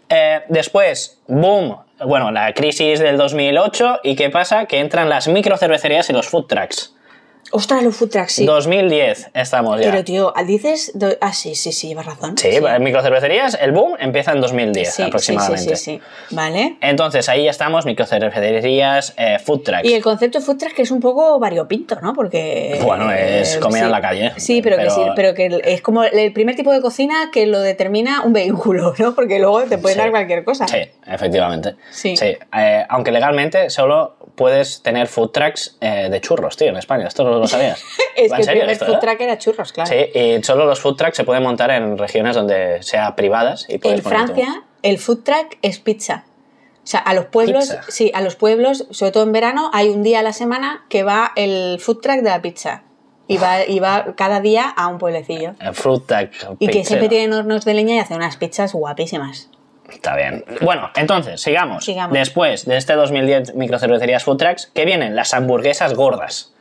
Eh, 0.08 0.40
después, 0.48 1.18
boom, 1.26 1.76
bueno, 2.04 2.30
la 2.30 2.52
crisis 2.54 3.00
del 3.00 3.16
2008 3.16 4.00
y 4.04 4.14
¿qué 4.14 4.30
pasa? 4.30 4.66
Que 4.66 4.78
entran 4.78 5.08
las 5.08 5.26
microcervecerías 5.26 6.08
y 6.10 6.12
los 6.12 6.28
food 6.28 6.46
trucks. 6.46 6.92
Ostras, 7.52 7.82
los 7.82 7.96
food 7.96 8.10
trucks, 8.10 8.32
sí. 8.32 8.44
2010 8.46 9.30
estamos 9.34 9.80
ya. 9.80 9.90
Pero, 9.90 10.04
tío, 10.04 10.34
dices. 10.46 10.90
do- 10.94 11.16
Ah, 11.20 11.32
sí, 11.32 11.54
sí, 11.54 11.72
sí, 11.72 11.88
llevas 11.88 12.06
razón. 12.06 12.36
Sí, 12.36 12.48
microcervecerías, 12.80 13.56
el 13.60 13.72
boom 13.72 13.94
empieza 13.98 14.32
en 14.32 14.40
2010 14.40 14.88
Sí, 14.88 14.94
sí, 14.96 15.02
aproximadamente. 15.02 15.76
Sí, 15.76 15.84
sí, 15.96 16.00
sí, 16.28 16.34
Vale. 16.34 16.76
Entonces 16.80 17.28
ahí 17.28 17.44
ya 17.44 17.50
estamos, 17.50 17.86
microcervecerías, 17.86 19.14
eh, 19.16 19.38
food 19.44 19.62
trucks. 19.62 19.84
Y 19.84 19.94
el 19.94 20.02
concepto 20.02 20.40
food 20.40 20.58
truck 20.58 20.72
que 20.74 20.82
es 20.82 20.90
un 20.90 21.00
poco 21.00 21.38
variopinto, 21.38 21.96
¿no? 22.00 22.12
Porque. 22.14 22.78
Bueno, 22.82 23.10
es 23.12 23.56
comida 23.58 23.78
sí. 23.80 23.84
en 23.84 23.90
la 23.92 24.00
calle. 24.00 24.32
Sí, 24.36 24.62
pero, 24.62 24.76
que 24.76 24.90
sí, 24.90 25.00
pero 25.14 25.34
que 25.34 25.60
es 25.64 25.80
como 25.82 26.04
el 26.04 26.32
primer 26.32 26.56
tipo 26.56 26.72
de 26.72 26.80
cocina 26.80 27.30
que 27.32 27.46
lo 27.46 27.60
determina 27.60 28.22
un 28.22 28.32
vehículo, 28.32 28.94
¿no? 28.98 29.14
Porque 29.14 29.38
luego 29.38 29.62
te 29.64 29.78
pueden 29.78 29.96
Sí. 29.96 30.00
dar 30.02 30.10
cualquier 30.10 30.44
cosa. 30.44 30.66
Sí, 30.68 30.78
efectivamente. 31.06 31.76
Sí. 31.90 32.14
Eh, 32.20 32.84
aunque 32.88 33.10
legalmente 33.12 33.70
solo 33.70 34.16
puedes 34.34 34.82
tener 34.82 35.06
food 35.06 35.30
trucks 35.30 35.76
eh, 35.80 36.08
de 36.10 36.20
churros, 36.20 36.56
tío, 36.56 36.68
en 36.68 36.76
España. 36.76 37.06
Esto 37.08 37.24
no 37.24 37.35
lo 37.38 37.46
sabías. 37.48 37.82
Es 38.16 38.32
¿Va 38.32 38.36
que 38.36 38.42
el 38.42 38.48
primer 38.48 38.70
esto, 38.70 38.86
food 38.86 38.94
eh? 38.94 38.98
truck 39.00 39.20
era 39.20 39.38
churros, 39.38 39.72
claro. 39.72 39.90
Sí, 39.90 40.18
y 40.18 40.42
solo 40.42 40.66
los 40.66 40.80
food 40.80 40.96
trucks 40.96 41.16
se 41.16 41.24
pueden 41.24 41.42
montar 41.42 41.70
en 41.70 41.98
regiones 41.98 42.34
donde 42.34 42.82
sea 42.82 43.14
privadas 43.16 43.66
y 43.68 43.80
En 43.82 44.02
Francia, 44.02 44.62
el 44.82 44.98
food 44.98 45.22
truck 45.24 45.58
es 45.62 45.78
pizza. 45.78 46.24
O 46.82 46.88
sea, 46.88 47.00
a 47.00 47.14
los 47.14 47.24
pueblos, 47.26 47.68
Pizza. 47.68 47.82
sí, 47.88 48.12
a 48.14 48.20
los 48.20 48.36
pueblos, 48.36 48.86
sobre 48.92 49.10
todo 49.10 49.24
en 49.24 49.32
verano, 49.32 49.70
hay 49.74 49.88
un 49.88 50.04
día 50.04 50.20
a 50.20 50.22
la 50.22 50.32
semana 50.32 50.84
que 50.88 51.02
va 51.02 51.32
el 51.34 51.80
food 51.80 52.00
truck 52.00 52.18
de 52.18 52.30
la 52.30 52.40
pizza. 52.40 52.84
Y 53.28 53.38
va, 53.38 53.64
y 53.66 53.80
va 53.80 54.14
cada 54.16 54.40
día 54.40 54.68
a 54.68 54.86
un 54.86 54.98
pueblecillo. 54.98 55.56
El 55.58 55.74
food 55.74 56.02
truck 56.06 56.30
Y 56.60 56.68
que 56.68 56.84
siempre 56.84 57.08
tienen 57.08 57.32
hornos 57.32 57.64
de 57.64 57.74
leña 57.74 57.96
y 57.96 57.98
hacen 57.98 58.18
unas 58.18 58.36
pizzas 58.36 58.72
guapísimas. 58.72 59.50
Está 59.90 60.14
bien. 60.14 60.44
Bueno, 60.60 60.90
entonces, 60.94 61.40
sigamos. 61.40 61.84
Sigamos. 61.84 62.16
Después 62.16 62.66
de 62.66 62.76
este 62.76 62.94
2010 62.94 63.56
microcervecerías 63.56 64.22
food 64.22 64.36
trucks, 64.36 64.70
¿qué 64.72 64.84
vienen? 64.84 65.16
Las 65.16 65.34
hamburguesas 65.34 65.94
gordas. 65.94 66.52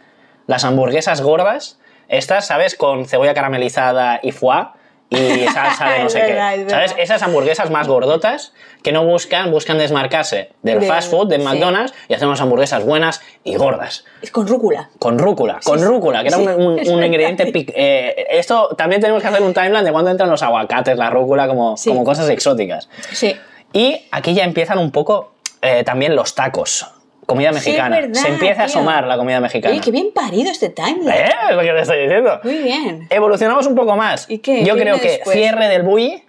Las 0.47 0.63
hamburguesas 0.63 1.21
gordas, 1.21 1.79
estas, 2.07 2.47
¿sabes? 2.47 2.75
Con 2.75 3.05
cebolla 3.05 3.33
caramelizada 3.33 4.19
y 4.21 4.31
foie 4.31 4.67
y 5.09 5.45
salsa 5.53 5.89
de 5.91 6.03
no 6.03 6.09
sé 6.09 6.19
verdad, 6.21 6.53
qué. 6.55 6.61
es 6.63 6.71
¿Sabes? 6.71 6.95
Esas 6.97 7.21
hamburguesas 7.23 7.69
más 7.69 7.87
gordotas 7.87 8.53
que 8.83 8.91
no 8.91 9.05
buscan, 9.05 9.51
buscan 9.51 9.77
desmarcarse 9.77 10.49
del 10.63 10.79
Del- 10.79 10.87
fast 10.89 11.09
food, 11.11 11.27
del 11.29 11.41
sí. 11.41 11.47
McDonald's 11.47 11.93
y 12.07 12.13
hacen 12.15 12.27
unas 12.27 12.41
hamburguesas 12.41 12.83
buenas 12.83 13.21
y 13.43 13.55
gordas. 13.55 14.03
Es 14.21 14.31
con 14.31 14.47
rúcula. 14.47 14.89
Con 14.99 15.17
rúcula, 15.19 15.59
con 15.63 15.79
sí. 15.79 15.85
rúcula, 15.85 16.21
que 16.23 16.29
era 16.29 16.37
un, 16.37 16.47
un- 16.49 16.79
un 16.89 17.03
ingrediente. 17.03 17.51
pic- 17.53 17.71
eh, 17.75 18.27
esto 18.31 18.69
también 18.77 18.99
tenemos 19.01 19.21
que 19.21 19.27
hacer 19.29 19.41
un 19.41 19.53
timeline 19.53 19.85
de 19.85 19.91
cuándo 19.91 20.09
entran 20.11 20.29
los 20.29 20.41
aguacates, 20.43 20.97
la 20.97 21.09
rúcula, 21.09 21.47
como, 21.47 21.75
como 21.85 22.03
cosas 22.03 22.27
exóticas. 22.29 22.89
Sí. 23.11 23.35
Y 23.73 24.05
aquí 24.11 24.33
ya 24.33 24.43
empiezan 24.43 24.77
un 24.79 24.91
poco 24.91 25.33
eh, 25.61 25.83
también 25.83 26.15
los 26.15 26.33
tacos. 26.35 26.87
Comida 27.25 27.51
mexicana. 27.51 27.95
verdad, 27.95 28.19
Se 28.21 28.27
empieza 28.27 28.63
a 28.63 28.65
tío. 28.67 28.75
asomar 28.77 29.05
la 29.07 29.17
comida 29.17 29.39
mexicana. 29.39 29.71
Oye, 29.73 29.81
qué 29.83 29.91
bien 29.91 30.07
parido 30.13 30.51
este 30.51 30.69
timeline. 30.69 31.09
¿Eh? 31.11 31.29
Es 31.49 31.55
lo 31.55 31.61
que 31.61 31.71
te 31.71 31.79
estoy 31.81 32.01
diciendo. 32.03 32.39
Muy 32.43 32.57
bien. 32.59 33.07
Evolucionamos 33.09 33.65
un 33.67 33.75
poco 33.75 33.95
más. 33.95 34.29
¿Y 34.29 34.39
qué? 34.39 34.63
Yo 34.63 34.75
¿Qué 34.75 34.81
creo 34.81 34.99
que 34.99 35.07
después? 35.09 35.35
cierre 35.35 35.67
del 35.67 35.83
bully 35.83 36.23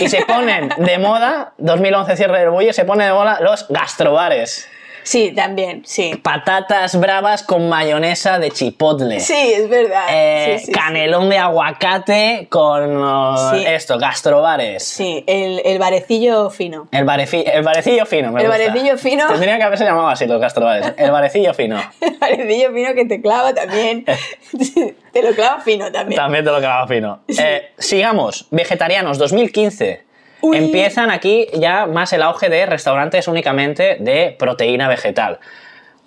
y 0.00 0.08
se 0.08 0.24
ponen 0.24 0.70
de 0.78 0.98
moda, 0.98 1.52
2011 1.58 2.16
cierre 2.16 2.38
del 2.40 2.50
bully, 2.50 2.72
se 2.72 2.84
pone 2.84 3.04
de 3.04 3.12
moda 3.12 3.38
los 3.40 3.66
gastrobares. 3.68 4.66
Sí, 5.02 5.32
también, 5.34 5.82
sí. 5.86 6.12
Patatas 6.22 6.98
bravas 7.00 7.42
con 7.42 7.68
mayonesa 7.68 8.38
de 8.38 8.50
chipotle. 8.50 9.20
Sí, 9.20 9.34
es 9.54 9.68
verdad. 9.68 10.06
Eh, 10.10 10.56
Sí, 10.58 10.58
sí, 10.60 10.66
sí. 10.66 10.72
canelón 10.72 11.28
de 11.30 11.38
aguacate 11.38 12.46
con 12.50 12.96
uh, 12.96 13.36
Sí. 13.52 13.64
esto, 13.66 13.98
gastrobares. 13.98 14.84
Sí, 14.84 15.24
el, 15.26 15.60
el 15.64 15.78
barecillo 15.78 16.50
fino. 16.50 16.88
El, 16.92 17.06
bareci- 17.06 17.44
el 17.50 17.62
barecillo 17.62 18.06
fino, 18.06 18.32
me 18.32 18.40
El 18.42 18.48
gusta. 18.48 18.64
barecillo 18.66 18.98
fino. 18.98 19.26
Tendría 19.28 19.56
que 19.56 19.62
haberse 19.62 19.84
llamado 19.84 20.08
así 20.08 20.26
los 20.26 20.40
gastrobares. 20.40 20.92
El 20.96 21.10
barecillo 21.10 21.54
fino. 21.54 21.78
El 22.00 22.18
barecillo 22.18 22.72
fino 22.72 22.94
que 22.94 23.04
te 23.04 23.20
clava 23.22 23.54
también. 23.54 24.04
te 25.12 25.22
lo 25.22 25.32
clava 25.34 25.60
fino 25.60 25.90
también. 25.92 26.16
También 26.20 26.44
te 26.44 26.50
lo 26.50 26.58
clava 26.58 26.86
fino. 26.86 27.20
Eh, 27.28 27.70
sigamos. 27.78 28.46
Vegetarianos, 28.50 29.18
2015. 29.18 30.07
Uy. 30.40 30.56
Empiezan 30.56 31.10
aquí 31.10 31.48
ya 31.54 31.86
más 31.86 32.12
el 32.12 32.22
auge 32.22 32.48
de 32.48 32.64
restaurantes 32.66 33.26
únicamente 33.28 33.96
de 34.00 34.36
proteína 34.38 34.88
vegetal. 34.88 35.38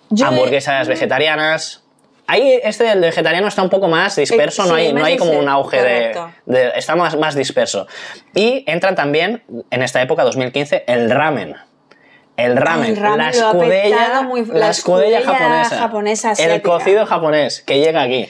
Yo- 0.09 0.27
Hamburguesas 0.27 0.87
vegetarianas. 0.87 1.83
Ahí 2.27 2.59
este 2.63 2.85
del 2.85 3.01
vegetariano 3.01 3.47
está 3.47 3.61
un 3.61 3.69
poco 3.69 3.89
más 3.89 4.15
disperso, 4.15 4.63
Eh, 4.63 4.67
no 4.67 4.75
sí, 4.75 4.81
hay, 4.81 4.93
no 4.93 5.03
hay 5.03 5.17
como 5.17 5.33
un 5.37 5.49
auge 5.49 5.81
de, 5.83 6.17
de- 6.45 6.71
Está 6.75 6.95
más, 6.95 7.17
más 7.17 7.35
disperso. 7.35 7.87
Y 8.33 8.63
entran 8.67 8.95
también, 8.95 9.43
en 9.69 9.81
esta 9.83 10.01
época, 10.01 10.23
2015, 10.23 10.85
el 10.87 11.09
ramen. 11.11 11.55
El 12.37 12.55
ramen, 12.55 12.91
el 12.91 12.97
ramen 12.97 13.17
la 13.17 13.29
escudella, 13.29 14.21
muy- 14.21 14.45
la 14.45 14.53
la 14.59 14.69
escudella 14.69 15.19
escudella 15.19 15.21
japonesa, 15.39 15.77
japonesa 15.77 16.31
el 16.39 16.61
cocido 16.61 17.05
japonés 17.05 17.61
que 17.61 17.79
llega 17.81 18.01
aquí. 18.01 18.29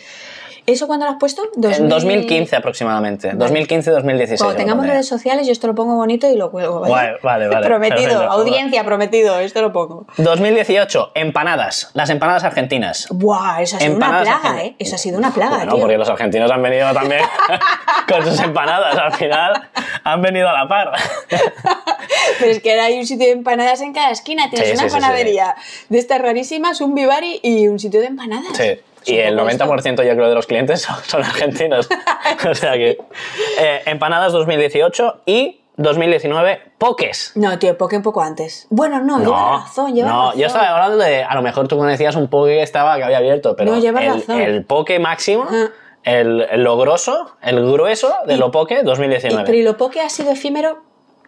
¿Eso 0.72 0.88
cuándo 0.88 1.06
lo 1.06 1.12
has 1.12 1.18
puesto? 1.20 1.44
En 1.56 1.62
2000. 1.62 1.90
2015 1.90 2.56
aproximadamente. 2.56 3.32
2015-2016. 3.34 4.38
Cuando 4.38 4.56
tengamos 4.56 4.88
redes 4.88 5.08
sociales, 5.08 5.46
yo 5.46 5.52
esto 5.52 5.68
lo 5.68 5.76
pongo 5.76 5.96
bonito 5.96 6.30
y 6.30 6.36
lo 6.38 6.50
cuelgo. 6.52 6.80
¿vale? 6.82 6.94
Vale, 6.94 7.18
vale, 7.22 7.48
vale. 7.48 7.66
Prometido, 7.72 8.10
Perfecto. 8.10 8.32
audiencia, 8.32 8.84
prometido, 8.84 9.40
esto 9.40 9.62
lo 9.62 9.74
pongo. 9.74 10.06
2018, 10.18 11.12
empanadas. 11.16 11.90
Las 11.94 12.10
empanadas 12.10 12.44
argentinas. 12.44 13.08
Buah, 13.10 13.62
eso 13.62 13.76
ha 13.78 13.80
sido 13.80 13.94
Empanadas 13.94 14.28
una 14.28 14.40
plaga. 14.42 14.64
¿eh? 14.64 14.76
Eso 14.80 14.96
ha 14.96 14.98
sido 14.98 15.18
una 15.18 15.32
plaga, 15.34 15.58
Bueno, 15.58 15.74
tío. 15.74 15.82
porque 15.82 15.98
los 15.98 16.10
argentinos 16.10 16.50
han 16.52 16.62
venido 16.62 16.94
también 16.94 17.22
con 18.08 18.24
sus 18.26 18.40
empanadas. 18.40 18.98
Al 18.98 19.14
final 19.14 19.70
han 20.04 20.22
venido 20.22 20.48
a 20.50 20.54
la 20.54 20.68
par. 20.68 20.92
Pero 22.40 22.52
es 22.52 22.62
que 22.62 22.72
ahora 22.72 22.86
hay 22.86 22.98
un 23.00 23.06
sitio 23.06 23.28
de 23.28 23.34
empanadas 23.34 23.82
en 23.82 23.94
cada 23.94 24.12
esquina. 24.12 24.50
Tienes 24.50 24.70
Sí, 24.70 24.74
una 24.76 24.84
sí, 24.84 24.90
sí, 24.90 24.96
sí. 24.96 25.02
panadería 25.02 25.56
de 25.90 25.98
estas 26.00 26.22
rarísimas, 26.22 26.82
un 26.82 26.96
bivari 26.96 27.40
y 27.44 27.68
un 27.68 27.80
sitio 27.80 28.00
de 28.00 28.08
empanadas. 28.08 28.56
Sí. 28.56 28.80
Y 29.06 29.18
el 29.18 29.36
poco 29.36 29.50
esto. 29.50 29.66
90% 29.66 30.04
yo 30.08 30.14
creo 30.16 30.30
de 30.30 30.36
los 30.36 30.46
clientes 30.48 30.82
son, 30.84 30.96
son 31.06 31.24
argentinos. 31.24 31.88
o 32.50 32.56
sea 32.56 32.74
que. 32.74 32.98
eh, 33.60 33.82
empanadas 33.86 34.32
2018 34.34 35.22
y 35.26 35.58
2019, 35.78 36.74
pokés. 36.78 37.32
No, 37.36 37.58
tío, 37.58 37.78
poke 37.78 37.98
un 37.98 38.04
poco 38.04 38.22
antes. 38.22 38.68
Bueno, 38.70 39.00
no, 39.02 39.20
lleva 39.20 39.58
razón, 39.62 39.94
lleva 39.96 40.10
no, 40.10 40.26
razón. 40.28 40.40
yo 40.40 40.48
estaba 40.48 40.68
hablando 40.70 41.04
de, 41.04 41.24
a 41.24 41.34
lo 41.36 41.42
mejor 41.42 41.68
tú 41.68 41.78
conocías 41.78 42.16
un 42.16 42.28
poke 42.28 42.52
que 42.52 42.62
estaba, 42.62 42.98
que 42.98 43.04
había 43.04 43.18
abierto, 43.18 43.56
pero 43.56 43.72
No, 43.72 43.80
llevas 43.80 44.04
el, 44.04 44.14
razón. 44.14 44.42
el 44.42 44.66
poke 44.66 45.00
máximo, 45.00 45.48
Ah. 45.50 45.70
el, 46.04 46.48
el 46.52 46.64
lo 46.64 46.78
grosso, 46.78 47.36
el 47.42 47.66
grueso 47.72 48.14
de 48.28 48.36
Y- 48.36 48.38
lo 48.38 48.52
poke 48.52 48.80
Y- 48.82 48.84
2019. 48.84 49.44
pero 49.46 49.58
¿y 49.58 49.64
lo 49.64 49.78
poke 49.78 50.02
ha 50.02 50.10
sido 50.10 50.32
efímero? 50.32 50.84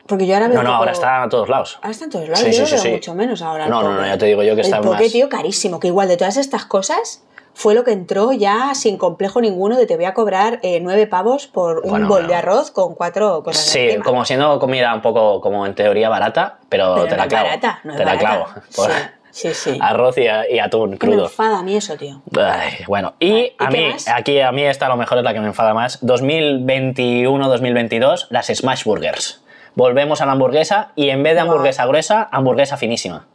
Porque 0.05 0.27
yo 0.27 0.33
ahora 0.35 0.49
veo 0.49 0.57
no, 0.57 0.63
no, 0.63 0.69
poco- 0.71 0.79
ahora 0.79 0.91
está 0.91 1.23
a 1.23 1.29
todos 1.29 1.47
lados. 1.49 1.77
Ahora 1.77 1.91
está 1.91 2.03
en 2.05 2.11
todos 2.11 2.25
lados, 2.27 2.39
Sí, 2.41 2.51
yo 2.51 2.65
sí, 2.67 2.77
sí, 2.77 2.89
mucho 2.91 3.15
menos 3.15 3.41
ahora. 3.41 3.67
No, 3.67 3.81
no, 3.81 3.93
no, 3.93 4.05
ya 4.05 4.17
te 4.17 4.25
digo 4.25 4.43
yo 4.43 4.53
que 4.55 4.61
el 4.61 4.65
está 4.67 4.81
poke, 4.81 5.03
más- 5.03 5.11
tío, 5.11 5.29
carísimo, 5.29 5.79
que 5.79 5.87
igual 5.87 6.09
de 6.09 6.17
todas 6.17 6.35
estas 6.37 6.65
cosas 6.65 7.23
fue 7.55 7.75
lo 7.75 7.83
que 7.83 7.91
entró 7.91 8.31
ya 8.33 8.73
sin 8.75 8.97
complejo 8.97 9.39
ninguno 9.41 9.77
de 9.77 9.85
te 9.85 9.95
voy 9.95 10.05
a 10.05 10.13
cobrar 10.13 10.59
eh, 10.63 10.79
nueve 10.81 11.05
pavos 11.07 11.47
por 11.47 11.81
un 11.83 11.89
Bueno, 11.91 12.07
bol 12.07 12.17
bueno. 12.19 12.27
de 12.29 12.35
arroz 12.35 12.71
con 12.71 12.95
cuatro 12.95 13.43
cosas 13.43 13.63
Sí, 13.63 13.79
encima. 13.79 14.03
como 14.03 14.25
siendo 14.25 14.57
comida 14.59 14.93
un 14.95 15.01
poco 15.01 15.39
como 15.41 15.65
en 15.65 15.75
teoría 15.75 16.09
barata, 16.09 16.59
pero, 16.69 16.95
Pero 16.95 17.05
te 17.07 17.11
no 17.11 17.17
la 17.17 17.27
clavo. 17.27 17.45
barata, 17.45 17.79
no 17.83 17.91
es 17.91 17.97
te 17.97 18.05
la 18.05 18.17
clavo. 18.17 18.45
Por 18.75 18.89
Sí, 19.31 19.49
sí, 19.49 19.53
sí. 19.73 19.77
Arroz 19.81 20.15
y, 20.17 20.25
y 20.53 20.59
atún 20.59 20.91
Me 20.91 20.97
crudo. 20.97 21.23
enfada 21.25 21.59
a 21.59 21.63
mí 21.63 21.75
eso, 21.75 21.95
tío. 21.97 22.21
Ay, 22.39 22.73
bueno, 22.87 23.13
y 23.19 23.31
Vale, 23.31 23.55
¿y 23.59 23.63
a 23.65 23.69
mí, 23.69 23.89
más? 23.93 24.07
aquí 24.07 24.39
a 24.39 24.51
mí 24.51 24.63
esta 24.63 24.85
a 24.85 24.89
lo 24.89 24.97
mejor 24.97 25.17
es 25.19 25.23
la 25.23 25.33
que 25.33 25.39
me 25.39 25.47
enfada 25.47 25.73
más. 25.73 26.01
2021-2022, 26.03 28.27
las 28.29 28.47
Smash 28.47 28.83
Burgers. 28.83 29.41
Volvemos 29.75 30.21
a 30.21 30.25
la 30.25 30.33
hamburguesa 30.33 30.91
y 30.95 31.09
en 31.09 31.23
vez 31.23 31.35
de 31.35 31.41
Wow. 31.41 31.51
hamburguesa 31.51 31.85
gruesa, 31.85 32.29
hamburguesa 32.31 32.77
finísima. 32.77 33.27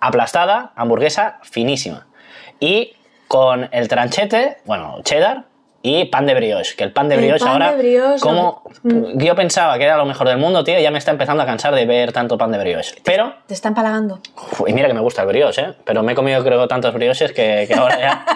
Aplastada, 0.00 0.72
hamburguesa 0.76 1.38
finísima. 1.42 2.06
Y 2.60 2.94
con 3.28 3.68
el 3.72 3.88
tranchete, 3.88 4.56
bueno, 4.64 4.98
cheddar 5.04 5.44
y 5.82 6.06
pan 6.06 6.26
de 6.26 6.34
brioche. 6.34 6.74
Que 6.76 6.82
el 6.84 6.92
pan 6.92 7.08
de 7.08 7.14
El 7.14 7.20
brioche 7.20 7.44
pan 7.44 7.52
ahora, 7.52 7.70
de 7.72 7.78
brioche, 7.78 8.20
como 8.20 8.62
no- 8.82 9.10
yo 9.14 9.34
pensaba 9.36 9.78
que 9.78 9.84
era 9.84 9.96
lo 9.96 10.04
mejor 10.06 10.26
del 10.28 10.38
mundo, 10.38 10.64
tío, 10.64 10.78
ya 10.80 10.90
me 10.90 10.98
está 10.98 11.12
empezando 11.12 11.42
a 11.42 11.46
cansar 11.46 11.74
de 11.74 11.86
ver 11.86 12.12
tanto 12.12 12.36
pan 12.36 12.50
de 12.50 12.58
brioche. 12.58 12.96
Pero 13.04 13.34
Te 13.46 13.54
están 13.54 13.74
palagando. 13.74 14.18
Uf, 14.36 14.62
Y 14.68 14.72
mira 14.72 14.88
que 14.88 14.94
me 14.94 15.00
gusta 15.00 15.22
el 15.22 15.28
brioche, 15.28 15.62
¿eh? 15.62 15.74
pero 15.84 16.02
me 16.02 16.12
he 16.12 16.14
comido 16.16 16.42
creo 16.42 16.66
tantos 16.66 16.92
brioches 16.94 17.32
que, 17.32 17.66
que 17.68 17.74
ahora 17.74 17.98
ya... 18.00 18.24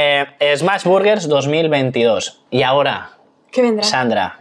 Eh, 0.00 0.54
Smash 0.56 0.84
Burgers 0.84 1.26
2022. 1.28 2.42
Y 2.50 2.62
ahora, 2.62 3.10
¿Qué 3.50 3.62
vendrá? 3.62 3.82
Sandra, 3.84 4.38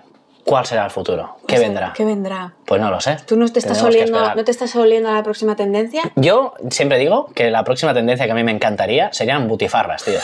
¿cuál 0.47 0.65
será 0.65 0.86
el 0.86 0.91
futuro? 0.91 1.36
¿Qué 1.45 1.55
O 1.55 1.57
sea, 1.60 1.67
vendrá? 1.67 1.93
¿Qué 1.93 2.05
vendrá? 2.05 2.53
Pues 2.65 2.81
no 2.81 2.89
lo 2.89 3.01
sé. 3.01 3.17
¿Tú 3.27 3.36
no 3.36 3.47
te 3.49 3.60
estás 3.60 3.83
oliendo, 3.83 4.33
no 4.33 4.43
te 4.45 4.51
estás 4.51 4.73
oliendo 4.77 5.10
a 5.10 5.13
la 5.13 5.23
próxima 5.23 5.57
tendencia? 5.57 6.03
Yo 6.15 6.53
siempre 6.71 6.97
digo 6.97 7.29
que 7.36 7.51
la 7.51 7.65
próxima 7.65 7.93
tendencia 7.93 8.25
que 8.25 8.31
a 8.31 8.36
mí 8.36 8.43
me 8.43 8.53
encantaría 8.53 9.12
serían 9.12 9.47
butifarras, 9.49 10.03
tío. 10.05 10.19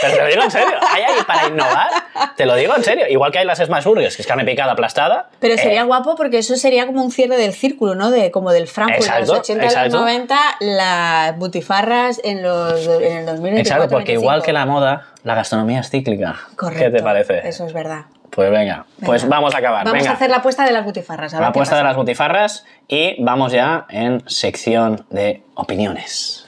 Pero 0.00 0.14
te 0.14 0.20
lo 0.20 0.26
digo 0.26 0.42
en 0.42 0.50
serio. 0.50 0.74
¿Hay 0.90 1.02
ahí 1.02 1.22
para 1.24 1.46
innovar? 1.46 1.88
Te 2.36 2.44
lo 2.44 2.56
digo 2.56 2.74
en 2.76 2.82
serio. 2.82 3.06
Igual 3.08 3.30
que 3.30 3.38
hay 3.38 3.46
las 3.46 3.58
Smash 3.58 3.84
Burgers, 3.84 4.16
que 4.16 4.22
es 4.22 4.28
carne 4.28 4.44
picada 4.44 4.72
aplastada. 4.72 5.28
Pero 5.38 5.54
eh, 5.54 5.58
sería 5.58 5.84
guapo 5.84 6.16
porque 6.16 6.38
eso 6.38 6.56
sería 6.56 6.86
como 6.86 7.00
un 7.00 7.12
cierre 7.12 7.36
del 7.36 7.52
círculo, 7.52 7.94
¿no? 7.94 8.10
De, 8.10 8.32
como 8.32 8.50
del 8.50 8.66
Frankfurt 8.66 9.00
de 9.00 9.06
Exacto, 9.06 9.32
los 9.32 9.40
80 9.40 9.64
y 9.64 9.90
los 9.90 10.00
90, 10.00 10.38
las 10.58 11.38
butifarras 11.38 12.20
en, 12.24 12.42
los, 12.42 12.84
en 12.86 13.18
el 13.18 13.26
2024 13.26 13.58
Exacto, 13.60 13.88
porque 13.90 14.12
25. 14.12 14.22
igual 14.22 14.42
que 14.42 14.52
la 14.52 14.66
moda, 14.66 15.06
la 15.22 15.36
gastronomía 15.36 15.80
es 15.80 15.90
cíclica. 15.90 16.40
Correcto. 16.56 16.84
¿Qué 16.84 16.90
te 16.90 17.02
parece? 17.02 17.48
Eso 17.48 17.64
es 17.64 17.72
verdad. 17.72 18.06
Pues 18.34 18.50
venga, 18.50 18.86
pues 19.04 19.28
vamos 19.28 19.54
a 19.54 19.58
acabar. 19.58 19.84
Vamos 19.84 20.06
a 20.06 20.12
hacer 20.12 20.30
la 20.30 20.38
apuesta 20.38 20.64
de 20.64 20.72
las 20.72 20.86
butifarras. 20.86 21.34
La 21.34 21.48
apuesta 21.48 21.76
de 21.76 21.82
las 21.82 21.94
butifarras 21.94 22.64
y 22.88 23.22
vamos 23.22 23.52
ya 23.52 23.84
en 23.90 24.26
sección 24.26 25.04
de 25.10 25.42
opiniones. 25.54 26.46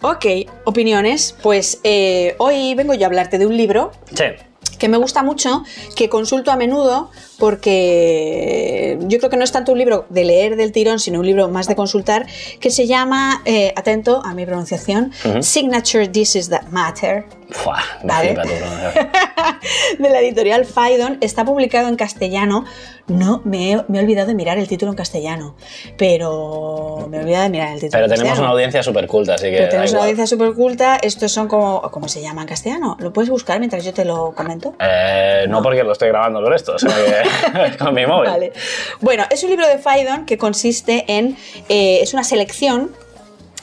Ok, 0.00 0.24
opiniones. 0.64 1.36
Pues 1.42 1.80
eh, 1.84 2.34
hoy 2.38 2.74
vengo 2.74 2.94
yo 2.94 3.04
a 3.04 3.06
hablarte 3.08 3.36
de 3.36 3.44
un 3.44 3.58
libro. 3.58 3.92
Sí 4.14 4.24
que 4.80 4.88
me 4.88 4.96
gusta 4.96 5.22
mucho, 5.22 5.62
que 5.94 6.08
consulto 6.08 6.50
a 6.50 6.56
menudo 6.56 7.10
porque 7.38 8.98
yo 9.02 9.18
creo 9.18 9.30
que 9.30 9.36
no 9.36 9.44
es 9.44 9.52
tanto 9.52 9.72
un 9.72 9.78
libro 9.78 10.06
de 10.08 10.24
leer 10.24 10.56
del 10.56 10.72
tirón, 10.72 10.98
sino 10.98 11.20
un 11.20 11.26
libro 11.26 11.48
más 11.48 11.68
de 11.68 11.76
consultar, 11.76 12.26
que 12.58 12.70
se 12.70 12.88
llama, 12.88 13.42
eh, 13.44 13.72
atento 13.76 14.22
a 14.24 14.34
mi 14.34 14.44
pronunciación, 14.44 15.12
Signature 15.40 16.08
Dishes 16.08 16.48
That 16.48 16.68
Matter, 16.70 17.26
Fua, 17.50 17.78
me 18.02 18.08
Vale. 18.08 18.28
flipa 18.28 18.42
tu 18.42 18.48
pronunciación. 18.58 19.10
de 19.98 20.10
la 20.10 20.20
editorial 20.20 20.64
Faidon. 20.64 21.18
Está 21.20 21.44
publicado 21.44 21.88
en 21.88 21.96
castellano. 21.96 22.64
No, 23.08 23.42
me 23.44 23.72
he, 23.72 23.84
me 23.88 23.98
he 23.98 24.02
olvidado 24.02 24.28
de 24.28 24.34
mirar 24.34 24.56
el 24.58 24.68
título 24.68 24.92
en 24.92 24.96
castellano, 24.96 25.56
pero 25.96 27.06
me 27.10 27.16
he 27.16 27.20
olvidado 27.20 27.44
de 27.44 27.50
mirar 27.50 27.68
el 27.72 27.80
título 27.80 27.90
Pero 27.92 28.04
en 28.06 28.18
tenemos 28.18 28.38
una 28.38 28.48
audiencia 28.48 28.82
súper 28.82 29.06
culta, 29.06 29.34
así 29.34 29.46
que. 29.50 29.56
Pero 29.56 29.68
tenemos 29.68 29.90
una 29.92 30.00
audiencia 30.02 30.26
súper 30.26 30.52
culta. 30.54 30.96
Estos 31.02 31.32
son 31.32 31.48
como. 31.48 31.82
¿Cómo 31.90 32.08
se 32.08 32.22
llama 32.22 32.42
en 32.42 32.48
castellano? 32.48 32.96
¿Lo 33.00 33.12
puedes 33.12 33.28
buscar 33.30 33.58
mientras 33.58 33.84
yo 33.84 33.92
te 33.92 34.04
lo 34.04 34.32
comento? 34.36 34.74
Eh, 34.78 35.44
no 35.48 35.62
porque 35.62 35.82
lo 35.82 35.92
estoy 35.92 36.08
grabando 36.08 36.40
con 36.42 36.52
esto, 36.54 36.76
con 37.78 37.94
mi 37.94 38.06
móvil. 38.06 38.30
Vale. 38.30 38.52
Bueno, 39.00 39.24
es 39.30 39.42
un 39.42 39.50
libro 39.50 39.66
de 39.66 39.78
Faidon 39.78 40.24
que 40.26 40.38
consiste 40.38 41.04
en. 41.08 41.36
eh, 41.68 41.98
es 42.02 42.14
una 42.14 42.22
selección 42.24 42.90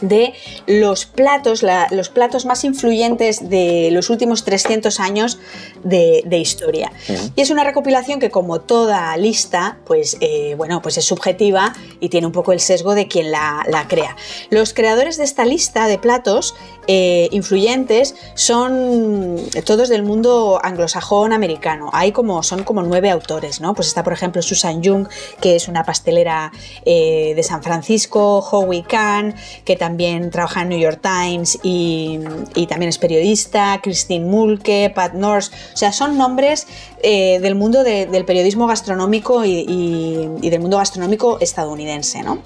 de 0.02 0.34
los 0.68 1.06
platos, 1.06 1.64
la- 1.64 1.88
los 1.91 2.10
platos 2.10 2.45
más 2.45 2.64
influyentes 2.64 3.50
de 3.50 3.89
los 3.91 4.10
últimos 4.10 4.43
300 4.43 5.00
años 5.00 5.39
de, 5.88 6.24
de 6.26 6.38
historia. 6.38 6.92
Y 7.36 7.42
es 7.42 7.50
una 7.50 7.64
recopilación 7.64 8.20
que, 8.20 8.30
como 8.30 8.60
toda 8.62 9.16
lista, 9.18 9.78
pues, 9.86 10.18
eh, 10.20 10.56
bueno, 10.58 10.82
pues 10.82 10.98
es 10.98 11.06
subjetiva 11.06 11.74
y 12.00 12.10
tiene 12.10 12.28
un 12.28 12.34
poco 12.34 12.52
el 12.52 12.60
sesgo 12.60 12.94
de 12.96 13.08
quien 13.08 13.32
la, 13.32 13.64
la 13.68 13.88
crea. 13.88 14.16
Los 14.50 14.74
creadores 14.74 15.18
de 15.18 15.24
esta 15.24 15.46
lista 15.46 15.88
de 15.88 15.98
platos 15.98 16.56
eh, 16.88 17.28
influyentes 17.32 18.16
son 18.36 19.38
todos 19.66 19.90
del 19.90 20.04
mundo 20.04 20.60
anglosajón 20.64 21.34
americano. 21.34 21.90
Hay 21.94 22.12
como, 22.12 22.44
son 22.44 22.64
como 22.64 22.82
nueve 22.84 23.10
autores, 23.10 23.62
¿no? 23.62 23.74
Pues 23.74 23.88
está, 23.88 24.04
por 24.04 24.14
ejemplo, 24.14 24.42
Susan 24.42 24.84
Jung, 24.84 25.08
que 25.42 25.56
es 25.56 25.68
una 25.68 25.84
pastelera 25.84 26.52
eh, 26.86 27.34
de 27.36 27.44
San 27.44 27.64
Francisco, 27.64 28.40
Howie 28.40 28.84
Kahn, 28.84 29.36
que 29.66 29.76
también 29.76 30.30
trabaja 30.32 30.62
en 30.62 30.70
New 30.70 30.80
York 30.80 31.02
Times 31.02 31.60
y, 31.64 32.20
y 32.56 32.68
también 32.68 32.90
es 32.90 32.98
periodista, 32.98 33.80
Christine 33.82 34.26
Mulke, 34.26 34.92
Pat 34.94 35.14
Norse, 35.14 35.52
o 35.78 35.80
sea, 35.80 35.92
son 35.92 36.18
nombres 36.18 36.66
eh, 37.04 37.38
del 37.40 37.54
mundo 37.54 37.84
de- 37.84 38.08
del 38.08 38.26
periodismo 38.26 38.66
gastronómico 38.66 39.46
y, 39.46 40.28
del 40.42 40.60
mundo 40.60 40.78
gastronómico 40.78 41.38
estadounidense, 41.40 42.24
¿no? 42.24 42.40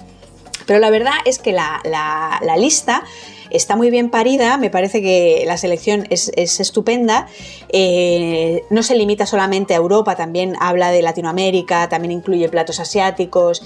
Pero 0.66 0.78
la 0.80 0.90
verdad 0.90 1.14
es 1.24 1.38
que 1.38 1.52
la 1.54 1.80
lista 2.58 3.04
está 3.50 3.76
muy 3.76 3.90
bien 3.90 4.10
parida, 4.10 4.56
me 4.56 4.70
parece 4.70 5.02
que 5.02 5.44
la 5.46 5.56
selección 5.56 6.06
es, 6.10 6.30
es 6.36 6.60
estupenda, 6.60 7.26
eh, 7.68 8.64
no 8.70 8.82
se 8.82 8.94
limita 8.94 9.26
solamente 9.26 9.74
a 9.74 9.78
Europa, 9.78 10.16
también 10.16 10.56
habla 10.60 10.90
de 10.90 11.02
Latinoamérica, 11.02 11.88
también 11.88 12.12
incluye 12.12 12.48
platos 12.48 12.80
asiáticos. 12.80 13.62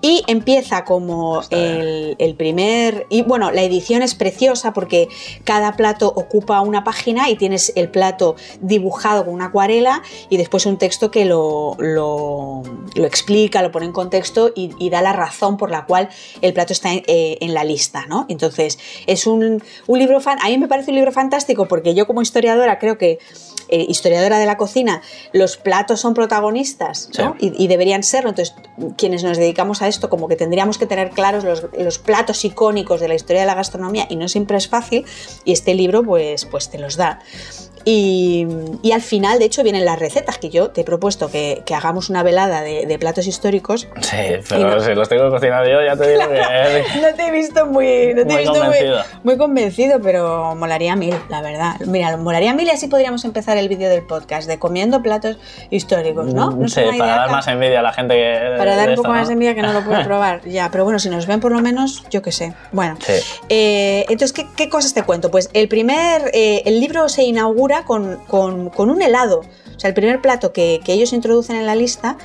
Y 0.00 0.22
empieza 0.26 0.84
como 0.84 1.42
el, 1.50 2.16
el 2.18 2.34
primer... 2.34 3.06
Y 3.10 3.22
bueno, 3.22 3.50
la 3.50 3.62
edición 3.62 4.02
es 4.02 4.14
preciosa 4.14 4.72
porque 4.72 5.08
cada 5.44 5.76
plato 5.76 6.12
ocupa 6.14 6.60
una 6.60 6.84
página 6.84 7.30
y 7.30 7.36
tienes 7.36 7.72
el 7.76 7.88
plato 7.88 8.36
dibujado 8.60 9.24
con 9.24 9.34
una 9.34 9.46
acuarela 9.46 10.02
y 10.28 10.36
después 10.36 10.66
un 10.66 10.78
texto 10.78 11.10
que 11.10 11.24
lo, 11.24 11.76
lo, 11.78 12.62
lo 12.94 13.06
explica, 13.06 13.62
lo 13.62 13.70
pone 13.70 13.86
en 13.86 13.92
contexto 13.92 14.52
y, 14.54 14.70
y 14.78 14.90
da 14.90 15.02
la 15.02 15.12
razón 15.12 15.56
por 15.56 15.70
la 15.70 15.86
cual 15.86 16.08
el 16.40 16.52
plato 16.52 16.72
está 16.72 16.92
en, 16.92 17.02
eh, 17.06 17.38
en 17.40 17.54
la 17.54 17.64
lista, 17.64 18.06
¿no? 18.06 18.26
Entonces, 18.28 18.78
es 19.06 19.26
un, 19.30 19.62
un 19.86 19.98
libro, 19.98 20.20
fan, 20.20 20.38
a 20.42 20.48
mí 20.48 20.58
me 20.58 20.68
parece 20.68 20.90
un 20.90 20.96
libro 20.96 21.12
fantástico 21.12 21.66
porque 21.66 21.94
yo 21.94 22.06
como 22.06 22.22
historiadora 22.22 22.78
creo 22.78 22.98
que, 22.98 23.18
eh, 23.68 23.86
historiadora 23.88 24.38
de 24.38 24.46
la 24.46 24.56
cocina, 24.56 25.00
los 25.32 25.56
platos 25.56 26.00
son 26.00 26.14
protagonistas, 26.14 27.10
¿no? 27.18 27.36
Sí. 27.38 27.52
Y, 27.56 27.64
y 27.64 27.68
deberían 27.68 28.02
serlo, 28.02 28.30
entonces 28.30 28.54
quienes 28.96 29.24
nos 29.24 29.36
dedicamos 29.38 29.82
a 29.82 29.88
esto 29.88 30.08
como 30.08 30.28
que 30.28 30.36
tendríamos 30.36 30.78
que 30.78 30.86
tener 30.86 31.10
claros 31.10 31.44
los, 31.44 31.66
los 31.78 31.98
platos 31.98 32.44
icónicos 32.44 33.00
de 33.00 33.08
la 33.08 33.14
historia 33.14 33.40
de 33.42 33.46
la 33.46 33.54
gastronomía 33.54 34.06
y 34.08 34.16
no 34.16 34.28
siempre 34.28 34.56
es 34.56 34.68
fácil 34.68 35.04
y 35.44 35.52
este 35.52 35.74
libro 35.74 36.02
pues, 36.02 36.44
pues 36.46 36.70
te 36.70 36.78
los 36.78 36.96
da. 36.96 37.20
Y, 37.82 38.46
y 38.82 38.92
al 38.92 39.00
final, 39.00 39.38
de 39.38 39.46
hecho, 39.46 39.62
vienen 39.62 39.86
las 39.86 39.98
recetas 39.98 40.36
que 40.36 40.50
yo 40.50 40.68
te 40.70 40.82
he 40.82 40.84
propuesto 40.84 41.30
que, 41.30 41.62
que 41.64 41.74
hagamos 41.74 42.10
una 42.10 42.22
velada 42.22 42.60
de, 42.60 42.84
de 42.84 42.98
platos 42.98 43.26
históricos. 43.26 43.88
Sí, 44.02 44.16
pero 44.50 44.68
no- 44.76 44.80
si 44.80 44.94
los 44.94 45.08
tengo 45.08 45.30
cocinados 45.30 45.66
yo, 45.66 45.82
ya 45.82 45.96
te 45.96 46.10
digo 46.10 46.28
que. 46.28 46.40
No 47.00 47.14
te 47.16 47.26
he 47.26 47.30
visto 47.30 47.64
muy, 47.64 48.12
no 48.14 48.20
te 48.22 48.24
Muy 48.26 48.34
he 48.34 48.38
visto 48.40 48.52
convencido. 48.60 48.96
muy, 48.96 49.04
muy 49.24 49.36
convencido, 49.38 49.98
pero 50.02 50.54
molaría 50.56 50.94
mil, 50.94 51.14
la 51.30 51.40
verdad. 51.40 51.76
Mira, 51.86 52.18
molaría 52.18 52.52
mil 52.52 52.66
y 52.66 52.70
así 52.70 52.86
podríamos 52.88 53.24
empezar 53.24 53.56
el 53.56 53.70
vídeo 53.70 53.88
del 53.88 54.02
podcast 54.02 54.46
de 54.46 54.58
comiendo 54.58 55.00
platos 55.02 55.38
históricos, 55.70 56.34
¿no? 56.34 56.50
¿No 56.50 56.66
es 56.66 56.74
sí, 56.74 56.82
para 56.98 57.06
dar 57.12 57.20
acá? 57.20 57.32
más 57.32 57.48
envidia 57.48 57.80
a 57.80 57.82
la 57.82 57.94
gente 57.94 58.14
que. 58.14 58.56
Para 58.58 58.69
dar 58.76 58.86
de 58.88 58.92
un 58.94 58.96
poco 58.96 59.08
más 59.10 59.28
de 59.28 59.34
envidia 59.34 59.54
que 59.54 59.62
no 59.62 59.72
lo 59.72 59.84
puedo 59.84 60.02
probar. 60.04 60.42
Ya, 60.48 60.70
pero 60.70 60.84
bueno, 60.84 60.98
si 60.98 61.08
nos 61.08 61.26
ven 61.26 61.40
por 61.40 61.52
lo 61.52 61.60
menos, 61.60 62.04
yo 62.10 62.22
qué 62.22 62.32
sé. 62.32 62.54
Bueno, 62.72 62.96
Sí. 63.04 63.12
eh, 63.48 64.04
entonces, 64.08 64.32
¿qué, 64.32 64.46
qué 64.56 64.68
cosas 64.68 64.94
te 64.94 65.02
cuento? 65.02 65.30
Pues 65.30 65.50
el 65.52 65.68
primer, 65.68 66.30
eh, 66.34 66.62
el 66.66 66.80
libro 66.80 67.08
se 67.08 67.22
inaugura 67.22 67.84
con, 67.84 68.16
con- 68.26 68.70
con 68.70 68.90
un 68.90 69.02
helado. 69.02 69.40
O 69.76 69.80
sea, 69.80 69.88
el 69.88 69.94
primer 69.94 70.20
plato 70.20 70.52
que, 70.52 70.80
que 70.84 70.92
ellos 70.92 71.12
introducen 71.12 71.56
en 71.56 71.66
la 71.66 71.74
lista 71.74 72.18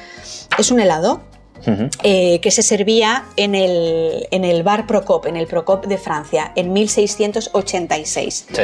es 0.58 0.72
un 0.72 0.80
helado 0.82 1.22
Ujú. 1.66 1.89
eh, 2.04 2.39
que 2.41 2.52
se 2.52 2.62
servía 2.64 3.24
en 3.38 3.56
el, 3.56 4.28
en 4.32 4.43
el 4.43 4.62
bar 4.64 4.86
Procop, 4.88 5.26
en 5.26 5.38
el 5.38 5.48
Procop 5.48 5.86
de 5.86 5.98
Francia, 5.98 6.52
en 6.56 6.74
1686. 6.74 8.46
Sí. 8.52 8.62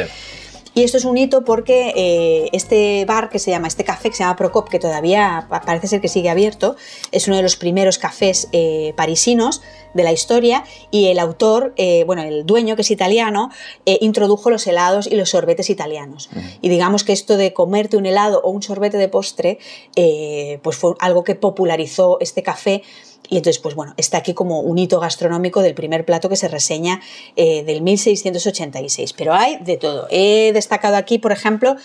Y 0.74 0.82
esto 0.84 0.96
es 0.96 1.04
un 1.04 1.18
hito 1.18 1.44
porque 1.44 1.92
eh, 1.94 2.48
este 2.52 3.04
bar 3.04 3.28
que 3.28 3.38
se 3.38 3.50
llama, 3.50 3.68
este 3.68 3.84
café 3.84 4.08
que 4.08 4.16
se 4.16 4.22
llama 4.22 4.36
Procop, 4.36 4.68
que 4.70 4.78
todavía 4.78 5.46
pa- 5.50 5.60
parece 5.60 5.86
ser 5.86 6.00
que 6.00 6.08
sigue 6.08 6.30
abierto, 6.30 6.76
es 7.10 7.26
uno 7.26 7.36
de 7.36 7.42
los 7.42 7.56
primeros 7.56 7.98
cafés 7.98 8.48
eh, 8.52 8.94
parisinos 8.96 9.60
de 9.92 10.02
la 10.02 10.12
historia 10.12 10.64
y 10.90 11.08
el 11.08 11.18
autor, 11.18 11.74
eh, 11.76 12.04
bueno, 12.06 12.22
el 12.22 12.46
dueño 12.46 12.74
que 12.76 12.82
es 12.82 12.90
italiano, 12.90 13.50
introdujo 13.84 14.48
los 14.48 14.66
helados 14.66 15.06
y 15.06 15.16
los 15.16 15.28
sorbetes 15.28 15.68
italianos. 15.68 16.30
Y 16.62 16.70
digamos 16.70 17.04
que 17.04 17.12
esto 17.12 17.36
de 17.36 17.52
comerte 17.52 17.98
un 17.98 18.06
helado 18.06 18.40
o 18.42 18.48
un 18.50 18.62
sorbete 18.62 18.96
de 18.96 19.08
postre, 19.08 19.58
pues 20.62 20.76
fue 20.78 20.94
algo 21.00 21.24
que 21.24 21.34
popularizó 21.34 22.16
este 22.20 22.42
café 22.42 22.82
y 23.28 23.36
entonces, 23.38 23.58
pues 23.62 23.74
bueno, 23.74 23.94
está 23.96 24.18
aquí 24.18 24.34
como 24.34 24.60
un 24.60 24.78
hito 24.78 25.00
gastronómico 25.00 25.62
del 25.62 25.74
primer 25.74 26.04
plato 26.04 26.28
que 26.28 26.36
se 26.36 26.48
reseña 26.48 27.00
eh, 27.36 27.62
del 27.64 27.80
1686. 27.82 29.12
Pero 29.14 29.32
hay 29.34 29.56
de 29.60 29.76
todo. 29.76 30.06
He 30.10 30.52
destacado 30.52 30.96
aquí, 30.96 31.18
por 31.18 31.32
ejemplo, 31.32 31.76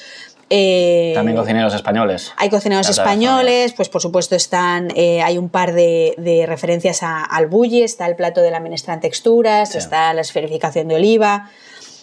eh, 0.49 1.11
También 1.13 1.38
cocineros 1.38 1.73
españoles. 1.73 2.31
hay 2.38 2.49
cocineros 2.49 2.89
españoles, 2.89 3.73
pues 3.73 3.89
por 3.89 4.01
supuesto 4.01 4.35
están, 4.35 4.89
eh, 4.95 5.21
hay 5.21 5.38
un 5.38 5.49
par 5.49 5.73
de, 5.73 6.13
de 6.17 6.45
referencias 6.45 7.03
a- 7.03 7.23
al 7.23 7.47
bulli, 7.47 7.81
está 7.83 8.05
el 8.07 8.15
plato 8.15 8.41
de 8.41 8.51
la 8.51 8.59
menestra 8.61 8.93
en 8.93 9.01
texturas, 9.01 9.71
Sí. 9.73 9.77
está 9.77 10.13
la 10.13 10.21
esferificación 10.21 10.88
de 10.88 10.95
oliva. 10.95 11.49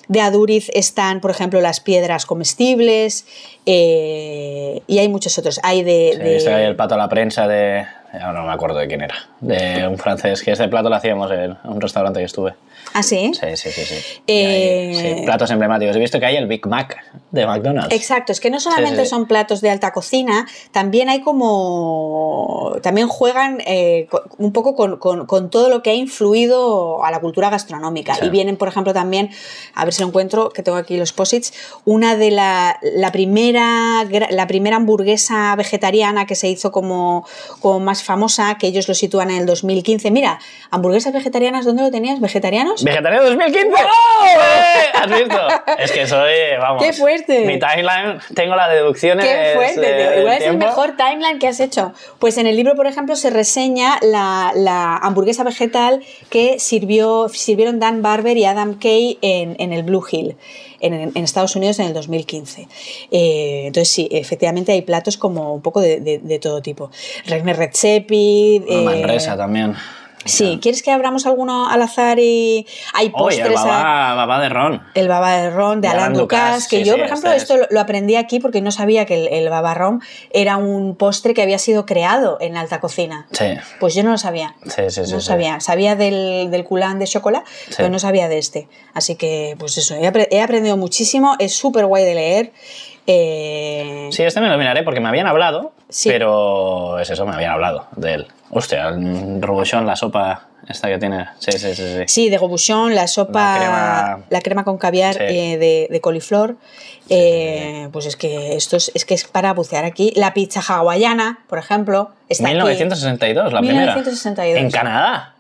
De 0.09 0.21
Aduriz 0.21 0.71
están, 0.75 1.23
por 1.23 1.31
ejemplo, 1.31 1.63
las 1.63 1.81
piedras 1.81 2.27
comestibles 2.27 3.25
eh, 3.65 4.83
y 4.87 4.99
hay 4.99 5.09
muchos 5.09 5.39
otros. 5.39 5.61
Hay 5.63 5.83
de, 5.83 6.39
Sí, 6.41 6.45
de- 6.47 6.55
ahí 6.55 6.65
el 6.67 6.77
plato 6.77 6.95
a 6.95 6.99
la 6.99 7.09
prensa 7.09 7.49
de. 7.49 7.87
Ahora 8.21 8.41
no 8.41 8.47
me 8.47 8.53
acuerdo 8.53 8.79
de 8.79 8.87
quién 8.87 9.03
era. 9.03 9.15
De 9.41 9.87
un 9.87 9.99
francés, 9.99 10.43
que 10.43 10.53
este 10.53 10.69
plato 10.69 10.89
lo 10.89 10.97
hacíamos 10.97 11.31
en 11.31 11.57
un 11.65 11.81
restaurante 11.81 12.21
que 12.21 12.27
estuve. 12.27 12.55
¿Ah, 12.95 13.03
sí? 13.03 13.33
Sí, 13.35 13.57
sí, 13.57 13.71
sí. 13.71 13.85
sí. 13.85 13.95
Eh, 14.27 14.93
Y 14.93 14.97
hay, 14.97 15.17
sí, 15.19 15.23
platos 15.25 15.51
emblemáticos. 15.51 15.95
He 15.97 15.99
visto 15.99 16.19
que 16.21 16.27
hay 16.27 16.37
el 16.37 16.47
Big 16.47 16.65
Mac 16.67 16.97
de 17.33 17.45
McDonald's. 17.47 17.95
Exacto, 17.95 18.31
es 18.33 18.39
que 18.41 18.49
no 18.51 18.61
solamente 18.61 19.03
sí. 19.05 19.11
son 19.11 19.27
platos 19.27 19.61
de 19.61 19.69
alta 19.71 19.93
cocina, 19.93 20.47
también 20.73 21.09
hay 21.09 21.21
como. 21.21 22.77
También 22.83 23.09
juegan 23.09 23.59
eh, 23.67 24.09
un 24.39 24.53
poco 24.53 24.75
con, 24.75 24.99
con- 24.99 25.27
con 25.27 25.51
todo 25.51 25.69
lo 25.69 25.83
que 25.83 25.91
ha 25.91 25.95
influido 25.95 27.05
a 27.05 27.11
la 27.11 27.21
cultura 27.21 27.51
gastronómica. 27.51 28.17
Y 28.23 28.29
vienen, 28.31 28.57
por 28.57 28.69
ejemplo, 28.69 28.93
también, 28.95 29.31
a 29.75 29.85
ver 29.85 29.93
si 29.95 30.03
lo 30.03 30.09
encuentro, 30.09 30.51
que 30.51 30.63
tengo 30.63 30.79
aquí 30.79 30.97
los 30.97 31.13
posits, 31.13 31.53
una 31.85 32.17
de 32.17 32.31
la, 32.31 32.79
la 32.83 33.13
primera 33.13 34.05
la 34.31 34.47
primera 34.47 34.77
hamburguesa 34.77 35.55
vegetariana 35.57 36.27
que 36.27 36.35
se 36.35 36.49
hizo 36.49 36.71
como, 36.73 37.27
como 37.61 37.81
más 37.81 38.03
famosa, 38.03 38.57
que 38.59 38.67
ellos 38.67 38.89
lo 38.89 38.95
sitúan 38.95 39.31
en 39.31 39.39
el 39.39 39.47
2015. 39.47 40.11
Mira, 40.11 40.39
hamburguesas 40.71 41.13
vegetarianas, 41.13 41.65
¿dónde 41.65 41.83
lo 41.83 41.91
tenías? 41.91 42.21
¿Vegetarianos? 42.21 42.84
¡Vegetariano 42.85 43.25
2015! 43.25 43.69
¡Eh! 43.69 43.75
¿Has 44.95 45.09
visto? 45.09 45.41
Es 45.79 45.93
que 45.93 46.07
soy, 46.07 46.33
vamos. 46.61 46.83
¡Qué 46.83 46.93
fuerte! 46.93 47.41
Mi 47.47 47.59
timeline, 47.59 48.19
tengo 48.35 48.55
las 48.57 48.71
deducciones. 48.71 49.25
Qué 49.27 49.53
fuerte, 49.55 49.81
de- 49.81 49.93
del 49.93 50.21
Igual 50.21 50.37
es 50.37 50.45
el 50.45 50.57
mejor 50.59 50.97
timeline 50.97 51.39
que 51.39 51.49
has 51.49 51.61
hecho. 51.61 51.93
Pues 52.19 52.39
en 52.39 52.47
el 52.47 52.57
libro 52.57 52.75
por 52.75 52.87
ejemplo, 52.87 53.17
se 53.17 53.31
reseña 53.31 53.99
la, 54.03 54.53
la 54.55 54.97
hamburguesa 54.97 55.45
vegetal 55.45 56.03
que 56.31 56.59
sirvió, 56.59 57.29
sirvieron 57.29 57.81
Dan 57.81 58.03
Barber 58.03 58.37
y 58.37 58.45
Adam 58.45 58.79
Kay 58.79 59.19
en, 59.23 59.57
en 59.59 59.73
el 59.73 59.83
Blue 59.83 60.05
Hill, 60.11 60.37
en, 60.81 60.95
en 60.95 61.17
Estados 61.25 61.57
Unidos 61.57 61.79
en 61.79 61.87
el 61.87 61.95
2015. 61.95 62.69
Eh, 63.11 63.65
entonces, 63.67 63.93
sí, 63.93 64.09
efectivamente 64.11 64.73
hay 64.73 64.83
platos 64.83 65.17
como 65.17 65.55
un 65.55 65.63
poco 65.63 65.81
de, 65.81 66.01
de- 66.01 66.19
de 66.19 66.39
todo 66.39 66.63
tipo. 66.63 66.91
Regne 67.27 67.53
Redzepi. 67.53 68.65
Eh, 68.69 68.83
manresa 68.85 69.37
también. 69.37 69.75
Sí, 70.25 70.59
¿quieres 70.63 70.83
que 70.83 70.91
abramos 70.91 71.27
alguno 71.27 71.69
al 71.69 71.83
azar 71.83 72.19
y 72.19 72.67
hay 72.93 73.11
Oye, 73.15 73.37
el 73.43 73.43
postres? 73.53 73.61
a- 73.61 73.65
babá, 73.67 74.15
babá 74.15 74.41
de 74.41 74.49
ron. 74.49 74.83
el 74.95 75.09
baba 75.09 75.37
de 75.37 75.51
ron 75.51 75.81
de 75.81 75.89
De 75.89 75.93
Alain 75.93 76.05
Alain 76.07 76.19
Ducasse, 76.19 76.45
Ducasse, 76.55 76.69
que 76.69 76.77
sí, 76.79 76.85
yo, 76.85 76.95
sí, 76.95 76.99
por 77.01 77.07
ejemplo, 77.09 77.31
este 77.33 77.55
es. 77.55 77.61
esto 77.61 77.75
lo, 77.75 77.81
aprendí 77.81 78.17
aquí 78.17 78.41
porque 78.41 78.61
no 78.61 78.71
sabía 78.71 79.05
que 79.07 79.15
el, 79.27 79.29
el 79.33 79.49
baba 79.51 79.75
ron 79.75 80.01
era 80.31 80.57
un 80.57 80.97
postre 80.97 81.35
que 81.35 81.43
había 81.43 81.59
sido 81.59 81.85
creado 81.87 82.39
en 82.41 82.57
alta 82.57 82.81
cocina. 82.81 83.27
Sí, 83.33 83.45
Pues 83.81 83.95
yo 83.95 84.03
no 84.03 84.11
lo 84.13 84.19
sabía. 84.19 84.55
sí, 84.65 84.83
sí. 84.89 85.05
sí, 85.07 85.13
no 85.13 85.21
sabía. 85.21 85.61
Sabía 85.61 85.97
del, 85.97 86.51
del 86.51 86.65
culán 86.65 86.99
de 86.99 87.07
chocolate, 87.07 87.45
pero 87.77 87.89
no 87.91 87.99
sabía 87.99 88.29
de 88.29 88.39
este. 88.39 88.69
Así 88.95 89.17
que, 89.17 89.57
pues 89.59 89.77
eso, 89.79 89.95
he 89.97 90.41
aprendido 90.43 90.77
muchísimo. 90.77 91.37
Es 91.39 91.55
súper 91.55 91.87
guay 91.87 92.05
de 92.05 92.15
leer. 92.15 92.53
Eh, 93.07 94.09
Sí, 94.11 94.23
este 94.23 94.41
me 94.41 94.49
lo 94.49 94.57
miraré 94.59 94.83
porque 94.83 95.01
me 95.01 95.09
habían 95.09 95.27
hablado, 95.27 95.73
Sí. 95.89 96.09
pero 96.09 96.99
es 96.99 97.11
eso, 97.11 97.27
me 97.27 97.35
habían 97.35 97.53
hablado 97.53 97.87
de 97.97 98.15
él. 98.15 98.27
Hostia, 98.55 98.89
el 98.89 99.43
robuchón, 99.43 99.87
la 99.87 99.97
sopa 99.97 100.49
esta 100.69 100.89
que 100.89 100.97
tiene. 100.99 101.27
Sí, 101.41 101.53
sí, 101.53 101.75
sí. 101.75 101.83
sí. 101.83 102.03
Sí, 102.07 102.31
de 102.31 102.39
gobuchón, 102.39 102.95
la 102.95 103.07
sopa, 103.07 103.59
La 103.59 103.69
la 103.69 104.17
crema- 104.31 104.41
crema, 104.43 104.65
con 104.65 104.79
caviar 104.79 105.15
Sí. 105.15 105.21
eh, 105.23 105.59
de, 105.59 105.89
de 105.91 106.01
coliflor. 106.01 106.57
Eh, 107.11 107.89
Pues 107.93 108.07
es 108.07 108.17
que 108.17 108.55
esto 108.57 108.77
es, 108.77 108.91
es 108.95 109.05
que 109.05 109.15
es 109.15 109.25
para 109.25 109.53
bucear 109.53 109.85
aquí. 109.85 110.13
La 110.17 110.33
pizza 110.33 110.61
hawaiana, 110.67 111.41
por 111.49 111.59
ejemplo, 111.59 112.13
está 112.29 112.45
aquí. 112.49 112.55
1962, 112.55 113.53
la 113.53 113.61
1962. 113.61 114.35
primera. 114.55 114.61
En 114.61 114.71
Canadá. 114.71 115.31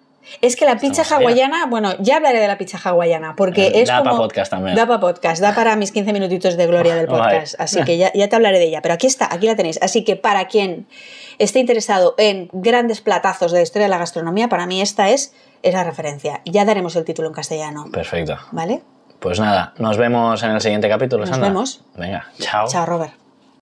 Es 0.41 0.57
que 0.57 0.65
la 0.65 0.77
pizza 0.79 1.03
no 1.09 1.17
hawaiana, 1.17 1.67
bueno, 1.67 1.95
ya 2.01 2.17
hablaré 2.17 2.41
de 2.41 2.49
la 2.49 2.57
pizza 2.59 2.79
hawaiana, 2.83 3.35
porque 3.37 3.67
Eh, 3.69 3.83
es 3.83 3.89
da 3.89 3.99
como... 3.99 4.11
pa' 4.13 4.17
podcast 4.17 4.51
también. 4.51 4.75
Da 4.77 4.87
para 4.87 4.99
podcast, 5.01 5.41
da 5.41 5.55
para 5.55 5.77
mis 5.77 5.93
15 5.93 6.13
minutitos 6.13 6.57
de 6.57 6.67
gloria 6.67 6.95
del 6.97 7.07
podcast. 7.07 7.55
Así 7.61 7.83
que 7.85 7.97
ya, 7.99 8.11
ya 8.15 8.29
te 8.29 8.37
hablaré 8.37 8.59
de 8.59 8.65
ella. 8.67 8.83
Pero 8.83 8.95
aquí 8.95 9.07
está, 9.07 9.33
aquí 9.33 9.47
la 9.47 9.55
tenéis. 9.55 9.79
Así 9.83 10.03
que 10.03 10.17
para 10.17 10.47
quien 10.49 10.87
esté 11.39 11.59
interesado 11.61 12.15
en 12.19 12.49
grandes 12.53 13.01
platazos 13.01 13.53
de 13.53 13.59
la 13.59 13.63
historia 13.63 13.87
de 13.87 13.91
la 13.91 13.99
gastronomía, 13.99 14.49
para 14.49 14.67
mí 14.67 14.81
esta 14.81 15.11
es, 15.11 15.35
es 15.63 15.75
la 15.75 15.85
referencia. 15.85 16.41
Ya 16.45 16.65
daremos 16.65 16.97
el 16.97 17.05
título 17.05 17.29
en 17.29 17.35
castellano. 17.35 17.87
Perfecto. 17.93 18.37
¿Vale? 18.53 18.83
Pues 19.21 19.41
nada, 19.41 19.73
nos 19.79 19.97
vemos 19.97 20.43
en 20.43 20.51
el 20.51 20.61
siguiente 20.61 20.89
capítulo, 20.89 21.23
Nos 21.23 21.31
Sandra. 21.31 21.49
vemos. 21.49 21.83
Venga, 21.97 22.27
chao. 22.39 22.69
Chao, 22.69 22.85
Robert. 22.85 23.24